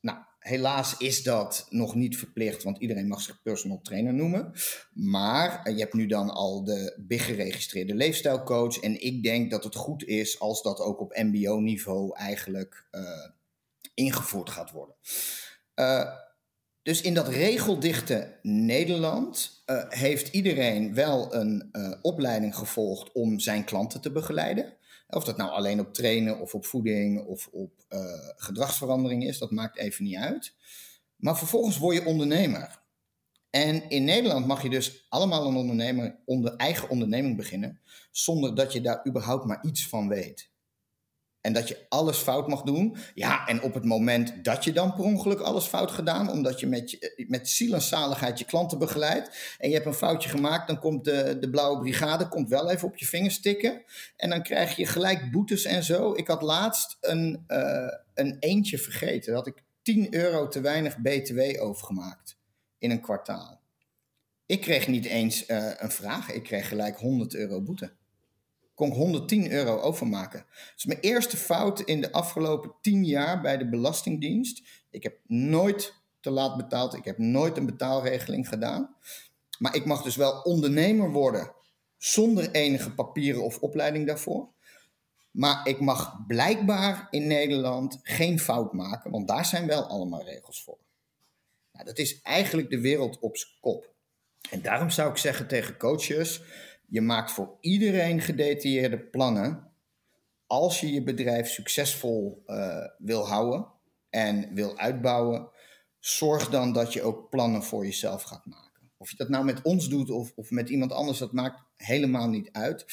Nou, 0.00 0.18
helaas 0.38 0.96
is 0.96 1.22
dat 1.22 1.66
nog 1.70 1.94
niet 1.94 2.18
verplicht, 2.18 2.62
want 2.62 2.78
iedereen 2.78 3.08
mag 3.08 3.20
zich 3.20 3.42
personal 3.42 3.80
trainer 3.82 4.14
noemen. 4.14 4.52
Maar 4.92 5.62
eh, 5.62 5.74
je 5.74 5.80
hebt 5.80 5.94
nu 5.94 6.06
dan 6.06 6.30
al 6.30 6.64
de 6.64 7.02
big 7.06 7.24
geregistreerde 7.24 7.94
leefstijlcoach. 7.94 8.78
En 8.80 9.02
ik 9.02 9.22
denk 9.22 9.50
dat 9.50 9.64
het 9.64 9.74
goed 9.74 10.04
is 10.04 10.40
als 10.40 10.62
dat 10.62 10.80
ook 10.80 11.00
op 11.00 11.16
MBO-niveau 11.16 12.16
eigenlijk 12.16 12.88
uh, 12.90 13.02
ingevoerd 13.94 14.50
gaat 14.50 14.70
worden. 14.70 14.96
Uh, 15.74 16.12
dus 16.82 17.00
in 17.00 17.14
dat 17.14 17.28
regeldichte 17.28 18.38
Nederland 18.42 19.62
heeft 19.88 20.28
iedereen 20.28 20.94
wel 20.94 21.34
een 21.34 21.70
opleiding 22.02 22.56
gevolgd 22.56 23.12
om 23.12 23.38
zijn 23.38 23.64
klanten 23.64 24.00
te 24.00 24.12
begeleiden. 24.12 24.76
Of 25.08 25.24
dat 25.24 25.36
nou 25.36 25.50
alleen 25.50 25.80
op 25.80 25.94
trainen 25.94 26.40
of 26.40 26.54
op 26.54 26.66
voeding 26.66 27.26
of 27.26 27.48
op 27.52 27.72
uh, 27.88 28.00
gedragsverandering 28.36 29.24
is, 29.24 29.38
dat 29.38 29.50
maakt 29.50 29.78
even 29.78 30.04
niet 30.04 30.16
uit. 30.16 30.54
Maar 31.16 31.38
vervolgens 31.38 31.78
word 31.78 31.96
je 31.96 32.04
ondernemer. 32.04 32.84
En 33.50 33.88
in 33.88 34.04
Nederland 34.04 34.46
mag 34.46 34.62
je 34.62 34.70
dus 34.70 35.06
allemaal 35.08 35.48
een 35.48 35.56
ondernemer, 35.56 36.18
onder, 36.24 36.56
eigen 36.56 36.88
onderneming 36.88 37.36
beginnen, 37.36 37.80
zonder 38.10 38.54
dat 38.54 38.72
je 38.72 38.80
daar 38.80 39.06
überhaupt 39.06 39.44
maar 39.44 39.64
iets 39.64 39.88
van 39.88 40.08
weet. 40.08 40.50
En 41.46 41.52
dat 41.52 41.68
je 41.68 41.86
alles 41.88 42.18
fout 42.18 42.48
mag 42.48 42.62
doen. 42.62 42.96
Ja, 43.14 43.46
en 43.46 43.62
op 43.62 43.74
het 43.74 43.84
moment 43.84 44.44
dat 44.44 44.64
je 44.64 44.72
dan 44.72 44.94
per 44.94 45.04
ongeluk 45.04 45.40
alles 45.40 45.64
fout 45.64 45.90
gedaan, 45.90 46.30
omdat 46.30 46.60
je 46.60 46.66
met, 46.66 46.90
je, 46.90 47.24
met 47.28 47.48
ziel 47.48 47.74
en 47.74 48.32
je 48.34 48.44
klanten 48.46 48.78
begeleidt. 48.78 49.56
En 49.58 49.68
je 49.68 49.74
hebt 49.74 49.86
een 49.86 49.94
foutje 49.94 50.28
gemaakt, 50.28 50.66
dan 50.66 50.78
komt 50.78 51.04
de, 51.04 51.36
de 51.40 51.50
blauwe 51.50 51.80
brigade 51.80 52.28
komt 52.28 52.48
wel 52.48 52.70
even 52.70 52.88
op 52.88 52.96
je 52.96 53.06
vingers 53.06 53.40
tikken. 53.40 53.82
En 54.16 54.30
dan 54.30 54.42
krijg 54.42 54.76
je 54.76 54.86
gelijk 54.86 55.30
boetes 55.30 55.64
en 55.64 55.82
zo. 55.82 56.12
Ik 56.14 56.26
had 56.26 56.42
laatst 56.42 56.96
een, 57.00 57.44
uh, 57.48 57.88
een 58.14 58.36
eentje 58.40 58.78
vergeten. 58.78 59.32
Dat 59.32 59.46
ik 59.46 59.62
10 59.82 60.14
euro 60.14 60.48
te 60.48 60.60
weinig 60.60 60.98
BTW 60.98 61.40
overgemaakt 61.60 62.38
in 62.78 62.90
een 62.90 63.00
kwartaal. 63.00 63.60
Ik 64.46 64.60
kreeg 64.60 64.86
niet 64.86 65.04
eens 65.04 65.48
uh, 65.48 65.70
een 65.76 65.90
vraag, 65.90 66.30
ik 66.30 66.42
kreeg 66.42 66.68
gelijk 66.68 66.98
100 66.98 67.34
euro 67.34 67.62
boete 67.62 67.92
kon 68.76 68.88
ik 68.88 68.94
110 68.94 69.50
euro 69.50 69.80
overmaken. 69.80 70.38
Dat 70.38 70.76
is 70.76 70.84
mijn 70.84 71.00
eerste 71.00 71.36
fout 71.36 71.80
in 71.80 72.00
de 72.00 72.12
afgelopen 72.12 72.74
10 72.80 73.04
jaar 73.04 73.40
bij 73.40 73.56
de 73.56 73.68
Belastingdienst. 73.68 74.62
Ik 74.90 75.02
heb 75.02 75.18
nooit 75.26 75.94
te 76.20 76.30
laat 76.30 76.56
betaald. 76.56 76.94
Ik 76.94 77.04
heb 77.04 77.18
nooit 77.18 77.56
een 77.56 77.66
betaalregeling 77.66 78.48
gedaan. 78.48 78.96
Maar 79.58 79.74
ik 79.74 79.84
mag 79.84 80.02
dus 80.02 80.16
wel 80.16 80.40
ondernemer 80.40 81.10
worden 81.10 81.52
zonder 81.96 82.50
enige 82.50 82.94
papieren 82.94 83.42
of 83.42 83.58
opleiding 83.58 84.06
daarvoor. 84.06 84.48
Maar 85.30 85.68
ik 85.68 85.80
mag 85.80 86.26
blijkbaar 86.26 87.06
in 87.10 87.26
Nederland 87.26 88.00
geen 88.02 88.40
fout 88.40 88.72
maken, 88.72 89.10
want 89.10 89.28
daar 89.28 89.44
zijn 89.44 89.66
wel 89.66 89.84
allemaal 89.84 90.24
regels 90.24 90.62
voor. 90.62 90.78
Nou, 91.72 91.84
dat 91.84 91.98
is 91.98 92.20
eigenlijk 92.22 92.70
de 92.70 92.80
wereld 92.80 93.18
op 93.18 93.36
zijn 93.36 93.52
kop. 93.60 93.94
En 94.50 94.62
daarom 94.62 94.90
zou 94.90 95.10
ik 95.10 95.16
zeggen 95.16 95.46
tegen 95.46 95.76
coaches: 95.76 96.42
je 96.88 97.00
maakt 97.00 97.32
voor 97.32 97.56
iedereen 97.60 98.20
gedetailleerde 98.20 98.98
plannen. 98.98 99.70
Als 100.46 100.80
je 100.80 100.92
je 100.92 101.02
bedrijf 101.02 101.48
succesvol 101.48 102.42
uh, 102.46 102.84
wil 102.98 103.26
houden 103.26 103.66
en 104.10 104.54
wil 104.54 104.78
uitbouwen, 104.78 105.48
zorg 105.98 106.48
dan 106.48 106.72
dat 106.72 106.92
je 106.92 107.02
ook 107.02 107.30
plannen 107.30 107.62
voor 107.62 107.84
jezelf 107.84 108.22
gaat 108.22 108.46
maken. 108.46 108.90
Of 108.96 109.10
je 109.10 109.16
dat 109.16 109.28
nou 109.28 109.44
met 109.44 109.62
ons 109.62 109.88
doet 109.88 110.10
of, 110.10 110.32
of 110.34 110.50
met 110.50 110.68
iemand 110.68 110.92
anders, 110.92 111.18
dat 111.18 111.32
maakt 111.32 111.62
helemaal 111.76 112.28
niet 112.28 112.48
uit. 112.52 112.84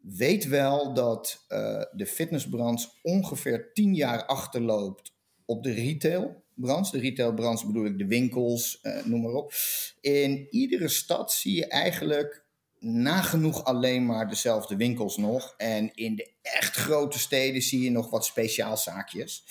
Weet 0.00 0.46
wel 0.46 0.94
dat 0.94 1.44
uh, 1.48 1.82
de 1.92 2.06
fitnessbranche 2.06 2.88
ongeveer 3.02 3.72
10 3.72 3.94
jaar 3.94 4.26
achterloopt 4.26 5.12
op 5.44 5.62
de 5.62 5.72
retailbranche. 5.72 6.90
De 6.90 7.02
retailbranche 7.02 7.66
bedoel 7.66 7.84
ik 7.84 7.98
de 7.98 8.06
winkels, 8.06 8.78
uh, 8.82 9.04
noem 9.04 9.22
maar 9.22 9.32
op. 9.32 9.52
In 10.00 10.46
iedere 10.50 10.88
stad 10.88 11.32
zie 11.32 11.54
je 11.54 11.66
eigenlijk 11.66 12.46
nagenoeg 12.80 13.64
alleen 13.64 14.06
maar 14.06 14.28
dezelfde 14.28 14.76
winkels 14.76 15.16
nog. 15.16 15.54
En 15.56 15.94
in 15.94 16.16
de 16.16 16.32
echt 16.42 16.76
grote 16.76 17.18
steden 17.18 17.62
zie 17.62 17.82
je 17.82 17.90
nog 17.90 18.10
wat 18.10 18.24
speciaalzaakjes. 18.24 19.44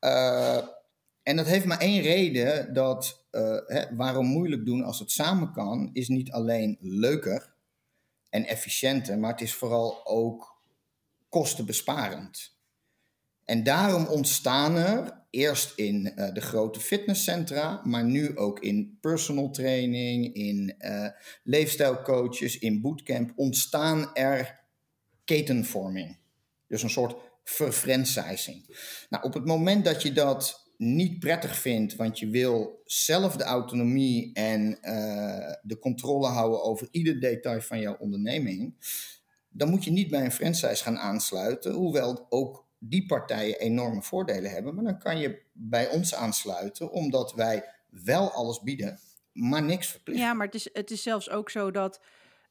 Uh, 0.00 0.58
En 1.22 1.36
dat 1.36 1.46
heeft 1.46 1.64
maar 1.64 1.78
één 1.80 2.02
reden 2.02 2.74
dat 2.74 3.26
uh, 3.32 3.58
hè, 3.66 3.96
waarom 3.96 4.26
moeilijk 4.26 4.64
doen 4.64 4.82
als 4.82 4.98
het 4.98 5.10
samen 5.10 5.52
kan, 5.52 5.90
is 5.92 6.08
niet 6.08 6.32
alleen 6.32 6.76
leuker 6.80 7.54
en 8.30 8.46
efficiënter, 8.46 9.18
maar 9.18 9.30
het 9.30 9.40
is 9.40 9.54
vooral 9.54 10.06
ook 10.06 10.62
kostenbesparend. 11.28 12.53
En 13.44 13.62
daarom 13.62 14.06
ontstaan 14.06 14.76
er 14.76 15.22
eerst 15.30 15.78
in 15.78 16.12
uh, 16.16 16.32
de 16.32 16.40
grote 16.40 16.80
fitnesscentra, 16.80 17.80
maar 17.84 18.04
nu 18.04 18.36
ook 18.36 18.60
in 18.60 18.98
personal 19.00 19.50
training, 19.50 20.34
in 20.34 20.74
uh, 20.78 21.08
leefstijlcoaches, 21.42 22.58
in 22.58 22.80
bootcamp, 22.80 23.32
ontstaan 23.36 24.14
er 24.14 24.60
ketenvorming. 25.24 26.18
Dus 26.66 26.82
een 26.82 26.90
soort 26.90 27.16
verfranchising. 27.44 28.76
Nou, 29.08 29.24
op 29.24 29.34
het 29.34 29.44
moment 29.44 29.84
dat 29.84 30.02
je 30.02 30.12
dat 30.12 30.72
niet 30.76 31.18
prettig 31.18 31.56
vindt, 31.56 31.96
want 31.96 32.18
je 32.18 32.28
wil 32.28 32.82
zelf 32.84 33.36
de 33.36 33.44
autonomie 33.44 34.32
en 34.32 34.78
uh, 34.82 35.52
de 35.62 35.78
controle 35.80 36.26
houden 36.26 36.62
over 36.62 36.88
ieder 36.90 37.20
detail 37.20 37.60
van 37.60 37.80
jouw 37.80 37.96
onderneming, 37.98 38.74
dan 39.48 39.70
moet 39.70 39.84
je 39.84 39.90
niet 39.90 40.10
bij 40.10 40.24
een 40.24 40.32
franchise 40.32 40.82
gaan 40.82 40.98
aansluiten, 40.98 41.72
hoewel 41.72 42.26
ook 42.28 42.66
die 42.88 43.06
partijen 43.06 43.58
enorme 43.58 44.02
voordelen 44.02 44.50
hebben. 44.50 44.74
Maar 44.74 44.84
dan 44.84 44.98
kan 44.98 45.18
je 45.18 45.42
bij 45.52 45.88
ons 45.88 46.14
aansluiten, 46.14 46.90
omdat 46.90 47.32
wij 47.34 47.64
wel 47.88 48.30
alles 48.30 48.60
bieden, 48.60 48.98
maar 49.32 49.62
niks 49.62 49.90
verplichten. 49.90 50.26
Ja, 50.26 50.34
maar 50.34 50.46
het 50.46 50.54
is, 50.54 50.68
het 50.72 50.90
is 50.90 51.02
zelfs 51.02 51.30
ook 51.30 51.50
zo 51.50 51.70
dat, 51.70 52.00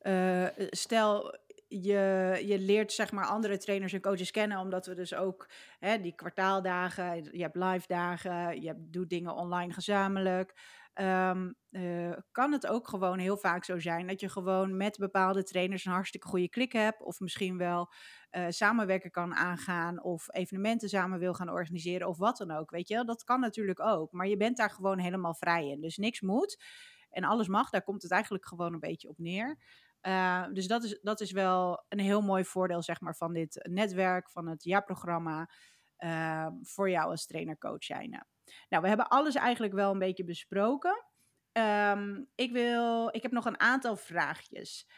uh, 0.02 0.48
stel 0.70 1.38
je, 1.68 2.42
je 2.46 2.60
leert 2.60 2.92
zeg 2.92 3.12
maar 3.12 3.26
andere 3.26 3.58
trainers 3.58 3.94
en 3.94 4.02
coaches 4.02 4.32
kennen, 4.32 4.58
omdat 4.58 4.86
we 4.86 4.94
dus 4.96 5.14
ook 5.14 5.50
hè, 5.80 6.02
die 6.02 6.16
kwartaaldagen, 6.16 7.24
je 7.32 7.42
hebt 7.42 7.56
live 7.56 7.88
dagen, 7.88 8.62
je 8.62 8.68
hebt, 8.68 8.94
doet 8.94 9.10
dingen 9.10 9.36
online 9.36 9.74
gezamenlijk. 9.74 10.54
Um, 11.02 11.56
uh, 11.70 12.14
kan 12.32 12.52
het 12.52 12.68
ook 12.68 12.88
gewoon 12.88 13.20
heel 13.20 13.38
vaak 13.38 13.66
zo 13.66 13.80
zijn 13.80 14.08
dat 14.08 14.20
je 14.20 14.30
gewoon 14.30 14.78
met 14.78 14.98
bepaalde 14.98 15.44
trainers 15.44 15.86
een 15.86 15.92
hartstikke 15.92 16.28
goede 16.28 16.50
klik 16.50 16.72
hebt, 16.72 17.02
of 17.02 17.20
misschien 17.20 17.58
wel 17.58 17.92
uh, 18.32 18.46
samenwerken 18.50 19.12
kan 19.12 19.36
aangaan, 19.36 20.04
of 20.04 20.34
evenementen 20.34 20.90
samen 20.90 21.20
wil 21.20 21.34
gaan 21.34 21.50
organiseren, 21.50 22.08
of 22.08 22.18
wat 22.18 22.38
dan 22.38 22.52
ook. 22.52 22.72
Weet 22.72 22.88
je, 22.88 23.06
dat 23.06 23.24
kan 23.24 23.40
natuurlijk 23.40 23.80
ook, 23.80 24.12
maar 24.12 24.28
je 24.28 24.38
bent 24.38 24.58
daar 24.58 24.70
gewoon 24.70 25.00
helemaal 25.00 25.36
vrij 25.36 25.68
in. 25.68 25.82
Dus 25.82 25.98
niks 25.98 26.22
moet 26.22 26.64
en 27.10 27.24
alles 27.24 27.48
mag, 27.48 27.70
daar 27.70 27.84
komt 27.84 28.02
het 28.02 28.12
eigenlijk 28.12 28.48
gewoon 28.48 28.74
een 28.74 28.80
beetje 28.80 29.10
op 29.10 29.18
neer. 29.18 29.58
Uh, 30.02 30.46
dus 30.52 30.68
dat 30.68 30.84
is, 30.84 31.00
dat 31.02 31.22
is 31.22 31.32
wel 31.32 31.86
een 31.90 32.00
heel 32.00 32.22
mooi 32.22 32.46
voordeel 32.46 32.82
zeg 32.82 33.02
maar, 33.02 33.16
van 33.16 33.34
dit 33.34 33.68
netwerk, 33.70 34.30
van 34.30 34.48
het 34.48 34.64
jaarprogramma, 34.64 35.50
uh, 35.98 36.48
voor 36.62 36.90
jou 36.90 37.10
als 37.10 37.26
trainer-coach 37.26 37.84
zijn. 37.84 38.28
Nou, 38.70 38.82
we 38.82 38.88
hebben 38.88 39.08
alles 39.08 39.36
eigenlijk 39.36 39.74
wel 39.74 39.92
een 39.92 40.00
beetje 40.00 40.24
besproken. 40.24 41.06
Um, 41.52 42.30
ik, 42.36 42.52
wil, 42.52 43.10
ik 43.16 43.22
heb 43.22 43.32
nog 43.32 43.46
een 43.46 43.60
aantal 43.60 43.96
vraagjes. 43.96 44.90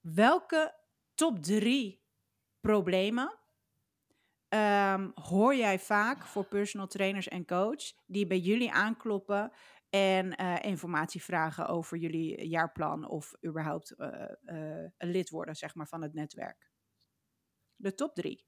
Welke 0.00 0.74
top 1.14 1.42
drie 1.42 2.02
problemen 2.60 3.38
um, 4.48 5.10
hoor 5.14 5.54
jij 5.54 5.78
vaak 5.78 6.26
voor 6.26 6.44
personal 6.44 6.86
trainers 6.86 7.28
en 7.28 7.46
coach 7.46 7.92
die 8.06 8.26
bij 8.26 8.38
jullie 8.38 8.72
aankloppen 8.72 9.52
en 9.90 10.40
uh, 10.40 10.56
informatie 10.60 11.22
vragen 11.22 11.66
over 11.66 11.96
jullie 11.96 12.48
jaarplan 12.48 13.08
of 13.08 13.34
überhaupt 13.46 13.94
uh, 13.96 14.08
uh, 14.44 14.90
een 14.98 15.10
lid 15.10 15.30
worden 15.30 15.56
zeg 15.56 15.74
maar, 15.74 15.88
van 15.88 16.02
het 16.02 16.14
netwerk? 16.14 16.70
De 17.76 17.94
top 17.94 18.14
drie. 18.14 18.46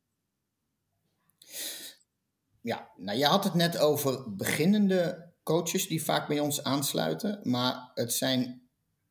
Ja, 2.60 2.90
nou 2.96 3.18
je 3.18 3.24
had 3.24 3.44
het 3.44 3.54
net 3.54 3.78
over 3.78 4.36
beginnende 4.36 5.32
coaches 5.42 5.86
die 5.86 6.04
vaak 6.04 6.28
bij 6.28 6.40
ons 6.40 6.64
aansluiten, 6.64 7.40
maar 7.42 7.90
het 7.94 8.12
zijn 8.12 8.62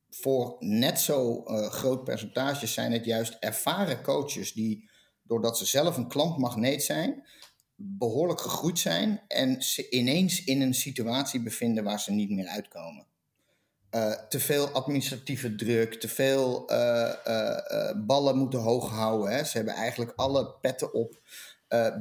voor 0.10 0.56
net 0.60 1.00
zo 1.00 1.43
groot 1.70 2.04
percentage 2.04 2.68
zijn 2.68 2.91
het 2.91 3.06
juist 3.06 3.38
ervaren 3.39 4.02
coaches 4.02 4.54
die 4.54 4.89
doordat 5.24 5.58
ze 5.58 5.66
zelf 5.66 5.97
een 5.97 6.08
klantmagneet 6.08 6.84
zijn, 6.84 7.24
behoorlijk 7.76 8.41
gegroeid 8.41 8.80
zijn 8.80 9.22
en 9.28 9.62
ze 9.62 9.89
ineens 9.89 10.43
in 10.43 10.62
een 10.62 10.74
situatie 10.74 11.43
bevinden 11.43 11.84
waar 11.84 12.00
ze 12.00 12.12
niet 12.12 12.30
meer 12.30 12.47
uitkomen. 12.47 13.08
Uh, 13.95 14.12
te 14.12 14.39
veel 14.39 14.70
administratieve 14.70 15.56
druk, 15.56 15.93
te 15.93 16.08
veel 16.08 16.72
uh, 16.72 17.12
ballen 18.06 18.38
moeten 18.38 18.60
hoog 18.60 18.89
houden. 18.89 19.32
Hè. 19.32 19.43
Ze 19.43 19.58
hebben 19.58 19.74
eigenlijk 19.74 20.14
alle 20.16 20.54
petten 20.62 20.93
op 20.93 21.22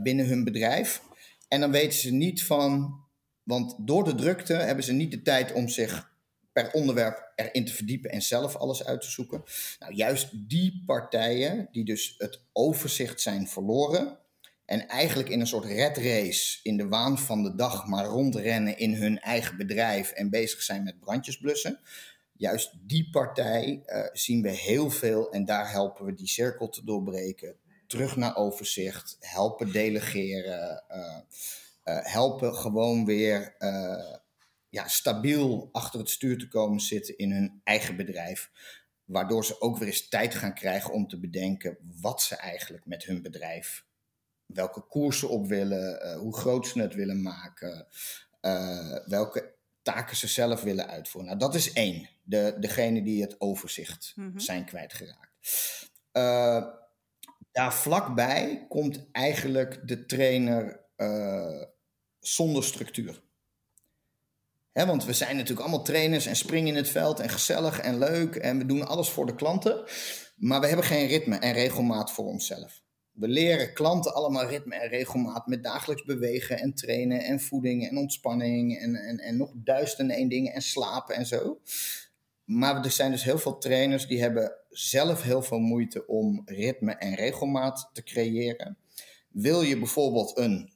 binnen 0.03 0.27
hun 0.27 0.45
bedrijf. 0.45 1.03
En 1.49 1.61
dan 1.61 1.71
weten 1.71 1.99
ze 1.99 2.13
niet 2.13 2.45
van, 2.45 3.01
want 3.43 3.77
door 3.79 4.05
de 4.05 4.15
drukte 4.15 4.55
hebben 4.55 4.85
ze 4.85 4.93
niet 4.93 5.11
de 5.11 5.23
tijd 5.23 5.53
om 5.53 5.69
zich 5.69 6.13
per 6.53 6.73
onderwerp 6.73 7.33
erin 7.35 7.65
te 7.65 7.73
verdiepen 7.73 8.11
en 8.11 8.23
zelf 8.23 8.57
alles 8.57 8.85
uit 8.85 9.01
te 9.01 9.11
zoeken. 9.11 9.43
Nou, 9.79 9.95
juist 9.95 10.49
die 10.49 10.83
partijen 10.87 11.69
die 11.73 11.85
dus 11.85 12.15
het 12.19 12.41
overzicht 12.53 13.21
zijn 13.21 13.49
verloren, 13.49 14.19
en 14.69 14.89
eigenlijk 14.89 15.29
in 15.29 15.41
een 15.41 15.47
soort 15.47 15.65
red 15.65 15.97
race, 15.97 16.59
in 16.63 16.77
de 16.77 16.89
waan 16.89 17.19
van 17.19 17.43
de 17.43 17.55
dag, 17.55 17.87
maar 17.87 18.05
rondrennen 18.05 18.79
in 18.79 18.95
hun 18.95 19.21
eigen 19.21 19.57
bedrijf 19.57 20.11
en 20.11 20.31
bezig 20.31 20.63
zijn 20.63 20.83
met 20.83 21.01
brandjes 21.01 21.39
blussen. 21.39 21.81
Juist 22.33 22.73
die 22.87 23.11
partij 23.11 23.83
uh, 23.87 24.03
zien 24.13 24.43
we 24.43 24.51
heel 24.51 24.91
veel 24.91 25.33
en 25.33 25.45
daar 25.45 25.71
helpen 25.71 26.05
we 26.05 26.15
die 26.15 26.29
cirkel 26.29 26.69
te 26.69 26.85
doorbreken. 26.85 27.57
Terug 27.89 28.17
naar 28.17 28.37
overzicht, 28.37 29.17
helpen 29.21 29.73
delegeren, 29.73 30.85
uh, 30.91 31.17
uh, 31.85 32.05
helpen 32.05 32.55
gewoon 32.55 33.05
weer 33.05 33.57
ja, 34.69 34.89
stabiel 34.89 35.69
achter 35.73 35.99
het 35.99 36.11
stuur 36.11 36.39
te 36.39 36.49
komen 36.49 36.81
zitten 36.81 37.19
in 37.19 37.33
hun 37.33 37.61
eigen 37.65 37.97
bedrijf. 37.97 38.51
Waardoor 39.05 39.45
ze 39.45 39.61
ook 39.61 39.79
weer 39.79 39.89
eens 39.89 40.09
tijd 40.09 40.35
gaan 40.35 40.55
krijgen 40.55 40.93
om 40.93 41.09
te 41.09 41.21
bedenken 41.21 41.79
wat 42.01 42.23
ze 42.23 42.37
eigenlijk 42.37 42.87
met 42.87 43.05
hun 43.05 43.23
bedrijf 43.23 43.87
welke 44.47 44.81
koersen 44.81 45.29
op 45.29 45.47
willen, 45.47 46.17
hoe 46.19 46.37
groot 46.37 46.67
ze 46.67 46.81
het 46.81 46.95
willen 46.95 47.23
maken, 47.23 47.87
welke 49.07 49.57
taken 49.83 50.17
ze 50.17 50.27
zelf 50.27 50.63
willen 50.63 50.89
uitvoeren. 50.89 51.31
Nou, 51.31 51.51
dat 51.51 51.55
is 51.55 51.73
één, 51.73 52.09
de, 52.23 52.57
degene 52.61 53.03
die 53.03 53.23
het 53.23 53.41
overzicht 53.41 54.13
mm 54.15 54.31
-hmm. 54.31 54.41
zijn 54.41 54.65
kwijtgeraakt. 54.65 55.31
Uh, 56.13 56.67
daar 57.59 57.75
vlakbij 57.75 58.67
komt 58.69 59.09
eigenlijk 59.13 59.89
de 59.89 60.07
trainer 60.07 60.81
zonder 62.21 62.65
structuur. 62.65 63.23
Hè, 64.73 64.87
want 64.87 65.05
we 65.05 65.13
zijn 65.13 65.37
natuurlijk 65.37 65.67
allemaal 65.67 65.85
trainers 65.85 66.27
en 66.27 66.37
springen 66.37 66.69
in 66.69 66.77
het 66.77 66.89
veld 66.89 67.21
en 67.21 67.29
gezellig 67.29 67.81
en 67.81 67.99
leuk 67.99 68.35
en 68.35 68.59
we 68.59 68.67
doen 68.67 68.87
alles 68.87 69.09
voor 69.09 69.27
de 69.27 69.35
klanten. 69.35 69.85
Maar 70.37 70.61
we 70.61 70.67
hebben 70.67 70.85
geen 70.85 71.07
ritme 71.07 71.37
en 71.37 71.53
regelmaat 71.53 72.13
voor 72.13 72.25
onszelf. 72.25 72.83
We 73.13 73.29
leren 73.29 73.75
klanten 73.75 74.15
allemaal 74.15 74.47
ritme 74.47 74.75
en 74.75 74.89
regelmaat 74.89 75.47
met 75.47 75.63
dagelijks 75.63 76.05
bewegen 76.05 76.59
en 76.59 76.75
trainen 76.75 77.21
en 77.21 77.41
voeding 77.41 77.89
en 77.89 77.99
ontspanning 77.99 78.79
en, 78.79 78.95
en, 78.95 79.19
en 79.19 79.37
nog 79.37 79.51
duizenden 79.55 80.17
één 80.17 80.29
dingen 80.29 80.53
en 80.53 80.63
slapen 80.63 81.15
en 81.15 81.27
zo. 81.27 81.61
Maar 82.49 82.85
er 82.85 82.91
zijn 82.91 83.11
dus 83.11 83.23
heel 83.23 83.39
veel 83.39 83.59
trainers 83.59 84.07
die 84.07 84.21
hebben 84.21 84.53
zelf 84.71 85.23
heel 85.23 85.43
veel 85.43 85.59
moeite 85.59 86.07
om 86.07 86.43
ritme 86.45 86.93
en 86.93 87.15
regelmaat 87.15 87.91
te 87.93 88.03
creëren. 88.03 88.79
Wil 89.29 89.63
je 89.63 89.79
bijvoorbeeld 89.79 90.39
een 90.39 90.73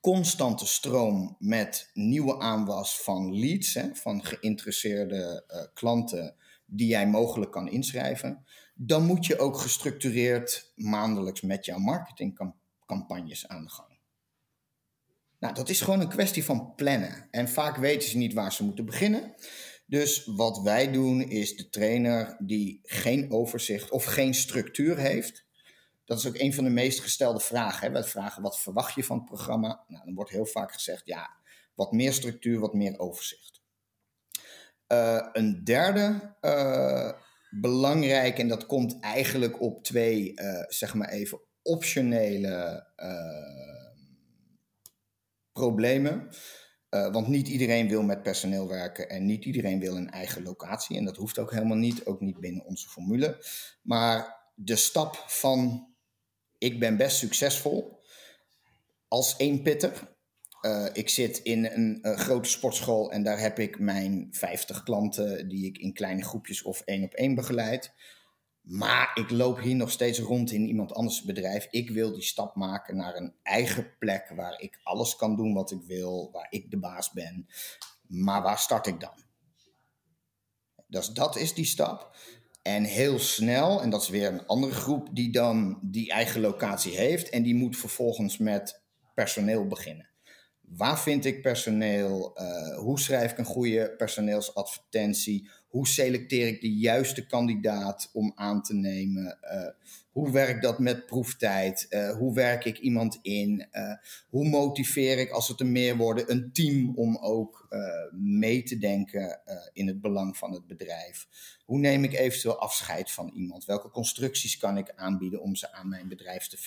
constante 0.00 0.66
stroom 0.66 1.36
met 1.38 1.90
nieuwe 1.92 2.38
aanwas 2.38 3.00
van 3.00 3.38
leads, 3.38 3.74
hè, 3.74 3.94
van 3.94 4.24
geïnteresseerde 4.24 5.44
uh, 5.48 5.62
klanten 5.74 6.34
die 6.66 6.86
jij 6.86 7.06
mogelijk 7.06 7.50
kan 7.50 7.68
inschrijven, 7.68 8.44
dan 8.74 9.06
moet 9.06 9.26
je 9.26 9.38
ook 9.38 9.56
gestructureerd 9.56 10.72
maandelijks 10.74 11.40
met 11.40 11.64
jouw 11.64 11.78
marketingcampagnes 11.78 13.48
aan 13.48 13.62
de 13.62 13.70
gang. 13.70 13.92
Nou, 15.38 15.54
dat 15.54 15.68
is 15.68 15.80
gewoon 15.80 16.00
een 16.00 16.08
kwestie 16.08 16.44
van 16.44 16.74
plannen. 16.74 17.28
En 17.30 17.48
vaak 17.48 17.76
weten 17.76 18.08
ze 18.08 18.16
niet 18.16 18.32
waar 18.32 18.52
ze 18.52 18.64
moeten 18.64 18.84
beginnen. 18.84 19.34
Dus 19.86 20.24
wat 20.24 20.60
wij 20.62 20.92
doen 20.92 21.20
is 21.22 21.56
de 21.56 21.68
trainer 21.68 22.36
die 22.38 22.80
geen 22.82 23.32
overzicht 23.32 23.90
of 23.90 24.04
geen 24.04 24.34
structuur 24.34 24.98
heeft. 24.98 25.44
Dat 26.04 26.18
is 26.18 26.26
ook 26.26 26.38
een 26.38 26.54
van 26.54 26.64
de 26.64 26.70
meest 26.70 27.00
gestelde 27.00 27.40
vragen. 27.40 27.92
We 27.92 28.04
vragen 28.04 28.42
wat 28.42 28.60
verwacht 28.60 28.94
je 28.94 29.04
van 29.04 29.16
het 29.16 29.26
programma? 29.26 29.84
Nou, 29.88 30.04
dan 30.04 30.14
wordt 30.14 30.30
heel 30.30 30.46
vaak 30.46 30.72
gezegd 30.72 31.06
ja, 31.06 31.30
wat 31.74 31.92
meer 31.92 32.12
structuur, 32.12 32.60
wat 32.60 32.74
meer 32.74 32.98
overzicht. 32.98 33.62
Uh, 34.88 35.28
een 35.32 35.64
derde 35.64 36.36
uh, 36.40 37.12
belangrijk 37.50 38.38
en 38.38 38.48
dat 38.48 38.66
komt 38.66 39.00
eigenlijk 39.00 39.60
op 39.60 39.84
twee, 39.84 40.32
uh, 40.40 40.64
zeg 40.68 40.94
maar 40.94 41.08
even, 41.08 41.40
optionele 41.62 42.86
problemen. 45.52 46.28
Uh, 46.94 47.12
want 47.12 47.28
niet 47.28 47.48
iedereen 47.48 47.88
wil 47.88 48.02
met 48.02 48.22
personeel 48.22 48.68
werken 48.68 49.08
en 49.08 49.26
niet 49.26 49.44
iedereen 49.44 49.80
wil 49.80 49.96
een 49.96 50.10
eigen 50.10 50.42
locatie. 50.42 50.96
En 50.96 51.04
dat 51.04 51.16
hoeft 51.16 51.38
ook 51.38 51.50
helemaal 51.50 51.76
niet, 51.76 52.06
ook 52.06 52.20
niet 52.20 52.40
binnen 52.40 52.64
onze 52.64 52.88
formule. 52.88 53.44
Maar 53.82 54.42
de 54.54 54.76
stap 54.76 55.24
van 55.26 55.88
ik 56.58 56.78
ben 56.78 56.96
best 56.96 57.16
succesvol 57.16 58.02
als 59.08 59.36
één 59.36 59.62
pitter 59.62 60.14
uh, 60.64 60.86
ik 60.92 61.08
zit 61.08 61.38
in 61.38 61.64
een 61.64 61.98
uh, 62.02 62.16
grote 62.16 62.48
sportschool 62.48 63.12
en 63.12 63.22
daar 63.22 63.38
heb 63.38 63.58
ik 63.58 63.78
mijn 63.78 64.28
50 64.30 64.82
klanten 64.82 65.48
die 65.48 65.66
ik 65.66 65.78
in 65.78 65.92
kleine 65.92 66.24
groepjes 66.24 66.62
of 66.62 66.80
één 66.80 67.02
op 67.02 67.14
één 67.14 67.34
begeleid. 67.34 67.92
Maar 68.64 69.10
ik 69.14 69.30
loop 69.30 69.58
hier 69.58 69.76
nog 69.76 69.90
steeds 69.90 70.18
rond 70.18 70.50
in 70.50 70.66
iemand 70.66 70.92
anders 70.92 71.22
bedrijf. 71.22 71.68
Ik 71.70 71.90
wil 71.90 72.12
die 72.12 72.22
stap 72.22 72.54
maken 72.54 72.96
naar 72.96 73.16
een 73.16 73.34
eigen 73.42 73.96
plek 73.98 74.32
waar 74.36 74.60
ik 74.60 74.80
alles 74.82 75.16
kan 75.16 75.36
doen 75.36 75.54
wat 75.54 75.70
ik 75.70 75.82
wil, 75.82 76.30
waar 76.32 76.46
ik 76.50 76.70
de 76.70 76.78
baas 76.78 77.10
ben. 77.10 77.46
Maar 78.06 78.42
waar 78.42 78.58
start 78.58 78.86
ik 78.86 79.00
dan? 79.00 79.22
Dus 80.86 81.08
dat 81.08 81.36
is 81.36 81.54
die 81.54 81.64
stap. 81.64 82.16
En 82.62 82.84
heel 82.84 83.18
snel, 83.18 83.82
en 83.82 83.90
dat 83.90 84.02
is 84.02 84.08
weer 84.08 84.28
een 84.28 84.46
andere 84.46 84.72
groep 84.72 85.08
die 85.12 85.32
dan 85.32 85.78
die 85.82 86.10
eigen 86.10 86.40
locatie 86.40 86.96
heeft. 86.96 87.28
En 87.28 87.42
die 87.42 87.54
moet 87.54 87.76
vervolgens 87.76 88.38
met 88.38 88.82
personeel 89.14 89.66
beginnen. 89.66 90.13
Waar 90.68 91.00
vind 91.00 91.24
ik 91.24 91.42
personeel? 91.42 92.40
Uh, 92.40 92.78
hoe 92.78 93.00
schrijf 93.00 93.30
ik 93.30 93.38
een 93.38 93.44
goede 93.44 93.94
personeelsadvertentie? 93.96 95.48
Hoe 95.68 95.88
selecteer 95.88 96.46
ik 96.46 96.60
de 96.60 96.72
juiste 96.72 97.26
kandidaat 97.26 98.10
om 98.12 98.32
aan 98.34 98.62
te 98.62 98.74
nemen? 98.74 99.38
Uh, 99.42 99.68
hoe 100.10 100.30
werkt 100.30 100.62
dat 100.62 100.78
met 100.78 101.06
proeftijd? 101.06 101.86
Uh, 101.90 102.16
hoe 102.16 102.34
werk 102.34 102.64
ik 102.64 102.78
iemand 102.78 103.18
in? 103.22 103.68
hoe 104.28 104.48
motiveer 104.48 105.18
ik, 105.18 105.30
als 105.30 105.48
het 105.48 105.60
er 105.60 105.66
meer 105.66 105.96
worden, 105.96 106.30
een 106.30 106.52
team 106.52 106.92
om 106.96 107.16
ook 107.16 107.68
mee 108.12 108.62
te 108.62 108.78
denken 108.78 109.40
in 109.72 109.86
het 109.86 110.00
belang 110.00 110.36
van 110.36 110.52
het 110.52 110.66
bedrijf? 110.66 111.26
Hoe 111.64 111.78
neem 111.78 112.04
ik 112.04 112.12
eventueel 112.12 112.58
afscheid 112.58 113.10
van 113.10 113.30
iemand? 113.34 113.64
Welke 113.64 113.90
constructies 113.90 114.56
kan 114.56 114.78
ik 114.78 114.92
aanbieden 114.96 115.40
om 115.40 115.56
ze 115.56 115.72
aan 115.72 115.88
mijn 115.88 116.08
bedrijf 116.08 116.46
te, 116.46 116.58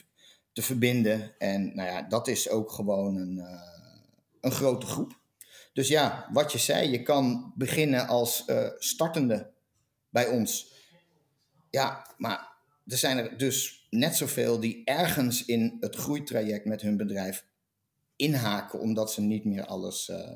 te 0.54 0.62
verbinden? 0.62 1.38
En 1.38 1.76
nou 1.76 1.90
ja, 1.90 2.02
dat 2.02 2.28
is 2.28 2.50
ook 2.50 2.72
gewoon 2.72 3.16
een 3.16 3.42
een 4.42 4.52
grote 4.52 4.86
groep. 4.86 5.20
Dus 5.74 5.88
ja, 5.88 6.30
wat 6.32 6.52
je 6.52 6.58
zei, 6.58 6.90
je 6.90 7.04
kan 7.04 7.54
beginnen 7.56 8.08
als 8.08 8.44
uh, 8.48 8.70
startende 8.78 9.52
bij 10.10 10.28
ons. 10.28 10.74
Ja, 11.70 12.16
maar 12.18 12.56
er 12.86 12.98
zijn 12.98 13.18
er 13.18 13.38
dus 13.38 13.88
net 13.90 14.16
zoveel 14.16 14.60
die 14.60 14.82
ergens 14.86 15.46
in 15.46 15.78
het 15.80 15.96
groeitraject 15.96 16.66
met 16.66 16.82
hun 16.82 16.98
bedrijf 16.98 17.46
inhaken, 18.16 18.80
omdat 18.80 19.12
ze 19.12 19.22
niet 19.22 19.46
meer 19.46 19.66
alles 19.66 20.10
uh, 20.10 20.36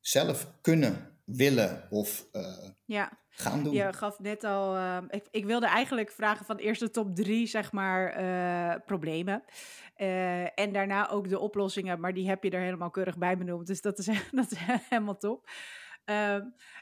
zelf 0.00 0.52
kunnen, 0.60 1.09
willen 1.36 1.86
of 1.90 2.26
uh, 2.32 2.42
ja. 2.84 3.18
gaan 3.28 3.62
doen. 3.62 3.72
Je 3.72 3.92
gaf 3.92 4.18
net 4.18 4.44
al, 4.44 4.76
ik, 5.08 5.26
ik, 5.30 5.44
wilde 5.44 5.66
eigenlijk 5.66 6.10
vragen 6.10 6.46
van 6.46 6.56
eerst 6.56 6.80
de 6.80 6.90
top 6.90 7.14
drie, 7.14 7.46
zeg 7.46 7.72
maar, 7.72 8.80
problemen. 8.84 9.44
Uh, 10.00 10.58
en 10.58 10.72
daarna 10.72 11.10
ook 11.10 11.28
de 11.28 11.38
oplossingen, 11.38 12.00
maar 12.00 12.14
die 12.14 12.28
heb 12.28 12.42
je 12.42 12.50
er 12.50 12.60
helemaal 12.60 12.90
keurig 12.90 13.18
bij 13.18 13.38
benoemd. 13.38 13.66
Dus 13.66 13.80
dat 13.80 13.98
is, 13.98 14.06
dat 14.30 14.50
is 14.50 14.58
helemaal 14.58 15.16
top. 15.16 15.48
Uh, 16.04 16.34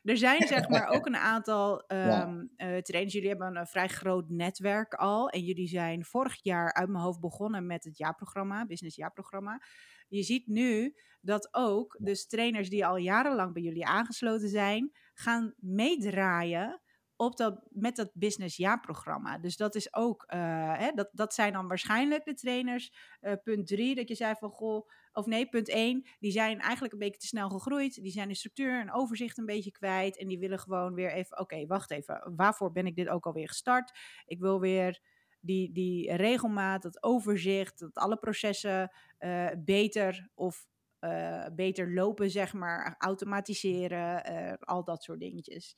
er 0.02 0.16
zijn 0.16 0.46
zeg 0.46 0.68
maar 0.68 0.88
ook 0.88 1.06
een 1.06 1.16
aantal 1.16 1.84
um, 1.86 1.98
ja. 2.08 2.46
uh, 2.56 2.76
trainers. 2.76 3.12
Jullie 3.12 3.28
hebben 3.28 3.56
een, 3.56 3.66
vrij 3.66 3.88
groot 3.88 4.28
netwerk 4.28 4.94
al. 4.94 5.28
En 5.28 5.40
jullie 5.40 5.68
zijn 5.68 6.04
vorig 6.04 6.42
jaar 6.42 6.72
uit 6.72 6.88
mijn 6.88 7.04
hoofd 7.04 7.20
begonnen 7.20 7.66
met 7.66 7.84
het 7.84 7.98
jaarprogramma, 7.98 8.66
Business 8.66 8.96
Jaarprogramma. 8.96 9.62
Je 10.08 10.22
ziet 10.22 10.46
nu 10.46 10.94
dat 11.20 11.48
ook 11.54 11.96
dus 12.00 12.26
trainers 12.26 12.68
die 12.68 12.86
al 12.86 12.96
jarenlang 12.96 13.52
bij 13.52 13.62
jullie 13.62 13.86
aangesloten 13.86 14.48
zijn, 14.48 14.92
gaan 15.14 15.54
meedraaien 15.56 16.82
op 17.16 17.36
dat, 17.36 17.66
met 17.68 17.96
dat 17.96 18.10
business 18.14 18.56
jaarprogramma. 18.56 19.38
Dus 19.38 19.56
dat 19.56 19.74
is 19.74 19.94
ook, 19.94 20.24
uh, 20.34 20.78
hè, 20.78 20.90
dat, 20.94 21.08
dat 21.12 21.34
zijn 21.34 21.52
dan 21.52 21.68
waarschijnlijk 21.68 22.24
de 22.24 22.34
trainers. 22.34 22.92
Uh, 23.20 23.32
punt 23.42 23.66
drie, 23.66 23.94
dat 23.94 24.08
je 24.08 24.14
zei 24.14 24.34
van 24.38 24.50
goh, 24.50 24.88
of 25.12 25.26
nee, 25.26 25.48
punt 25.48 25.68
één, 25.68 26.08
die 26.18 26.30
zijn 26.30 26.60
eigenlijk 26.60 26.92
een 26.92 26.98
beetje 26.98 27.20
te 27.20 27.26
snel 27.26 27.48
gegroeid. 27.48 28.02
Die 28.02 28.12
zijn 28.12 28.28
de 28.28 28.34
structuur 28.34 28.80
en 28.80 28.92
overzicht 28.92 29.38
een 29.38 29.46
beetje 29.46 29.70
kwijt. 29.70 30.18
En 30.18 30.28
die 30.28 30.38
willen 30.38 30.58
gewoon 30.58 30.94
weer 30.94 31.12
even, 31.12 31.38
oké, 31.38 31.66
wacht 31.66 31.90
even, 31.90 32.32
waarvoor 32.36 32.72
ben 32.72 32.86
ik 32.86 32.96
dit 32.96 33.08
ook 33.08 33.26
alweer 33.26 33.48
gestart? 33.48 33.98
Ik 34.24 34.40
wil 34.40 34.60
weer 34.60 35.00
die, 35.40 35.72
die 35.72 36.16
regelmaat, 36.16 36.82
dat 36.82 37.02
overzicht, 37.02 37.78
dat 37.78 37.94
alle 37.94 38.16
processen 38.16 38.92
uh, 39.18 39.48
beter 39.64 40.28
of 40.34 40.66
beter 41.54 41.92
lopen, 41.92 42.30
zeg 42.30 42.52
maar, 42.52 42.94
automatiseren, 42.98 44.58
al 44.58 44.84
dat 44.84 45.02
soort 45.02 45.20
dingetjes. 45.20 45.76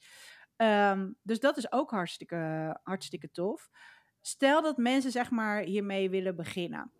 Um, 0.56 1.16
dus 1.22 1.40
dat 1.40 1.56
is 1.56 1.72
ook 1.72 1.90
hartstikke, 1.90 2.78
hartstikke 2.82 3.30
tof. 3.30 3.70
Stel 4.20 4.62
dat 4.62 4.76
mensen 4.76 5.10
zeg 5.10 5.30
maar 5.30 5.62
hiermee 5.62 6.10
willen 6.10 6.36
beginnen. 6.36 6.92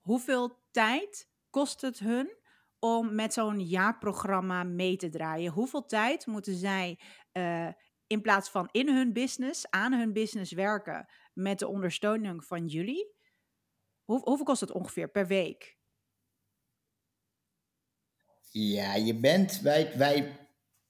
Hoeveel 0.00 0.62
tijd 0.70 1.28
kost 1.50 1.80
het 1.80 1.98
hun 1.98 2.36
om 2.78 3.14
met 3.14 3.32
zo'n 3.32 3.60
jaarprogramma 3.60 4.62
mee 4.62 4.96
te 4.96 5.08
draaien? 5.08 5.52
Hoeveel 5.52 5.86
tijd 5.86 6.26
moeten 6.26 6.54
zij 6.54 7.00
uh, 7.32 7.68
in 8.06 8.20
plaats 8.20 8.50
van 8.50 8.68
in 8.70 8.88
hun 8.88 9.12
business, 9.12 9.70
aan 9.70 9.92
hun 9.92 10.12
business 10.12 10.52
werken 10.52 11.08
met 11.32 11.58
de 11.58 11.68
ondersteuning 11.68 12.44
van 12.44 12.66
jullie? 12.66 13.14
Hoe, 14.04 14.20
hoeveel 14.20 14.44
kost 14.44 14.60
het 14.60 14.72
ongeveer 14.72 15.10
per 15.10 15.26
week? 15.26 15.78
Ja, 18.52 18.94
je 18.94 19.14
bent, 19.14 19.60
wij, 19.60 19.92
wij 19.96 20.38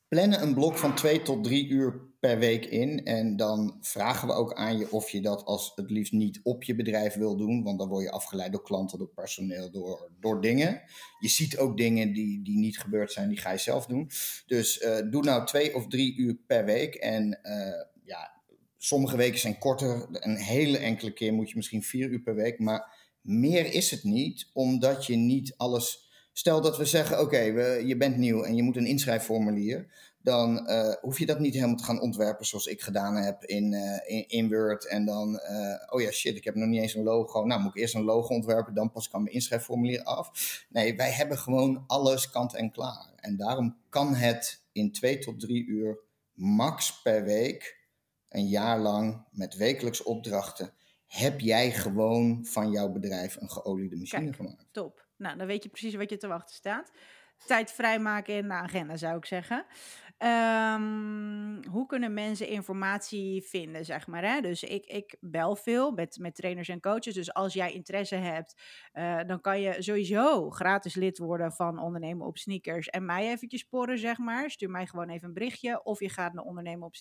plannen 0.08 0.42
een 0.42 0.54
blok 0.54 0.78
van 0.78 0.94
twee 0.94 1.22
tot 1.22 1.44
drie 1.44 1.68
uur 1.68 2.08
per 2.20 2.38
week 2.38 2.64
in. 2.64 3.04
En 3.04 3.36
dan 3.36 3.78
vragen 3.80 4.28
we 4.28 4.34
ook 4.34 4.54
aan 4.54 4.78
je 4.78 4.92
of 4.92 5.10
je 5.10 5.20
dat 5.20 5.44
als 5.44 5.72
het 5.74 5.90
liefst 5.90 6.12
niet 6.12 6.40
op 6.42 6.62
je 6.62 6.74
bedrijf 6.74 7.14
wil 7.14 7.36
doen. 7.36 7.62
Want 7.62 7.78
dan 7.78 7.88
word 7.88 8.04
je 8.04 8.10
afgeleid 8.10 8.52
door 8.52 8.62
klanten, 8.62 8.98
door 8.98 9.08
personeel, 9.14 9.70
door, 9.70 10.10
door 10.20 10.40
dingen. 10.40 10.82
Je 11.18 11.28
ziet 11.28 11.58
ook 11.58 11.76
dingen 11.76 12.12
die, 12.12 12.42
die 12.42 12.58
niet 12.58 12.78
gebeurd 12.78 13.12
zijn, 13.12 13.28
die 13.28 13.38
ga 13.38 13.50
je 13.50 13.58
zelf 13.58 13.86
doen. 13.86 14.10
Dus 14.46 14.82
uh, 14.82 14.98
doe 15.10 15.22
nou 15.22 15.46
twee 15.46 15.74
of 15.74 15.86
drie 15.86 16.16
uur 16.16 16.36
per 16.46 16.64
week. 16.64 16.94
En 16.94 17.38
uh, 17.42 18.02
ja, 18.04 18.42
sommige 18.76 19.16
weken 19.16 19.38
zijn 19.38 19.58
korter. 19.58 20.06
Een 20.10 20.36
hele 20.36 20.78
enkele 20.78 21.12
keer 21.12 21.32
moet 21.32 21.50
je 21.50 21.56
misschien 21.56 21.82
vier 21.82 22.08
uur 22.08 22.22
per 22.22 22.34
week. 22.34 22.58
Maar 22.58 22.94
meer 23.20 23.72
is 23.72 23.90
het 23.90 24.04
niet, 24.04 24.50
omdat 24.52 25.06
je 25.06 25.16
niet 25.16 25.54
alles 25.56 26.09
Stel 26.32 26.60
dat 26.60 26.76
we 26.76 26.84
zeggen, 26.84 27.20
oké, 27.20 27.38
je 27.84 27.96
bent 27.96 28.16
nieuw 28.16 28.42
en 28.42 28.56
je 28.56 28.62
moet 28.62 28.76
een 28.76 28.86
inschrijfformulier. 28.86 29.88
Dan 30.22 30.70
uh, 30.70 30.92
hoef 31.00 31.18
je 31.18 31.26
dat 31.26 31.38
niet 31.38 31.54
helemaal 31.54 31.76
te 31.76 31.84
gaan 31.84 32.00
ontwerpen 32.00 32.46
zoals 32.46 32.66
ik 32.66 32.80
gedaan 32.80 33.16
heb 33.16 33.44
in, 33.44 33.72
uh, 33.72 33.98
in, 34.06 34.28
in, 34.28 34.48
Word. 34.48 34.86
En 34.86 35.04
dan, 35.04 35.40
uh, 35.50 35.74
oh 35.88 36.00
ja, 36.00 36.10
shit, 36.10 36.36
ik 36.36 36.44
heb 36.44 36.54
nog 36.54 36.68
niet 36.68 36.80
eens 36.80 36.94
een 36.94 37.02
logo. 37.02 37.44
Nou, 37.44 37.60
moet 37.60 37.74
ik 37.74 37.80
eerst 37.80 37.94
een 37.94 38.04
logo 38.04 38.34
ontwerpen, 38.34 38.74
dan 38.74 38.90
pas 38.90 39.08
kan 39.08 39.22
mijn 39.22 39.34
inschrijfformulier 39.34 40.02
af. 40.02 40.30
Nee, 40.68 40.96
wij 40.96 41.10
hebben 41.10 41.38
gewoon 41.38 41.84
alles 41.86 42.30
kant 42.30 42.54
en 42.54 42.70
klaar. 42.70 43.12
En 43.16 43.36
daarom 43.36 43.76
kan 43.88 44.14
het 44.14 44.62
in 44.72 44.92
twee 44.92 45.18
tot 45.18 45.40
drie 45.40 45.66
uur 45.66 45.98
max 46.32 47.02
per 47.02 47.24
week, 47.24 47.78
een 48.28 48.48
jaar 48.48 48.78
lang, 48.78 49.24
met 49.30 49.56
wekelijks 49.56 50.02
opdrachten, 50.02 50.72
heb 51.06 51.40
jij 51.40 51.72
gewoon 51.72 52.46
van 52.46 52.70
jouw 52.70 52.88
bedrijf 52.88 53.36
een 53.40 53.50
geoliede 53.50 53.96
machine 53.96 54.24
Kijk, 54.24 54.36
gemaakt. 54.36 54.66
Top. 54.72 55.08
Nou, 55.20 55.36
dan 55.36 55.46
weet 55.46 55.62
je 55.62 55.68
precies 55.68 55.94
wat 55.94 56.10
je 56.10 56.16
te 56.16 56.28
wachten 56.28 56.54
staat. 56.54 56.92
Tijd 57.46 57.72
vrijmaken 57.72 58.34
in 58.34 58.48
de 58.48 58.54
agenda, 58.54 58.96
zou 58.96 59.16
ik 59.16 59.24
zeggen. 59.26 59.66
Um, 60.22 61.64
hoe 61.64 61.86
kunnen 61.86 62.14
mensen 62.14 62.48
informatie 62.48 63.42
vinden, 63.42 63.84
zeg 63.84 64.06
maar? 64.06 64.24
Hè? 64.24 64.40
Dus 64.40 64.62
ik, 64.62 64.86
ik 64.86 65.16
bel 65.20 65.56
veel 65.56 65.90
met, 65.90 66.18
met 66.20 66.34
trainers 66.34 66.68
en 66.68 66.80
coaches. 66.80 67.14
Dus 67.14 67.34
als 67.34 67.52
jij 67.52 67.72
interesse 67.72 68.16
hebt, 68.16 68.62
uh, 68.94 69.20
dan 69.26 69.40
kan 69.40 69.60
je 69.60 69.82
sowieso 69.82 70.50
gratis 70.50 70.94
lid 70.94 71.18
worden 71.18 71.52
van 71.52 71.78
Ondernemen 71.78 72.26
op 72.26 72.38
Sneakers. 72.38 72.88
En 72.88 73.04
mij 73.04 73.30
eventjes 73.30 73.60
sporen, 73.60 73.98
zeg 73.98 74.18
maar. 74.18 74.50
Stuur 74.50 74.70
mij 74.70 74.86
gewoon 74.86 75.08
even 75.08 75.28
een 75.28 75.34
berichtje. 75.34 75.82
Of 75.84 76.00
je 76.00 76.08
gaat 76.08 76.32
naar 76.32 76.44
ondernemen 76.44 76.86
op 76.86 76.96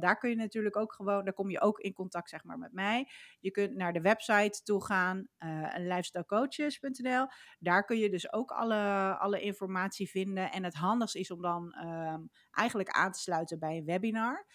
Daar 0.00 0.18
kun 0.18 0.30
je 0.30 0.36
natuurlijk 0.36 0.76
ook 0.76 0.92
gewoon, 0.92 1.24
daar 1.24 1.34
kom 1.34 1.50
je 1.50 1.60
ook 1.60 1.78
in 1.78 1.92
contact, 1.92 2.28
zeg 2.28 2.44
maar, 2.44 2.58
met 2.58 2.72
mij. 2.72 3.08
Je 3.40 3.50
kunt 3.50 3.74
naar 3.74 3.92
de 3.92 4.00
website 4.00 4.62
toe 4.62 4.84
gaan, 4.84 5.28
uh, 5.38 5.68
lifestylecoaches.nl. 5.76 7.26
Daar 7.58 7.84
kun 7.84 7.98
je 7.98 8.10
dus 8.10 8.32
ook 8.32 8.50
alle, 8.50 9.14
alle 9.18 9.40
informatie 9.40 10.08
vinden. 10.08 10.52
En 10.52 10.64
het 10.64 10.74
handigste 10.74 11.18
is 11.18 11.30
om 11.30 11.42
dan 11.42 11.74
um, 11.86 12.30
eigenlijk 12.50 12.88
aan 12.88 13.12
te 13.12 13.20
sluiten 13.20 13.58
bij 13.58 13.76
een 13.76 13.84
webinar. 13.84 14.46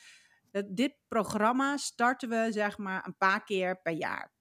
Dat, 0.51 0.65
dit 0.69 0.97
programma 1.07 1.77
starten 1.77 2.29
we 2.29 2.47
zeg 2.51 2.77
maar 2.77 3.05
een 3.05 3.17
paar 3.17 3.43
keer 3.43 3.81
per 3.81 3.93
jaar. 3.93 4.33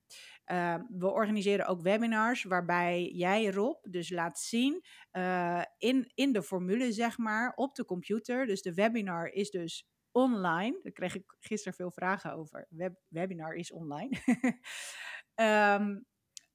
Uh, 0.46 0.74
we 0.88 1.11
organiseren 1.11 1.66
ook 1.66 1.82
webinars 1.82 2.44
waarbij 2.44 3.11
jij 3.12 3.50
Rob 3.50 3.76
dus 3.82 4.11
laat 4.11 4.38
zien 4.38 4.84
uh, 5.12 5.62
in, 5.78 6.11
in 6.14 6.32
de 6.32 6.42
formule 6.42 6.92
zeg 6.92 7.18
maar 7.18 7.52
op 7.54 7.74
de 7.74 7.84
computer. 7.84 8.46
Dus 8.46 8.62
de 8.62 8.74
webinar 8.74 9.26
is 9.26 9.50
dus 9.50 9.88
online. 10.12 10.78
Daar 10.82 10.92
kreeg 10.92 11.14
ik 11.14 11.36
gisteren 11.38 11.74
veel 11.74 11.90
vragen 11.90 12.32
over. 12.32 12.66
Web, 12.70 13.00
webinar 13.08 13.54
is 13.54 13.72
online. 13.72 14.16
um, 15.80 16.04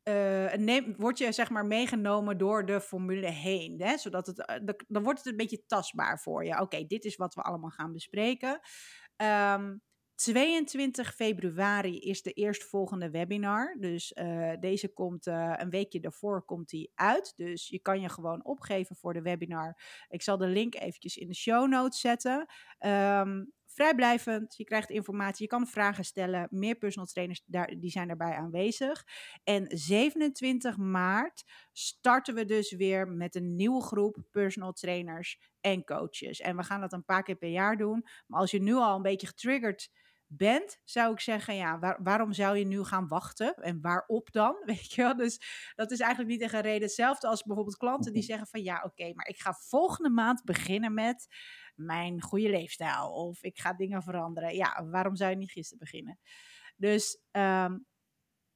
uh, 0.09 0.53
neem, 0.53 0.95
word 0.97 1.17
je 1.17 1.31
zeg 1.31 1.49
maar 1.49 1.65
meegenomen 1.65 2.37
door 2.37 2.65
de 2.65 2.81
formule 2.81 3.29
heen. 3.29 3.81
Hè? 3.81 3.97
Zodat 3.97 4.27
het, 4.27 4.39
uh, 4.39 4.73
dan 4.87 5.03
wordt 5.03 5.19
het 5.19 5.27
een 5.27 5.37
beetje 5.37 5.65
tastbaar 5.65 6.19
voor 6.19 6.45
je. 6.45 6.61
Oké, 6.61 6.85
dit 6.85 7.05
is 7.05 7.15
wat 7.15 7.35
we 7.35 7.41
allemaal 7.41 7.69
gaan 7.69 7.91
bespreken. 7.91 8.59
Um, 9.17 9.81
22 10.15 11.15
februari 11.15 11.99
is 11.99 12.21
de 12.21 12.31
eerstvolgende 12.31 13.09
webinar. 13.09 13.75
Dus 13.79 14.13
uh, 14.15 14.53
deze 14.59 14.87
komt 14.87 15.27
uh, 15.27 15.53
een 15.57 15.69
weekje 15.69 15.99
daarvoor 15.99 16.45
komt 16.45 16.69
die 16.69 16.91
uit. 16.95 17.33
Dus 17.35 17.67
je 17.67 17.79
kan 17.79 18.01
je 18.01 18.09
gewoon 18.09 18.45
opgeven 18.45 18.95
voor 18.95 19.13
de 19.13 19.21
webinar. 19.21 19.77
Ik 20.09 20.21
zal 20.21 20.37
de 20.37 20.47
link 20.47 20.75
eventjes 20.75 21.17
in 21.17 21.27
de 21.27 21.35
show 21.35 21.67
notes 21.67 21.99
zetten. 21.99 22.45
Um, 22.79 23.53
vrijblijvend, 23.65 24.57
je 24.57 24.63
krijgt 24.63 24.89
informatie, 24.89 25.43
je 25.43 25.49
kan 25.49 25.67
vragen 25.67 26.05
stellen. 26.05 26.47
Meer 26.49 26.75
personal 26.75 27.07
trainers 27.07 27.41
daar, 27.45 27.79
die 27.79 27.89
zijn 27.89 28.07
daarbij 28.07 28.33
aanwezig. 28.33 29.05
En 29.43 29.65
27 29.67 30.77
maart 30.77 31.43
starten 31.71 32.35
we 32.35 32.45
dus 32.45 32.71
weer 32.71 33.07
met 33.07 33.35
een 33.35 33.55
nieuwe 33.55 33.81
groep 33.81 34.17
personal 34.31 34.73
trainers 34.73 35.39
en 35.61 35.83
coaches. 35.83 36.39
En 36.39 36.55
we 36.55 36.63
gaan 36.63 36.81
dat 36.81 36.93
een 36.93 37.05
paar 37.05 37.23
keer 37.23 37.35
per 37.35 37.49
jaar 37.49 37.77
doen. 37.77 38.05
Maar 38.27 38.39
als 38.39 38.51
je 38.51 38.61
nu 38.61 38.73
al 38.73 38.95
een 38.95 39.01
beetje 39.01 39.27
getriggerd 39.27 39.89
bent, 40.27 40.79
zou 40.83 41.13
ik 41.13 41.19
zeggen, 41.19 41.55
ja, 41.55 41.97
waarom 42.03 42.33
zou 42.33 42.57
je 42.57 42.65
nu 42.65 42.83
gaan 42.83 43.07
wachten? 43.07 43.53
En 43.55 43.81
waarop 43.81 44.31
dan? 44.31 44.61
Weet 44.65 44.91
je 44.91 45.01
wel? 45.01 45.15
Dus 45.15 45.39
dat 45.75 45.91
is 45.91 45.99
eigenlijk 45.99 46.31
niet 46.31 46.41
echt 46.41 46.53
een 46.53 46.61
reden. 46.61 46.81
Hetzelfde 46.81 47.27
als 47.27 47.43
bijvoorbeeld 47.43 47.77
klanten 47.77 48.13
die 48.13 48.23
zeggen 48.23 48.47
van, 48.47 48.61
ja, 48.63 48.81
oké, 48.83 49.13
maar 49.13 49.27
ik 49.27 49.39
ga 49.39 49.53
volgende 49.53 50.09
maand 50.09 50.43
beginnen 50.43 50.93
met 50.93 51.27
mijn 51.75 52.21
goede 52.21 52.49
leefstijl. 52.49 53.09
Of 53.11 53.43
ik 53.43 53.57
ga 53.57 53.73
dingen 53.73 54.03
veranderen. 54.03 54.55
Ja, 54.55 54.85
waarom 54.85 55.15
zou 55.15 55.29
je 55.29 55.37
niet 55.37 55.51
gisteren 55.51 55.79
beginnen? 55.79 56.19
Dus 56.75 57.21
um, 57.31 57.85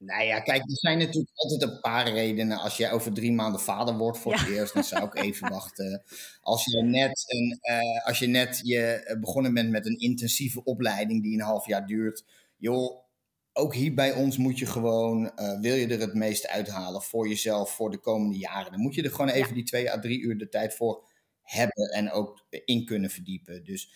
nou 0.02 0.24
ja, 0.24 0.40
kijk, 0.40 0.62
er 0.62 0.76
zijn 0.76 0.98
natuurlijk 0.98 1.30
altijd 1.34 1.62
een 1.62 1.80
paar 1.80 2.12
redenen. 2.12 2.58
Als 2.58 2.76
je 2.76 2.90
over 2.90 3.12
drie 3.12 3.32
maanden 3.32 3.60
vader 3.60 3.96
wordt 3.96 4.18
voor 4.18 4.32
het 4.32 4.48
eerst, 4.48 4.74
dan 4.74 4.84
zou 4.84 5.04
ik 5.04 5.14
even 5.14 5.50
wachten. 5.58 6.02
Als 6.40 6.64
je 6.64 6.82
net, 6.82 7.24
een, 7.26 7.58
uh, 7.70 8.06
als 8.06 8.18
je, 8.18 8.26
net 8.26 8.60
je 8.62 8.80
eh, 8.80 9.20
begonnen 9.20 9.54
bent 9.54 9.70
met 9.70 9.86
een 9.86 9.98
intensieve 9.98 10.64
opleiding 10.64 11.22
die 11.22 11.34
een 11.34 11.44
half 11.44 11.66
jaar 11.66 11.86
duurt. 11.86 12.24
Joh, 12.56 13.04
ook 13.52 13.74
hier 13.74 13.94
bij 13.94 14.12
ons 14.12 14.36
moet 14.36 14.58
je 14.58 14.66
gewoon, 14.66 15.32
uh, 15.36 15.60
wil 15.60 15.74
je 15.74 15.86
er 15.86 16.00
het 16.00 16.14
meeste 16.14 16.50
uithalen 16.50 17.02
voor 17.02 17.28
jezelf 17.28 17.70
voor 17.70 17.90
de 17.90 17.98
komende 17.98 18.38
jaren. 18.38 18.72
Dan 18.72 18.80
moet 18.80 18.94
je 18.94 19.02
er 19.02 19.10
gewoon 19.10 19.28
even 19.28 19.54
die 19.54 19.64
twee 19.64 19.92
à 19.92 19.98
drie 19.98 20.20
uur 20.20 20.38
de 20.38 20.48
tijd 20.48 20.74
voor 20.74 21.04
hebben 21.42 21.88
en 21.90 22.10
ook 22.10 22.46
in 22.64 22.84
kunnen 22.84 23.10
verdiepen. 23.10 23.64
Dus 23.64 23.92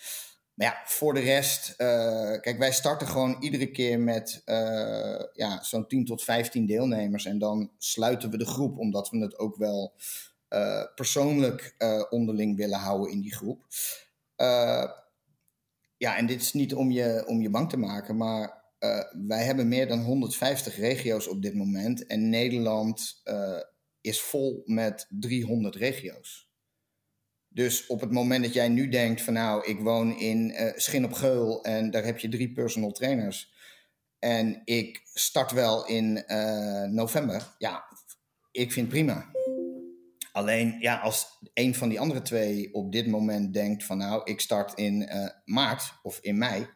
maar 0.55 0.67
ja, 0.67 0.83
voor 0.85 1.15
de 1.15 1.21
rest, 1.21 1.69
uh, 1.71 2.41
kijk, 2.41 2.59
wij 2.59 2.73
starten 2.73 3.07
gewoon 3.07 3.37
iedere 3.41 3.71
keer 3.71 4.01
met 4.01 4.43
uh, 4.47 5.23
ja, 5.33 5.63
zo'n 5.63 5.87
10 5.87 6.05
tot 6.05 6.25
15 6.25 6.67
deelnemers. 6.67 7.25
En 7.25 7.39
dan 7.39 7.71
sluiten 7.79 8.31
we 8.31 8.37
de 8.37 8.47
groep, 8.47 8.79
omdat 8.79 9.11
we 9.11 9.19
het 9.19 9.39
ook 9.39 9.57
wel 9.57 9.95
uh, 10.49 10.83
persoonlijk 10.95 11.75
onderling 12.11 12.57
willen 12.57 12.79
houden 12.79 13.11
in 13.11 13.21
die 13.21 13.35
groep. 13.35 13.67
ja, 15.97 16.17
en 16.17 16.27
dit 16.27 16.41
is 16.41 16.53
niet 16.53 16.75
om 16.75 16.91
je, 16.91 17.25
om 17.27 17.41
je 17.41 17.51
bang 17.51 17.71
te 17.71 17.77
maken, 17.77 18.17
maar 18.17 18.63
wij 19.27 19.45
hebben 19.45 19.69
meer 19.69 19.89
dan 19.89 20.03
150 20.03 20.77
regio's 20.77 21.29
op 21.29 21.43
dit 21.43 21.55
moment. 21.55 22.07
En 22.07 22.29
Nederland 22.29 23.23
is 24.01 24.21
vol 24.21 24.63
met 24.67 25.07
300 25.09 25.77
regio's. 25.77 26.44
Dus 27.55 27.87
op 27.87 28.01
het 28.01 28.11
moment 28.11 28.45
dat 28.45 28.53
jij 28.53 28.69
nu 28.69 28.89
denkt 28.89 29.23
van 29.23 29.33
nou, 29.33 29.65
ik 29.65 29.81
woon 29.81 30.19
in 30.19 30.51
uh, 30.51 30.73
Schin 30.75 31.05
op 31.05 31.13
Geul 31.13 31.65
en 31.65 31.91
daar 31.91 32.05
heb 32.05 32.19
je 32.19 32.29
drie 32.29 32.53
personal 32.53 32.91
trainers. 32.91 33.53
En 34.19 34.63
ik 34.65 35.01
start 35.05 35.53
wel 35.53 35.87
in 35.87 36.25
uh, 36.27 36.83
november. 36.83 37.55
Ja, 37.59 37.85
ik 38.51 38.73
vind 38.73 38.89
prima. 38.89 39.31
Alleen 40.33 40.77
ja, 40.81 40.99
als 40.99 41.27
een 41.55 41.75
van 41.75 41.89
die 41.89 42.01
andere 42.01 42.23
twee 42.23 42.75
op 42.75 42.93
dit 42.93 43.07
moment 43.07 43.53
denkt 43.53 43.85
van 43.85 43.99
nou, 43.99 44.21
ik 44.25 44.41
start 44.41 44.79
in 44.79 45.03
uh, 45.03 45.29
maart 45.45 46.01
of 46.03 46.19
in 46.21 46.39
mei. 46.39 46.69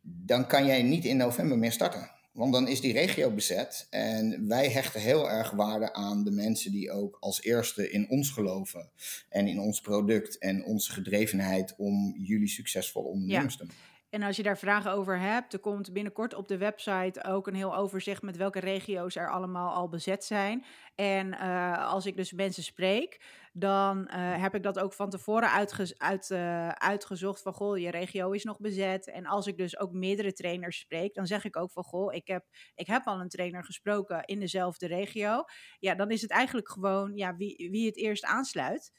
Dan 0.00 0.46
kan 0.46 0.66
jij 0.66 0.82
niet 0.82 1.04
in 1.04 1.16
november 1.16 1.58
meer 1.58 1.72
starten. 1.72 2.10
Want 2.38 2.52
dan 2.52 2.68
is 2.68 2.80
die 2.80 2.92
regio 2.92 3.30
bezet. 3.30 3.86
En 3.90 4.48
wij 4.48 4.68
hechten 4.70 5.00
heel 5.00 5.30
erg 5.30 5.50
waarde 5.50 5.92
aan 5.92 6.24
de 6.24 6.30
mensen 6.30 6.72
die 6.72 6.90
ook 6.90 7.16
als 7.20 7.42
eerste 7.42 7.90
in 7.90 8.10
ons 8.10 8.30
geloven. 8.30 8.90
En 9.28 9.46
in 9.46 9.60
ons 9.60 9.80
product 9.80 10.38
en 10.38 10.64
onze 10.64 10.92
gedrevenheid 10.92 11.74
om 11.76 12.14
jullie 12.18 12.48
succesvolle 12.48 13.08
ondernemers 13.08 13.56
te 13.56 13.64
maken. 13.64 13.86
En 14.10 14.22
als 14.22 14.36
je 14.36 14.42
daar 14.42 14.58
vragen 14.58 14.92
over 14.92 15.20
hebt, 15.20 15.52
er 15.52 15.58
komt 15.58 15.92
binnenkort 15.92 16.34
op 16.34 16.48
de 16.48 16.56
website 16.56 17.24
ook 17.24 17.46
een 17.46 17.54
heel 17.54 17.76
overzicht 17.76 18.22
met 18.22 18.36
welke 18.36 18.60
regio's 18.60 19.16
er 19.16 19.30
allemaal 19.30 19.74
al 19.74 19.88
bezet 19.88 20.24
zijn. 20.24 20.64
En 20.94 21.26
uh, 21.26 21.92
als 21.92 22.06
ik 22.06 22.16
dus 22.16 22.32
mensen 22.32 22.62
spreek, 22.62 23.20
dan 23.52 23.98
uh, 23.98 24.42
heb 24.42 24.54
ik 24.54 24.62
dat 24.62 24.78
ook 24.78 24.92
van 24.92 25.10
tevoren 25.10 25.50
uit, 25.98 26.30
uh, 26.30 26.68
uitgezocht 26.68 27.42
van 27.42 27.52
goh, 27.52 27.78
je 27.78 27.90
regio 27.90 28.30
is 28.30 28.44
nog 28.44 28.58
bezet. 28.60 29.08
En 29.08 29.26
als 29.26 29.46
ik 29.46 29.56
dus 29.56 29.78
ook 29.78 29.92
meerdere 29.92 30.32
trainers 30.32 30.78
spreek, 30.78 31.14
dan 31.14 31.26
zeg 31.26 31.44
ik 31.44 31.56
ook 31.56 31.70
van 31.70 31.84
goh, 31.84 32.14
ik 32.14 32.26
heb, 32.26 32.44
ik 32.74 32.86
heb 32.86 33.06
al 33.06 33.20
een 33.20 33.28
trainer 33.28 33.64
gesproken 33.64 34.24
in 34.24 34.40
dezelfde 34.40 34.86
regio. 34.86 35.44
Ja, 35.78 35.94
dan 35.94 36.10
is 36.10 36.22
het 36.22 36.30
eigenlijk 36.30 36.68
gewoon 36.68 37.16
ja, 37.16 37.36
wie, 37.36 37.68
wie 37.70 37.86
het 37.86 37.96
eerst 37.96 38.24
aansluit, 38.24 38.92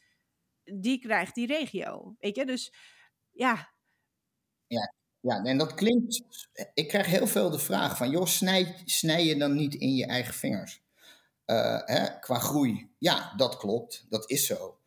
die 0.64 1.00
krijgt 1.00 1.36
die 1.36 1.48
regio. 1.48 2.16
Weet 2.20 2.36
je, 2.36 2.46
dus 2.46 2.74
ja. 3.30 3.74
Ja, 4.68 4.94
ja, 5.20 5.44
en 5.44 5.58
dat 5.58 5.74
klinkt. 5.74 6.24
Ik 6.74 6.88
krijg 6.88 7.06
heel 7.06 7.28
veel 7.28 7.50
de 7.50 7.60
vraag 7.60 7.98
van: 7.98 8.10
joh, 8.10 8.26
snij, 8.26 8.82
snij 8.86 9.26
je 9.26 9.38
dan 9.38 9.56
niet 9.56 9.76
in 9.76 9.96
je 9.96 10.06
eigen 10.06 10.34
vingers? 10.34 10.82
Hè, 11.86 12.20
qua 12.20 12.40
groei. 12.40 12.92
Ja, 12.98 13.34
dat 13.38 13.58
klopt. 13.58 14.06
Dat 14.10 14.30
is 14.30 14.46
zo. 14.46 14.78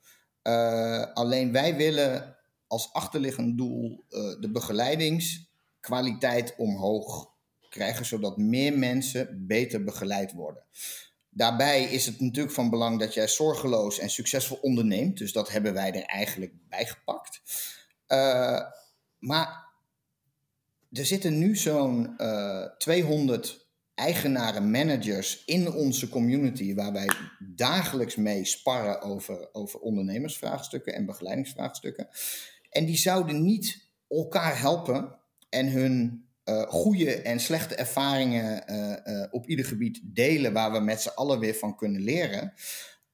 Uh, 0.43 1.13
alleen 1.13 1.53
wij 1.53 1.77
willen 1.77 2.37
als 2.67 2.93
achterliggend 2.93 3.59
doel 3.59 4.05
uh, 4.11 4.41
de 4.41 4.51
begeleidingskwaliteit 4.51 6.55
omhoog 6.57 7.31
krijgen, 7.69 8.07
zodat 8.07 8.37
meer 8.37 8.79
mensen 8.79 9.47
beter 9.47 9.85
begeleid 9.85 10.33
worden. 10.33 10.63
Daarbij 11.29 11.85
is 11.85 12.07
het 12.07 12.21
natuurlijk 12.21 12.55
van 12.55 12.71
belang 12.71 12.99
dat 12.99 13.15
jij 13.15 13.29
zorgeloos 13.29 13.99
en 13.99 14.11
succesvol 14.11 14.59
onderneemt. 14.61 15.19
Dus 15.19 15.33
dat 15.33 15.51
hebben 15.51 15.75
wij 15.75 15.93
er 15.93 16.05
eigenlijk 16.05 16.53
bij 16.69 16.87
gepakt. 16.87 17.43
maar 19.19 19.71
er 20.93 21.07
zitten 21.07 21.39
nu 21.39 21.57
zo'n 21.57 22.15
uh, 22.19 22.65
200 22.79 23.62
eigenaren, 24.03 24.71
managers 24.71 25.45
in 25.45 25.73
onze 25.73 26.09
community, 26.09 26.75
waar 26.75 26.93
wij 26.93 27.11
dagelijks 27.39 28.17
mee 28.17 28.45
sparren 28.45 29.03
over, 29.03 29.49
over 29.53 29.81
ondernemersvraagstukken 29.81 30.95
en 30.95 31.07
begeleidingsvraagstukken. 31.07 32.09
En 32.71 32.85
die 32.85 32.97
zouden 32.97 33.43
niet 33.43 33.89
elkaar 34.09 34.61
helpen 34.61 35.19
en 35.49 35.71
hun 35.71 36.27
uh, 36.45 36.63
goede 36.63 37.15
en 37.15 37.41
slechte 37.41 37.75
ervaringen 37.75 38.65
uh, 38.71 39.15
uh, 39.15 39.27
op 39.31 39.47
ieder 39.47 39.65
gebied 39.65 40.01
delen, 40.05 40.53
waar 40.53 40.73
we 40.73 40.81
met 40.81 41.03
z'n 41.03 41.09
allen 41.15 41.39
weer 41.39 41.55
van 41.55 41.77
kunnen 41.77 42.01
leren, 42.01 42.53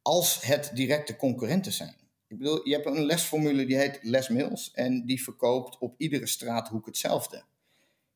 als 0.02 0.40
het 0.42 0.70
directe 0.74 1.16
concurrenten 1.16 1.72
zijn. 1.72 1.94
Ik 2.28 2.38
bedoel, 2.38 2.68
je 2.68 2.74
hebt 2.74 2.86
een 2.86 3.04
lesformule 3.04 3.66
die 3.66 3.76
heet 3.76 3.98
Les 4.02 4.28
Mills 4.28 4.70
en 4.74 5.06
die 5.06 5.22
verkoopt 5.22 5.78
op 5.78 5.94
iedere 5.98 6.26
straathoek 6.26 6.86
hetzelfde. 6.86 7.42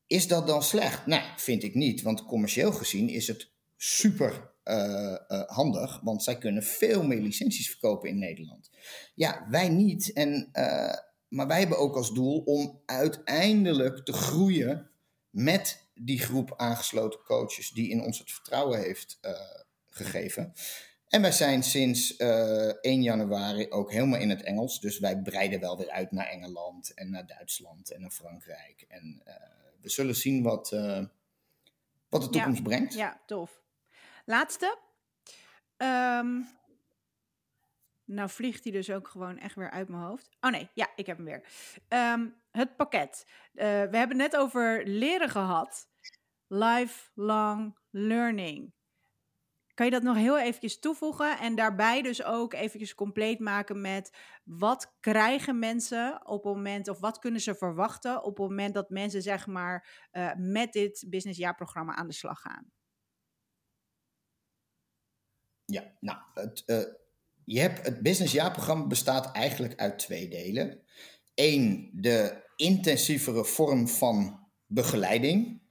Is 0.07 0.27
dat 0.27 0.47
dan 0.47 0.63
slecht? 0.63 1.05
Nee, 1.05 1.23
vind 1.35 1.63
ik 1.63 1.75
niet. 1.75 2.01
Want 2.01 2.25
commercieel 2.25 2.71
gezien 2.71 3.09
is 3.09 3.27
het 3.27 3.51
super 3.77 4.53
uh, 4.65 5.17
uh, 5.27 5.43
handig. 5.45 5.99
Want 6.03 6.23
zij 6.23 6.37
kunnen 6.37 6.63
veel 6.63 7.03
meer 7.03 7.21
licenties 7.21 7.69
verkopen 7.69 8.09
in 8.09 8.19
Nederland. 8.19 8.69
Ja, 9.15 9.47
wij 9.49 9.69
niet. 9.69 10.13
En, 10.13 10.49
uh, 10.53 10.93
maar 11.27 11.47
wij 11.47 11.59
hebben 11.59 11.77
ook 11.77 11.95
als 11.95 12.13
doel 12.13 12.39
om 12.39 12.81
uiteindelijk 12.85 14.05
te 14.05 14.13
groeien 14.13 14.89
met 15.29 15.87
die 15.95 16.19
groep 16.19 16.53
aangesloten 16.57 17.19
coaches 17.23 17.69
die 17.69 17.89
in 17.89 18.01
ons 18.01 18.19
het 18.19 18.31
vertrouwen 18.31 18.79
heeft 18.79 19.19
gegeven. 19.89 20.53
En 21.07 21.21
wij 21.21 21.31
zijn 21.31 21.63
sinds 21.63 22.15
1 22.15 23.01
januari 23.01 23.69
ook 23.69 23.91
helemaal 23.91 24.19
in 24.19 24.29
het 24.29 24.43
Engels. 24.43 24.79
Dus 24.79 24.99
wij 24.99 25.21
breiden 25.21 25.59
wel 25.59 25.77
weer 25.77 25.89
uit 25.89 26.11
naar 26.11 26.27
Engeland 26.27 26.93
en 26.93 27.09
naar 27.09 27.27
Duitsland 27.27 27.91
en 27.91 28.01
naar 28.01 28.11
Frankrijk. 28.11 28.85
En 28.87 29.23
we 29.83 29.89
zullen 29.89 30.15
zien 30.15 30.43
wat, 30.43 30.71
uh, 30.71 31.05
wat 32.09 32.21
de 32.21 32.29
toekomst 32.29 32.57
ja, 32.57 32.63
brengt. 32.63 32.93
Ja, 32.93 33.21
tof. 33.25 33.61
Laatste. 34.25 34.77
Um, 35.77 36.47
nou 38.05 38.29
vliegt 38.29 38.63
hij 38.63 38.73
dus 38.73 38.89
ook 38.89 39.07
gewoon 39.07 39.37
echt 39.37 39.55
weer 39.55 39.71
uit 39.71 39.89
mijn 39.89 40.03
hoofd. 40.03 40.29
Oh 40.39 40.51
nee, 40.51 40.69
ja, 40.73 40.89
ik 40.95 41.05
heb 41.05 41.17
hem 41.17 41.25
weer. 41.25 41.43
Um, 41.87 42.35
het 42.51 42.75
pakket. 42.75 43.25
Uh, 43.27 43.63
we 43.63 43.97
hebben 43.97 44.17
net 44.17 44.35
over 44.35 44.87
leren 44.87 45.29
gehad. 45.29 45.87
Lifelong 46.47 47.77
learning. 47.89 48.73
Kan 49.73 49.85
je 49.85 49.91
dat 49.91 50.03
nog 50.03 50.15
heel 50.15 50.39
eventjes 50.39 50.79
toevoegen 50.79 51.39
en 51.39 51.55
daarbij 51.55 52.01
dus 52.01 52.23
ook 52.23 52.53
eventjes 52.53 52.95
compleet 52.95 53.39
maken 53.39 53.81
met 53.81 54.17
wat 54.43 54.95
krijgen 54.99 55.59
mensen 55.59 56.27
op 56.27 56.43
het 56.43 56.53
moment 56.53 56.87
of 56.87 56.99
wat 56.99 57.19
kunnen 57.19 57.41
ze 57.41 57.55
verwachten 57.55 58.23
op 58.23 58.37
het 58.37 58.49
moment 58.49 58.73
dat 58.73 58.89
mensen 58.89 59.21
zeg 59.21 59.47
maar 59.47 60.07
uh, 60.11 60.31
met 60.37 60.73
dit 60.73 61.05
businessjaarprogramma 61.07 61.95
aan 61.95 62.07
de 62.07 62.13
slag 62.13 62.39
gaan? 62.39 62.71
Ja, 65.65 65.91
nou, 65.99 66.17
het, 66.33 66.63
uh, 66.65 66.83
je 67.45 67.59
hebt, 67.59 67.85
het 67.85 68.01
businessjaarprogramma 68.01 68.87
bestaat 68.87 69.31
eigenlijk 69.31 69.79
uit 69.79 69.99
twee 69.99 70.29
delen. 70.29 70.81
Eén, 71.35 71.89
de 71.93 72.43
intensievere 72.55 73.45
vorm 73.45 73.87
van 73.87 74.47
begeleiding 74.65 75.62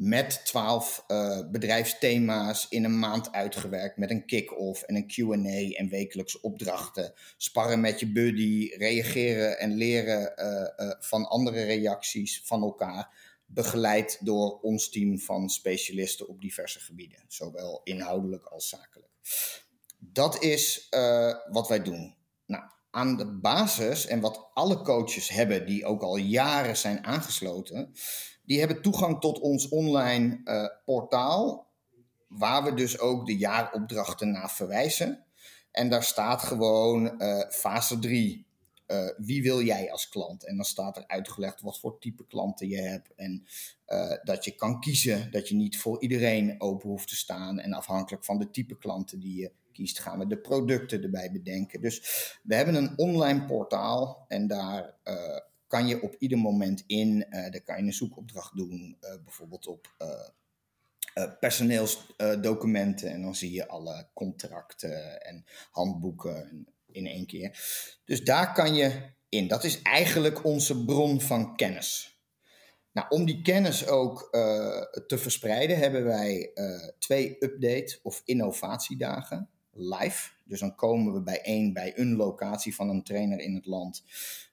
met 0.00 0.44
twaalf 0.44 1.04
uh, 1.08 1.50
bedrijfsthema's 1.50 2.66
in 2.68 2.84
een 2.84 2.98
maand 2.98 3.32
uitgewerkt 3.32 3.96
met 3.96 4.10
een 4.10 4.26
kick-off 4.26 4.82
en 4.82 4.94
een 4.94 5.06
Q&A 5.06 5.76
en 5.78 5.88
wekelijkse 5.88 6.40
opdrachten. 6.42 7.12
Sparren 7.36 7.80
met 7.80 8.00
je 8.00 8.12
buddy, 8.12 8.70
reageren 8.76 9.58
en 9.58 9.74
leren 9.74 10.32
uh, 10.36 10.86
uh, 10.86 10.94
van 11.00 11.28
andere 11.28 11.62
reacties 11.62 12.42
van 12.44 12.62
elkaar. 12.62 13.14
Begeleid 13.46 14.18
door 14.20 14.60
ons 14.60 14.90
team 14.90 15.18
van 15.18 15.48
specialisten 15.48 16.28
op 16.28 16.40
diverse 16.40 16.80
gebieden, 16.80 17.24
zowel 17.28 17.80
inhoudelijk 17.84 18.44
als 18.44 18.68
zakelijk. 18.68 19.12
Dat 19.98 20.42
is 20.42 20.88
wat 21.50 21.68
wij 21.68 21.82
doen. 21.82 22.19
Aan 22.90 23.16
de 23.16 23.38
basis 23.38 24.06
en 24.06 24.20
wat 24.20 24.50
alle 24.54 24.82
coaches 24.82 25.28
hebben 25.28 25.66
die 25.66 25.84
ook 25.84 26.02
al 26.02 26.16
jaren 26.16 26.76
zijn 26.76 27.04
aangesloten, 27.04 27.92
die 28.44 28.58
hebben 28.58 28.82
toegang 28.82 29.20
tot 29.20 29.38
ons 29.38 29.68
online 29.68 30.40
uh, 30.44 30.66
portaal, 30.84 31.68
waar 32.28 32.64
we 32.64 32.74
dus 32.74 32.98
ook 32.98 33.26
de 33.26 33.36
jaaropdrachten 33.36 34.30
naar 34.30 34.50
verwijzen. 34.50 35.24
En 35.70 35.88
daar 35.88 36.04
staat 36.04 36.42
gewoon 36.42 37.22
uh, 37.22 37.40
fase 37.50 37.98
3. 37.98 38.48
Uh, 38.86 39.08
eh, 39.08 39.14
wie 39.16 39.42
wil 39.42 39.62
jij 39.62 39.92
als 39.92 40.08
klant? 40.08 40.46
En 40.46 40.56
dan 40.56 40.64
staat 40.64 40.96
er 40.96 41.06
uitgelegd 41.06 41.60
wat 41.60 41.78
voor 41.78 41.98
type 41.98 42.26
klanten 42.26 42.68
je 42.68 42.80
hebt. 42.80 43.14
En 43.14 43.46
dat 44.24 44.44
je 44.44 44.54
kan 44.54 44.80
kiezen, 44.80 45.30
dat 45.30 45.48
je 45.48 45.54
niet 45.54 45.78
voor 45.78 46.02
iedereen 46.02 46.60
open 46.60 46.88
hoeft 46.88 47.08
te 47.08 47.16
staan. 47.16 47.58
En 47.58 47.72
afhankelijk 47.72 48.24
van 48.24 48.38
de 48.38 48.50
type 48.50 48.78
klanten 48.78 49.20
die 49.20 49.40
je 49.40 49.52
kiest, 49.72 49.98
gaan 49.98 50.18
we 50.18 50.26
de 50.26 50.38
producten 50.38 51.02
erbij 51.02 51.32
bedenken. 51.32 51.80
Dus 51.80 52.00
we 52.42 52.54
hebben 52.54 52.74
een 52.74 52.98
online 52.98 53.44
portaal 53.44 54.24
en 54.28 54.46
daar 54.46 54.98
kan 55.70 55.86
je 55.86 56.02
op 56.02 56.16
ieder 56.18 56.38
moment 56.38 56.84
in. 56.86 57.26
Uh, 57.30 57.30
daar 57.30 57.60
kan 57.60 57.76
je 57.76 57.82
een 57.82 57.92
zoekopdracht 57.92 58.56
doen, 58.56 58.96
uh, 59.00 59.10
bijvoorbeeld 59.24 59.66
op 59.66 59.88
personeelsdocumenten. 61.40 63.10
en 63.10 63.22
dan 63.22 63.34
zie 63.34 63.52
je 63.52 63.68
alle 63.68 64.08
contracten 64.14 65.22
en 65.22 65.44
handboeken 65.70 66.66
in 66.92 67.06
één 67.06 67.26
keer. 67.26 67.58
Dus 68.04 68.24
daar 68.24 68.52
kan 68.52 68.74
je 68.74 69.12
in. 69.28 69.48
Dat 69.48 69.64
is 69.64 69.82
eigenlijk 69.82 70.44
onze 70.44 70.84
bron 70.84 71.20
van 71.20 71.56
kennis. 71.56 72.20
Nou, 72.92 73.06
om 73.08 73.24
die 73.24 73.42
kennis 73.42 73.86
ook 73.86 74.28
te 75.06 75.18
verspreiden, 75.18 75.78
hebben 75.78 76.04
wij 76.04 76.52
twee 76.98 77.36
update- 77.44 77.98
of 78.02 78.22
innovatiedagen 78.24 79.50
live. 79.80 80.30
Dus 80.44 80.60
dan 80.60 80.74
komen 80.74 81.12
we 81.12 81.22
bijeen 81.22 81.72
bij 81.72 81.98
een 81.98 82.16
locatie 82.16 82.74
van 82.74 82.88
een 82.88 83.02
trainer 83.02 83.38
in 83.38 83.54
het 83.54 83.66
land 83.66 84.04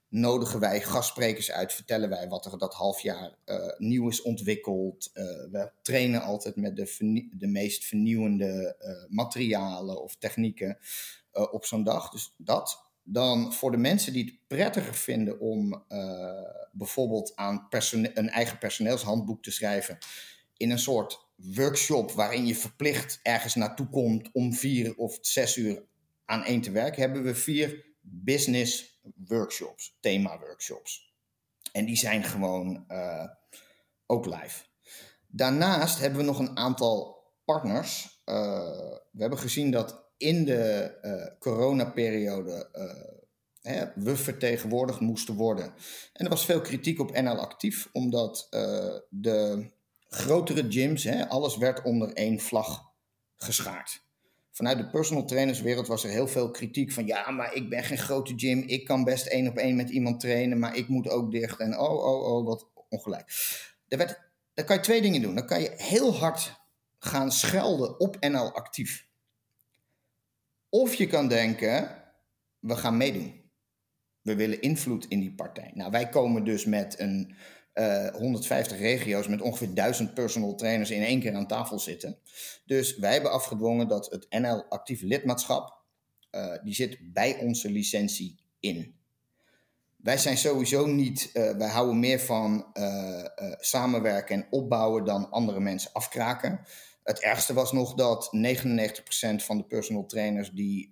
nodigen 0.09 0.59
wij 0.59 0.81
gastsprekers 0.81 1.51
uit, 1.51 1.73
vertellen 1.73 2.09
wij 2.09 2.27
wat 2.27 2.45
er 2.45 2.57
dat 2.57 2.73
half 2.73 3.01
jaar 3.01 3.37
uh, 3.45 3.57
nieuw 3.77 4.09
is 4.09 4.21
ontwikkeld. 4.21 5.11
Uh, 5.13 5.23
we 5.23 5.71
trainen 5.81 6.21
altijd 6.21 6.55
met 6.55 6.75
de, 6.75 7.27
de 7.31 7.47
meest 7.47 7.85
vernieuwende 7.85 8.75
uh, 8.79 9.15
materialen 9.15 10.03
of 10.03 10.15
technieken 10.15 10.77
op 11.51 11.65
zo'n 11.65 11.83
dag. 11.83 12.09
Dus 12.09 12.33
dat. 12.37 12.85
Dan 13.03 13.53
voor 13.53 13.71
de 13.71 13.77
mensen 13.77 14.13
die 14.13 14.25
het 14.25 14.47
prettiger 14.47 14.93
vinden 14.93 15.39
om 15.39 15.83
bijvoorbeeld 16.71 17.35
aan 17.35 17.67
een 17.91 18.29
eigen 18.29 18.57
personeelshandboek 18.57 19.43
te 19.43 19.51
schrijven 19.51 19.97
in 20.57 20.71
een 20.71 20.79
soort 20.79 21.26
workshop 21.37 22.11
waarin 22.11 22.45
je 22.45 22.55
verplicht 22.55 23.19
ergens 23.23 23.55
naartoe 23.55 23.89
komt 23.89 24.29
om 24.31 24.53
vier 24.53 24.95
of 24.95 25.17
zes 25.21 25.57
uur 25.57 25.83
aan 26.25 26.43
één 26.43 26.61
te 26.61 26.71
werken, 26.71 27.01
hebben 27.01 27.23
we 27.23 27.35
vier 27.35 27.85
business 28.01 28.99
workshops, 29.15 29.97
thema-workshops. 29.99 31.15
En 31.71 31.85
die 31.85 31.95
zijn 31.95 32.23
gewoon 32.23 32.85
uh, 32.87 33.27
ook 34.05 34.25
live. 34.25 34.63
Daarnaast 35.27 35.99
hebben 35.99 36.19
we 36.19 36.25
nog 36.25 36.39
een 36.39 36.57
aantal 36.57 37.23
partners. 37.45 38.21
Uh, 38.25 38.35
we 39.11 39.21
hebben 39.21 39.39
gezien 39.39 39.71
dat 39.71 40.05
in 40.17 40.45
de 40.45 40.97
uh, 41.01 41.39
coronaperiode 41.39 42.69
we 43.95 44.15
vertegenwoordigd 44.15 44.99
moesten 44.99 45.35
worden. 45.35 45.73
En 46.13 46.25
er 46.25 46.29
was 46.29 46.45
veel 46.45 46.61
kritiek 46.61 46.99
op 46.99 47.21
NL 47.21 47.39
Actief, 47.39 47.89
omdat 47.91 48.47
de 49.09 49.69
grotere 50.09 50.65
gyms, 50.69 51.03
hè, 51.03 51.27
alles 51.27 51.57
werd 51.57 51.83
onder 51.83 52.13
één 52.13 52.39
vlag 52.39 52.91
geschaard 53.35 54.05
vanuit 54.57 54.77
de 54.77 54.89
personal 54.89 55.25
trainerswereld 55.25 55.87
was 55.87 56.03
er 56.03 56.09
heel 56.09 56.27
veel 56.27 56.51
kritiek 56.51 56.91
van 56.91 57.05
ja, 57.05 57.31
maar 57.31 57.53
ik 57.53 57.69
ben 57.69 57.83
geen 57.83 57.97
grote 57.97 58.33
gym, 58.35 58.63
ik 58.67 58.85
kan 58.85 59.03
best 59.03 59.25
één 59.25 59.47
op 59.47 59.57
één 59.57 59.75
met 59.75 59.89
iemand 59.89 60.19
trainen, 60.19 60.59
maar 60.59 60.75
ik 60.75 60.87
moet 60.87 61.09
ook 61.09 61.31
dicht 61.31 61.59
en 61.59 61.79
oh, 61.79 62.05
oh, 62.05 62.35
oh, 62.35 62.45
wat 62.45 62.67
ongelijk. 62.89 63.31
Er 63.87 63.97
werd, 63.97 64.19
dan 64.53 64.65
kan 64.65 64.75
je 64.75 64.81
twee 64.81 65.01
dingen 65.01 65.21
doen. 65.21 65.35
Dan 65.35 65.45
kan 65.45 65.61
je 65.61 65.73
heel 65.75 66.15
hard 66.15 66.53
gaan 66.99 67.31
schelden 67.31 67.99
op 67.99 68.17
NL 68.19 68.51
actief. 68.51 69.07
Of 70.69 70.93
je 70.93 71.07
kan 71.07 71.27
denken, 71.27 72.03
we 72.59 72.75
gaan 72.75 72.97
meedoen. 72.97 73.41
We 74.21 74.35
willen 74.35 74.61
invloed 74.61 75.05
in 75.07 75.19
die 75.19 75.33
partij. 75.33 75.71
Nou, 75.73 75.91
wij 75.91 76.09
komen 76.09 76.43
dus 76.43 76.65
met 76.65 76.99
een 76.99 77.35
150 77.77 78.77
eh, 78.77 78.81
regio's 78.81 79.27
met 79.27 79.41
ongeveer 79.41 79.73
1000 79.73 80.13
personal 80.13 80.55
trainers 80.55 80.91
in 80.91 81.03
één 81.03 81.19
keer 81.19 81.33
aan 81.33 81.47
tafel 81.47 81.79
zitten. 81.79 82.17
Dus 82.65 82.97
wij 82.97 83.13
hebben 83.13 83.31
afgedwongen 83.31 83.87
dat 83.87 84.09
het 84.11 84.25
NL 84.29 84.63
actief 84.69 85.01
lidmaatschap, 85.01 85.75
uh, 86.31 86.55
die 86.63 86.73
zit 86.73 86.97
bij 87.13 87.39
onze 87.39 87.71
licentie 87.71 88.39
in. 88.59 88.95
Wij 89.97 90.17
zijn 90.17 90.37
sowieso 90.37 90.85
niet, 90.85 91.29
uh, 91.33 91.51
wij 91.51 91.69
houden 91.69 91.99
meer 91.99 92.19
van 92.19 92.65
samenwerken 93.59 94.35
en 94.35 94.47
opbouwen 94.49 95.05
dan 95.05 95.29
andere 95.29 95.59
mensen 95.59 95.91
afkraken. 95.93 96.59
Het 97.03 97.19
ergste 97.19 97.53
was 97.53 97.71
nog 97.71 97.93
dat 97.93 98.29
99% 98.31 99.43
van 99.43 99.57
de 99.57 99.63
personal 99.63 100.05
trainers 100.05 100.51
die 100.51 100.89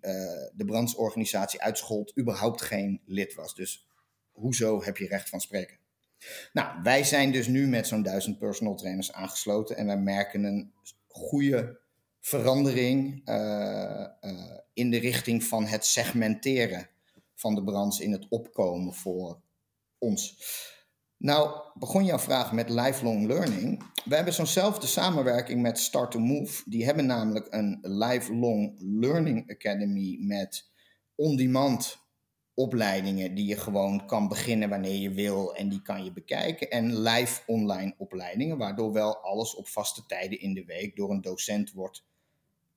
de 0.53 0.65
brandsorganisatie 0.65 1.61
uitschold, 1.61 2.17
überhaupt 2.19 2.61
geen 2.61 3.01
lid 3.05 3.33
was. 3.33 3.55
Dus 3.55 3.87
hoezo 4.31 4.83
heb 4.83 4.97
je 4.97 5.07
recht 5.07 5.29
van 5.29 5.39
spreken? 5.39 5.84
Nou, 6.53 6.81
wij 6.83 7.03
zijn 7.03 7.31
dus 7.31 7.47
nu 7.47 7.67
met 7.67 7.87
zo'n 7.87 8.03
duizend 8.03 8.37
personal 8.37 8.75
trainers 8.75 9.13
aangesloten 9.13 9.77
en 9.77 9.85
wij 9.85 9.97
merken 9.97 10.43
een 10.43 10.73
goede 11.07 11.79
verandering 12.19 13.29
uh, 13.29 14.05
uh, 14.21 14.57
in 14.73 14.91
de 14.91 14.97
richting 14.97 15.43
van 15.43 15.65
het 15.65 15.85
segmenteren 15.85 16.89
van 17.35 17.55
de 17.55 17.63
branche 17.63 18.03
in 18.03 18.11
het 18.11 18.25
opkomen 18.29 18.93
voor 18.93 19.41
ons. 19.97 20.37
Nou, 21.17 21.59
begon 21.73 22.05
jouw 22.05 22.19
vraag 22.19 22.51
met 22.51 22.69
lifelong 22.69 23.27
learning. 23.27 23.83
We 24.05 24.15
hebben 24.15 24.33
zo'nzelfde 24.33 24.87
samenwerking 24.87 25.61
met 25.61 25.79
Start 25.79 26.11
to 26.11 26.19
Move. 26.19 26.61
Die 26.65 26.85
hebben 26.85 27.05
namelijk 27.05 27.47
een 27.49 27.79
lifelong 27.81 28.75
learning 28.79 29.51
academy 29.51 30.17
met 30.19 30.69
on-demand 31.15 32.04
opleidingen 32.55 33.35
die 33.35 33.45
je 33.45 33.57
gewoon 33.57 34.05
kan 34.05 34.27
beginnen 34.27 34.69
wanneer 34.69 34.99
je 34.99 35.11
wil 35.11 35.55
en 35.55 35.69
die 35.69 35.81
kan 35.81 36.03
je 36.03 36.11
bekijken. 36.11 36.69
En 36.69 37.01
live 37.01 37.41
online 37.45 37.95
opleidingen, 37.97 38.57
waardoor 38.57 38.93
wel 38.93 39.17
alles 39.17 39.55
op 39.55 39.67
vaste 39.67 40.05
tijden 40.05 40.39
in 40.39 40.53
de 40.53 40.65
week 40.65 40.95
door 40.95 41.11
een 41.11 41.21
docent 41.21 41.71
wordt 41.71 42.03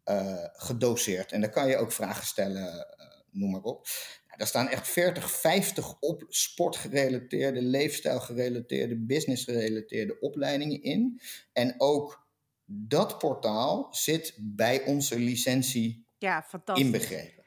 uh, 0.04 0.44
gedoseerd. 0.52 1.32
En 1.32 1.40
dan 1.40 1.50
kan 1.50 1.68
je 1.68 1.76
ook 1.76 1.92
vragen 1.92 2.26
stellen, 2.26 2.62
uh, 2.64 3.06
noem 3.30 3.50
maar 3.50 3.62
op. 3.62 3.86
Nou, 4.26 4.38
daar 4.38 4.46
staan 4.46 4.68
echt 4.68 4.88
40, 4.88 5.30
50 5.30 6.00
op 6.00 6.24
sportgerelateerde, 6.28 7.62
leefstijlgerelateerde, 7.62 8.96
businessgerelateerde 8.96 10.20
opleidingen 10.20 10.82
in. 10.82 11.20
En 11.52 11.74
ook 11.78 12.26
dat 12.64 13.18
portaal 13.18 13.88
zit 13.90 14.34
bij 14.38 14.84
onze 14.84 15.18
licentie 15.18 16.06
ja, 16.18 16.42
fantastisch. 16.42 16.84
inbegrepen. 16.84 17.37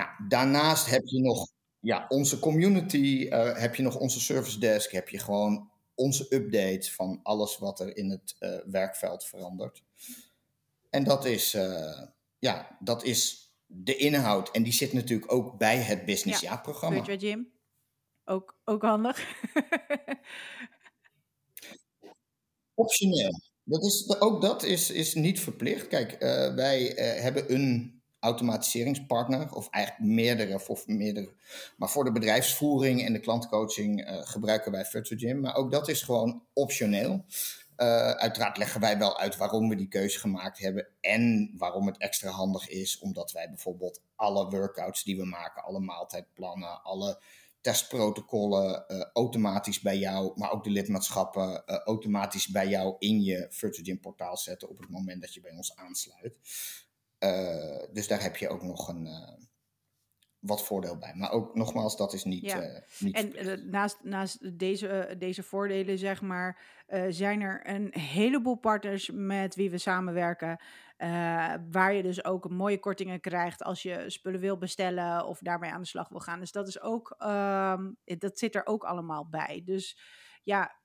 Nou, 0.00 0.28
daarnaast 0.28 0.86
heb 0.86 1.02
je 1.04 1.20
nog 1.20 1.48
ja, 1.80 2.06
onze 2.08 2.38
community, 2.38 3.26
uh, 3.30 3.56
heb 3.56 3.74
je 3.74 3.82
nog 3.82 3.96
onze 3.96 4.20
service 4.20 4.58
desk, 4.58 4.90
heb 4.90 5.08
je 5.08 5.18
gewoon 5.18 5.70
onze 5.94 6.34
update 6.34 6.92
van 6.92 7.20
alles 7.22 7.58
wat 7.58 7.80
er 7.80 7.96
in 7.96 8.10
het 8.10 8.36
uh, 8.40 8.58
werkveld 8.66 9.24
verandert. 9.24 9.82
En 10.90 11.04
dat 11.04 11.24
is, 11.24 11.54
uh, 11.54 12.02
ja, 12.38 12.76
dat 12.80 13.04
is 13.04 13.50
de 13.66 13.96
inhoud. 13.96 14.50
En 14.50 14.62
die 14.62 14.72
zit 14.72 14.92
natuurlijk 14.92 15.32
ook 15.32 15.58
bij 15.58 15.76
het 15.76 16.04
Business 16.04 16.40
ja, 16.40 16.56
programma 16.56 17.02
Weet 17.02 17.20
je 17.20 17.26
Jim? 17.26 17.52
Ook, 18.24 18.58
ook 18.64 18.82
handig. 18.82 19.18
Optioneel. 22.74 23.40
Dat 23.64 23.84
is, 23.84 24.20
ook 24.20 24.42
dat 24.42 24.62
is, 24.62 24.90
is 24.90 25.14
niet 25.14 25.40
verplicht. 25.40 25.88
Kijk, 25.88 26.18
wij 26.54 26.82
hebben 27.20 27.54
een 27.54 27.99
automatiseringspartner, 28.20 29.54
of 29.54 29.68
eigenlijk 29.70 30.04
meerdere, 30.04 30.60
of 30.68 30.86
meerdere. 30.86 31.32
Maar 31.76 31.90
voor 31.90 32.04
de 32.04 32.12
bedrijfsvoering 32.12 33.04
en 33.04 33.12
de 33.12 33.20
klantcoaching 33.20 34.08
uh, 34.08 34.20
gebruiken 34.22 34.72
wij 34.72 34.84
Gym. 35.02 35.40
Maar 35.40 35.54
ook 35.54 35.70
dat 35.70 35.88
is 35.88 36.02
gewoon 36.02 36.42
optioneel. 36.52 37.24
Uh, 37.76 38.10
uiteraard 38.10 38.56
leggen 38.56 38.80
wij 38.80 38.98
wel 38.98 39.18
uit 39.18 39.36
waarom 39.36 39.68
we 39.68 39.74
die 39.74 39.88
keuze 39.88 40.18
gemaakt 40.18 40.58
hebben 40.58 40.86
en 41.00 41.54
waarom 41.56 41.86
het 41.86 41.98
extra 41.98 42.30
handig 42.30 42.68
is, 42.68 42.98
omdat 42.98 43.32
wij 43.32 43.48
bijvoorbeeld 43.48 44.02
alle 44.16 44.50
workouts 44.50 45.04
die 45.04 45.16
we 45.16 45.24
maken, 45.24 45.64
alle 45.64 45.80
maaltijdplannen, 45.80 46.82
alle 46.82 47.22
testprotocollen 47.60 48.84
automatisch 49.12 49.80
bij 49.80 49.98
jou, 49.98 50.32
maar 50.36 50.52
ook 50.52 50.64
de 50.64 50.70
lidmaatschappen 50.70 51.64
automatisch 51.66 52.48
bij 52.48 52.68
jou 52.68 52.96
in 52.98 53.22
je 53.22 53.46
Virtual 53.50 53.84
Gym 53.84 54.00
portaal 54.00 54.36
zetten 54.36 54.68
op 54.68 54.78
het 54.78 54.88
moment 54.88 55.20
dat 55.20 55.34
je 55.34 55.40
bij 55.40 55.52
ons 55.52 55.76
aansluit. 55.76 56.34
Dus 57.92 58.08
daar 58.08 58.22
heb 58.22 58.36
je 58.36 58.48
ook 58.48 58.62
nog 58.62 58.88
een 58.88 59.08
wat 60.40 60.64
voordeel 60.64 60.98
bij. 60.98 61.12
Maar 61.14 61.30
ook 61.30 61.54
nogmaals, 61.54 61.96
dat 61.96 62.12
is 62.12 62.24
niet. 62.24 62.44
Ja. 62.44 62.62
Uh, 62.62 62.78
niet 62.98 63.16
en 63.16 63.70
naast, 63.70 63.98
naast 64.02 64.58
deze, 64.58 65.14
deze 65.18 65.42
voordelen, 65.42 65.98
zeg 65.98 66.20
maar, 66.22 66.58
zijn 67.08 67.40
er 67.40 67.68
een 67.68 67.94
heleboel 67.98 68.56
partners 68.56 69.10
met 69.12 69.54
wie 69.54 69.70
we 69.70 69.78
samenwerken. 69.78 70.60
waar 71.70 71.92
je 71.92 72.02
dus 72.02 72.24
ook 72.24 72.50
mooie 72.50 72.78
kortingen 72.78 73.20
krijgt 73.20 73.62
als 73.62 73.82
je 73.82 74.04
spullen 74.06 74.40
wil 74.40 74.58
bestellen 74.58 75.26
of 75.26 75.38
daarmee 75.38 75.70
aan 75.70 75.80
de 75.80 75.86
slag 75.86 76.08
wil 76.08 76.20
gaan. 76.20 76.40
Dus 76.40 76.52
dat 76.52 76.68
is 76.68 76.80
ook, 76.80 77.14
ehm, 77.18 77.90
dat 78.04 78.38
zit 78.38 78.54
er 78.54 78.66
ook 78.66 78.84
allemaal 78.84 79.28
bij. 79.28 79.62
Dus 79.64 79.98
ja, 80.42 80.79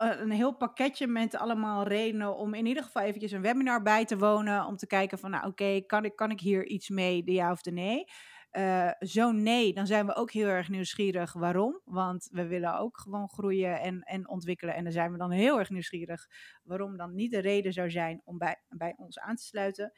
een 0.00 0.30
heel 0.30 0.56
pakketje 0.56 1.06
met 1.06 1.36
allemaal 1.36 1.86
redenen 1.86 2.36
om 2.36 2.54
in 2.54 2.66
ieder 2.66 2.82
geval 2.82 3.02
eventjes 3.02 3.32
een 3.32 3.42
webinar 3.42 3.82
bij 3.82 4.04
te 4.04 4.18
wonen. 4.18 4.64
Om 4.64 4.76
te 4.76 4.86
kijken 4.86 5.18
van, 5.18 5.30
nou 5.30 5.46
oké, 5.46 5.80
kan, 5.80 6.04
ik, 6.04 6.16
kan 6.16 6.30
ik 6.30 6.40
hier 6.40 6.66
iets 6.66 6.88
mee, 6.88 7.24
de 7.24 7.32
ja 7.32 7.50
of 7.50 7.62
de 7.62 7.72
nee? 7.72 8.04
Uh, 8.52 8.90
zo 8.98 9.32
nee, 9.32 9.72
dan 9.72 9.86
zijn 9.86 10.06
we 10.06 10.14
ook 10.14 10.30
heel 10.30 10.46
erg 10.46 10.68
nieuwsgierig. 10.68 11.32
Waarom? 11.32 11.80
Want 11.84 12.28
we 12.32 12.46
willen 12.46 12.78
ook 12.78 12.98
gewoon 12.98 13.28
groeien 13.28 13.80
en, 13.80 14.00
en 14.00 14.28
ontwikkelen. 14.28 14.74
En 14.74 14.84
dan 14.84 14.92
zijn 14.92 15.12
we 15.12 15.18
dan 15.18 15.30
heel 15.30 15.58
erg 15.58 15.70
nieuwsgierig 15.70 16.26
waarom 16.62 16.96
dan 16.96 17.14
niet 17.14 17.30
de 17.30 17.38
reden 17.38 17.72
zou 17.72 17.90
zijn 17.90 18.22
om 18.24 18.38
bij, 18.38 18.62
bij 18.68 18.94
ons 18.96 19.18
aan 19.18 19.36
te 19.36 19.42
sluiten. 19.42 19.92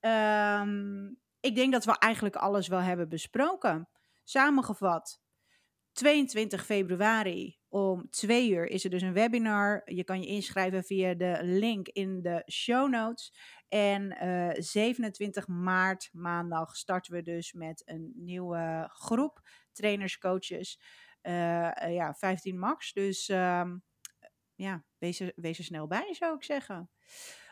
Um, 0.00 1.18
ik 1.40 1.54
denk 1.54 1.72
dat 1.72 1.84
we 1.84 1.98
eigenlijk 1.98 2.36
alles 2.36 2.68
wel 2.68 2.80
hebben 2.80 3.08
besproken. 3.08 3.88
Samengevat, 4.24 5.20
22 5.98 6.64
februari 6.64 7.58
om 7.68 8.10
2 8.10 8.50
uur 8.50 8.66
is 8.66 8.84
er 8.84 8.90
dus 8.90 9.02
een 9.02 9.12
webinar. 9.12 9.82
Je 9.84 10.04
kan 10.04 10.20
je 10.20 10.26
inschrijven 10.26 10.84
via 10.84 11.14
de 11.14 11.38
link 11.42 11.88
in 11.88 12.22
de 12.22 12.42
show 12.52 12.88
notes. 12.88 13.34
En 13.68 14.16
27 14.62 15.46
eh, 15.46 15.54
maart, 15.54 16.08
maandag, 16.12 16.76
starten 16.76 17.14
we 17.14 17.22
dus 17.22 17.52
met 17.52 17.82
een 17.84 18.12
nieuwe 18.14 18.90
groep 18.92 19.40
trainers, 19.72 20.18
coaches. 20.18 20.80
Uh, 21.22 21.70
ja, 21.94 22.14
15 22.14 22.58
max. 22.58 22.92
Dus 22.92 23.28
ehm, 23.28 23.76
ja, 24.54 24.84
wees 25.34 25.58
er 25.58 25.64
snel 25.64 25.86
bij, 25.86 26.14
zou 26.14 26.34
ik 26.34 26.44
zeggen. 26.44 26.90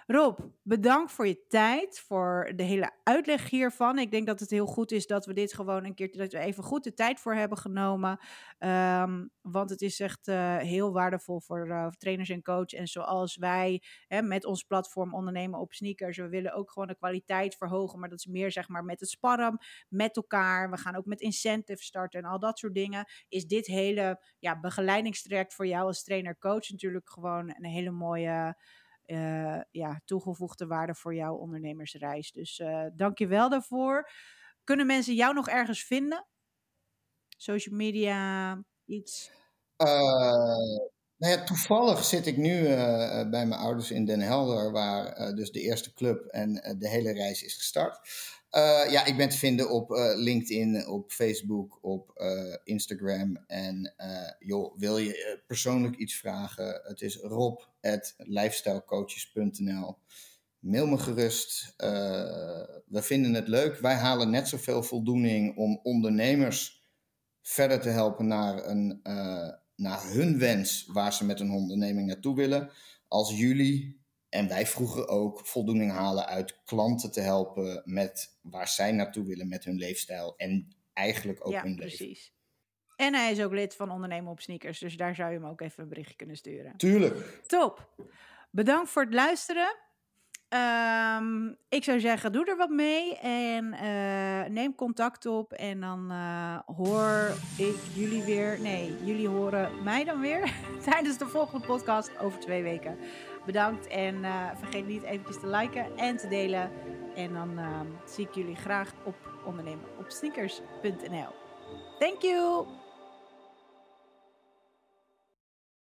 Rob, 0.08 0.38
bedankt 0.62 1.12
voor 1.12 1.26
je 1.26 1.46
tijd, 1.48 2.00
voor 2.00 2.52
de 2.56 2.62
hele 2.62 2.90
uitleg 3.02 3.50
hiervan. 3.50 3.98
Ik 3.98 4.10
denk 4.10 4.26
dat 4.26 4.40
het 4.40 4.50
heel 4.50 4.66
goed 4.66 4.92
is 4.92 5.06
dat 5.06 5.26
we 5.26 5.32
dit 5.32 5.54
gewoon 5.54 5.84
een 5.84 5.94
keer, 5.94 6.16
dat 6.16 6.32
we 6.32 6.38
even 6.38 6.62
goed 6.62 6.84
de 6.84 6.94
tijd 6.94 7.20
voor 7.20 7.34
hebben 7.34 7.58
genomen. 7.58 8.20
Um, 8.58 9.30
want 9.40 9.70
het 9.70 9.80
is 9.80 10.00
echt 10.00 10.28
uh, 10.28 10.56
heel 10.56 10.92
waardevol 10.92 11.40
voor 11.40 11.66
uh, 11.66 11.88
trainers 11.88 12.28
en 12.28 12.42
coach. 12.42 12.72
En 12.72 12.86
zoals 12.86 13.36
wij 13.36 13.82
hè, 14.06 14.22
met 14.22 14.44
ons 14.44 14.62
platform 14.62 15.14
ondernemen 15.14 15.60
op 15.60 15.72
sneakers, 15.72 16.16
we 16.16 16.28
willen 16.28 16.54
ook 16.54 16.70
gewoon 16.70 16.88
de 16.88 16.96
kwaliteit 16.96 17.56
verhogen. 17.56 17.98
Maar 17.98 18.08
dat 18.08 18.18
is 18.18 18.26
meer 18.26 18.52
zeg 18.52 18.68
maar 18.68 18.84
met 18.84 19.00
het 19.00 19.08
sparren, 19.08 19.58
met 19.88 20.16
elkaar. 20.16 20.70
We 20.70 20.76
gaan 20.76 20.96
ook 20.96 21.06
met 21.06 21.20
incentives 21.20 21.86
starten 21.86 22.20
en 22.22 22.30
al 22.30 22.38
dat 22.38 22.58
soort 22.58 22.74
dingen. 22.74 23.04
Is 23.28 23.46
dit 23.46 23.66
hele 23.66 24.22
ja, 24.38 24.60
begeleidingstraject 24.60 25.54
voor 25.54 25.66
jou 25.66 25.86
als 25.86 26.02
trainer-coach 26.02 26.70
natuurlijk 26.70 27.10
gewoon 27.10 27.54
een 27.56 27.70
hele 27.70 27.90
mooie 27.90 28.56
uh, 29.06 29.60
ja, 29.70 30.00
toegevoegde 30.04 30.66
waarde 30.66 30.94
voor 30.94 31.14
jouw 31.14 31.34
ondernemersreis. 31.34 32.32
Dus 32.32 32.58
uh, 32.58 32.86
dank 32.94 33.18
je 33.18 33.26
wel 33.26 33.48
daarvoor. 33.48 34.10
Kunnen 34.64 34.86
mensen 34.86 35.14
jou 35.14 35.34
nog 35.34 35.48
ergens 35.48 35.84
vinden? 35.84 36.26
Social 37.36 37.76
media, 37.76 38.52
iets? 38.84 39.30
Uh, 39.76 40.95
nou 41.18 41.32
ja, 41.32 41.44
toevallig 41.44 42.04
zit 42.04 42.26
ik 42.26 42.36
nu 42.36 42.62
bij 43.30 43.46
mijn 43.46 43.52
ouders 43.52 43.90
in 43.90 44.04
Den 44.04 44.20
Helder, 44.20 44.72
waar 44.72 45.34
dus 45.34 45.52
de 45.52 45.60
eerste 45.60 45.94
club 45.94 46.26
en 46.26 46.76
de 46.78 46.88
hele 46.88 47.12
reis 47.12 47.42
is 47.42 47.54
gestart. 47.54 48.00
Ja, 48.90 49.04
ik 49.04 49.16
ben 49.16 49.28
te 49.28 49.38
vinden 49.38 49.70
op 49.70 49.90
LinkedIn, 50.16 50.86
op 50.86 51.12
Facebook, 51.12 51.78
op 51.82 52.22
Instagram. 52.64 53.36
En 53.46 53.94
joh, 54.38 54.78
wil 54.78 54.98
je 54.98 55.42
persoonlijk 55.46 55.96
iets 55.96 56.14
vragen? 56.14 56.80
Het 56.84 57.00
is 57.00 57.16
rob.lifestylecoaches.nl. 57.16 59.98
Mail 60.58 60.86
me 60.86 60.98
gerust. 60.98 61.74
we 62.86 63.02
vinden 63.02 63.34
het 63.34 63.48
leuk. 63.48 63.78
Wij 63.78 63.94
halen 63.94 64.30
net 64.30 64.48
zoveel 64.48 64.82
voldoening 64.82 65.56
om 65.56 65.80
ondernemers 65.82 66.84
verder 67.42 67.80
te 67.80 67.88
helpen 67.88 68.26
naar, 68.26 68.66
een, 68.66 69.00
naar 69.76 70.02
hun 70.12 70.38
wens 70.38 70.86
waar 70.92 71.12
ze 71.12 71.24
met 71.24 71.40
een 71.40 71.50
onderneming 71.50 72.06
naartoe 72.06 72.34
willen. 72.34 72.70
Als 73.08 73.38
jullie 73.38 74.04
en 74.28 74.48
wij 74.48 74.66
vroeger 74.66 75.08
ook 75.08 75.46
voldoening 75.46 75.92
halen 75.92 76.26
uit 76.26 76.58
klanten 76.64 77.12
te 77.12 77.20
helpen 77.20 77.82
met 77.84 78.38
waar 78.42 78.68
zij 78.68 78.92
naartoe 78.92 79.24
willen 79.26 79.48
met 79.48 79.64
hun 79.64 79.76
leefstijl 79.76 80.34
en 80.36 80.76
eigenlijk 80.92 81.46
ook 81.46 81.52
ja, 81.52 81.62
hun 81.62 81.76
precies. 81.76 82.00
leven. 82.00 82.34
En 82.96 83.14
hij 83.14 83.30
is 83.30 83.42
ook 83.42 83.52
lid 83.52 83.74
van 83.74 83.90
Ondernemen 83.90 84.30
op 84.30 84.40
Sneakers, 84.40 84.78
dus 84.78 84.96
daar 84.96 85.14
zou 85.14 85.32
je 85.32 85.38
hem 85.38 85.48
ook 85.48 85.60
even 85.60 85.82
een 85.82 85.88
berichtje 85.88 86.16
kunnen 86.16 86.36
sturen. 86.36 86.76
Tuurlijk. 86.76 87.40
Top. 87.46 87.94
Bedankt 88.50 88.90
voor 88.90 89.02
het 89.02 89.14
luisteren. 89.14 89.76
Um, 90.48 91.56
ik 91.68 91.84
zou 91.84 92.00
zeggen, 92.00 92.32
doe 92.32 92.44
er 92.44 92.56
wat 92.56 92.68
mee 92.68 93.16
en 93.18 93.64
uh, 93.64 94.44
neem 94.48 94.74
contact 94.74 95.26
op. 95.26 95.52
En 95.52 95.80
dan 95.80 96.12
uh, 96.12 96.58
hoor 96.76 97.32
ik 97.58 97.76
jullie 97.94 98.22
weer. 98.22 98.60
Nee, 98.60 98.96
jullie 99.04 99.28
horen 99.28 99.82
mij 99.82 100.04
dan 100.04 100.20
weer 100.20 100.52
tijdens 100.90 101.18
de 101.18 101.26
volgende 101.26 101.66
podcast 101.66 102.18
over 102.18 102.40
twee 102.40 102.62
weken. 102.62 102.98
Bedankt 103.46 103.86
en 103.86 104.14
uh, 104.14 104.50
vergeet 104.54 104.86
niet 104.86 105.02
eventjes 105.02 105.40
te 105.40 105.48
liken 105.48 105.96
en 105.96 106.16
te 106.16 106.28
delen. 106.28 106.70
En 107.14 107.32
dan 107.32 107.58
zie 108.04 108.26
ik 108.28 108.34
jullie 108.34 108.56
graag 108.56 108.92
op 109.04 109.16
ondernemen 109.46 109.84
op 109.98 110.10
sneakers.nl. 110.10 111.34
Thank 111.98 112.22
you! 112.22 112.85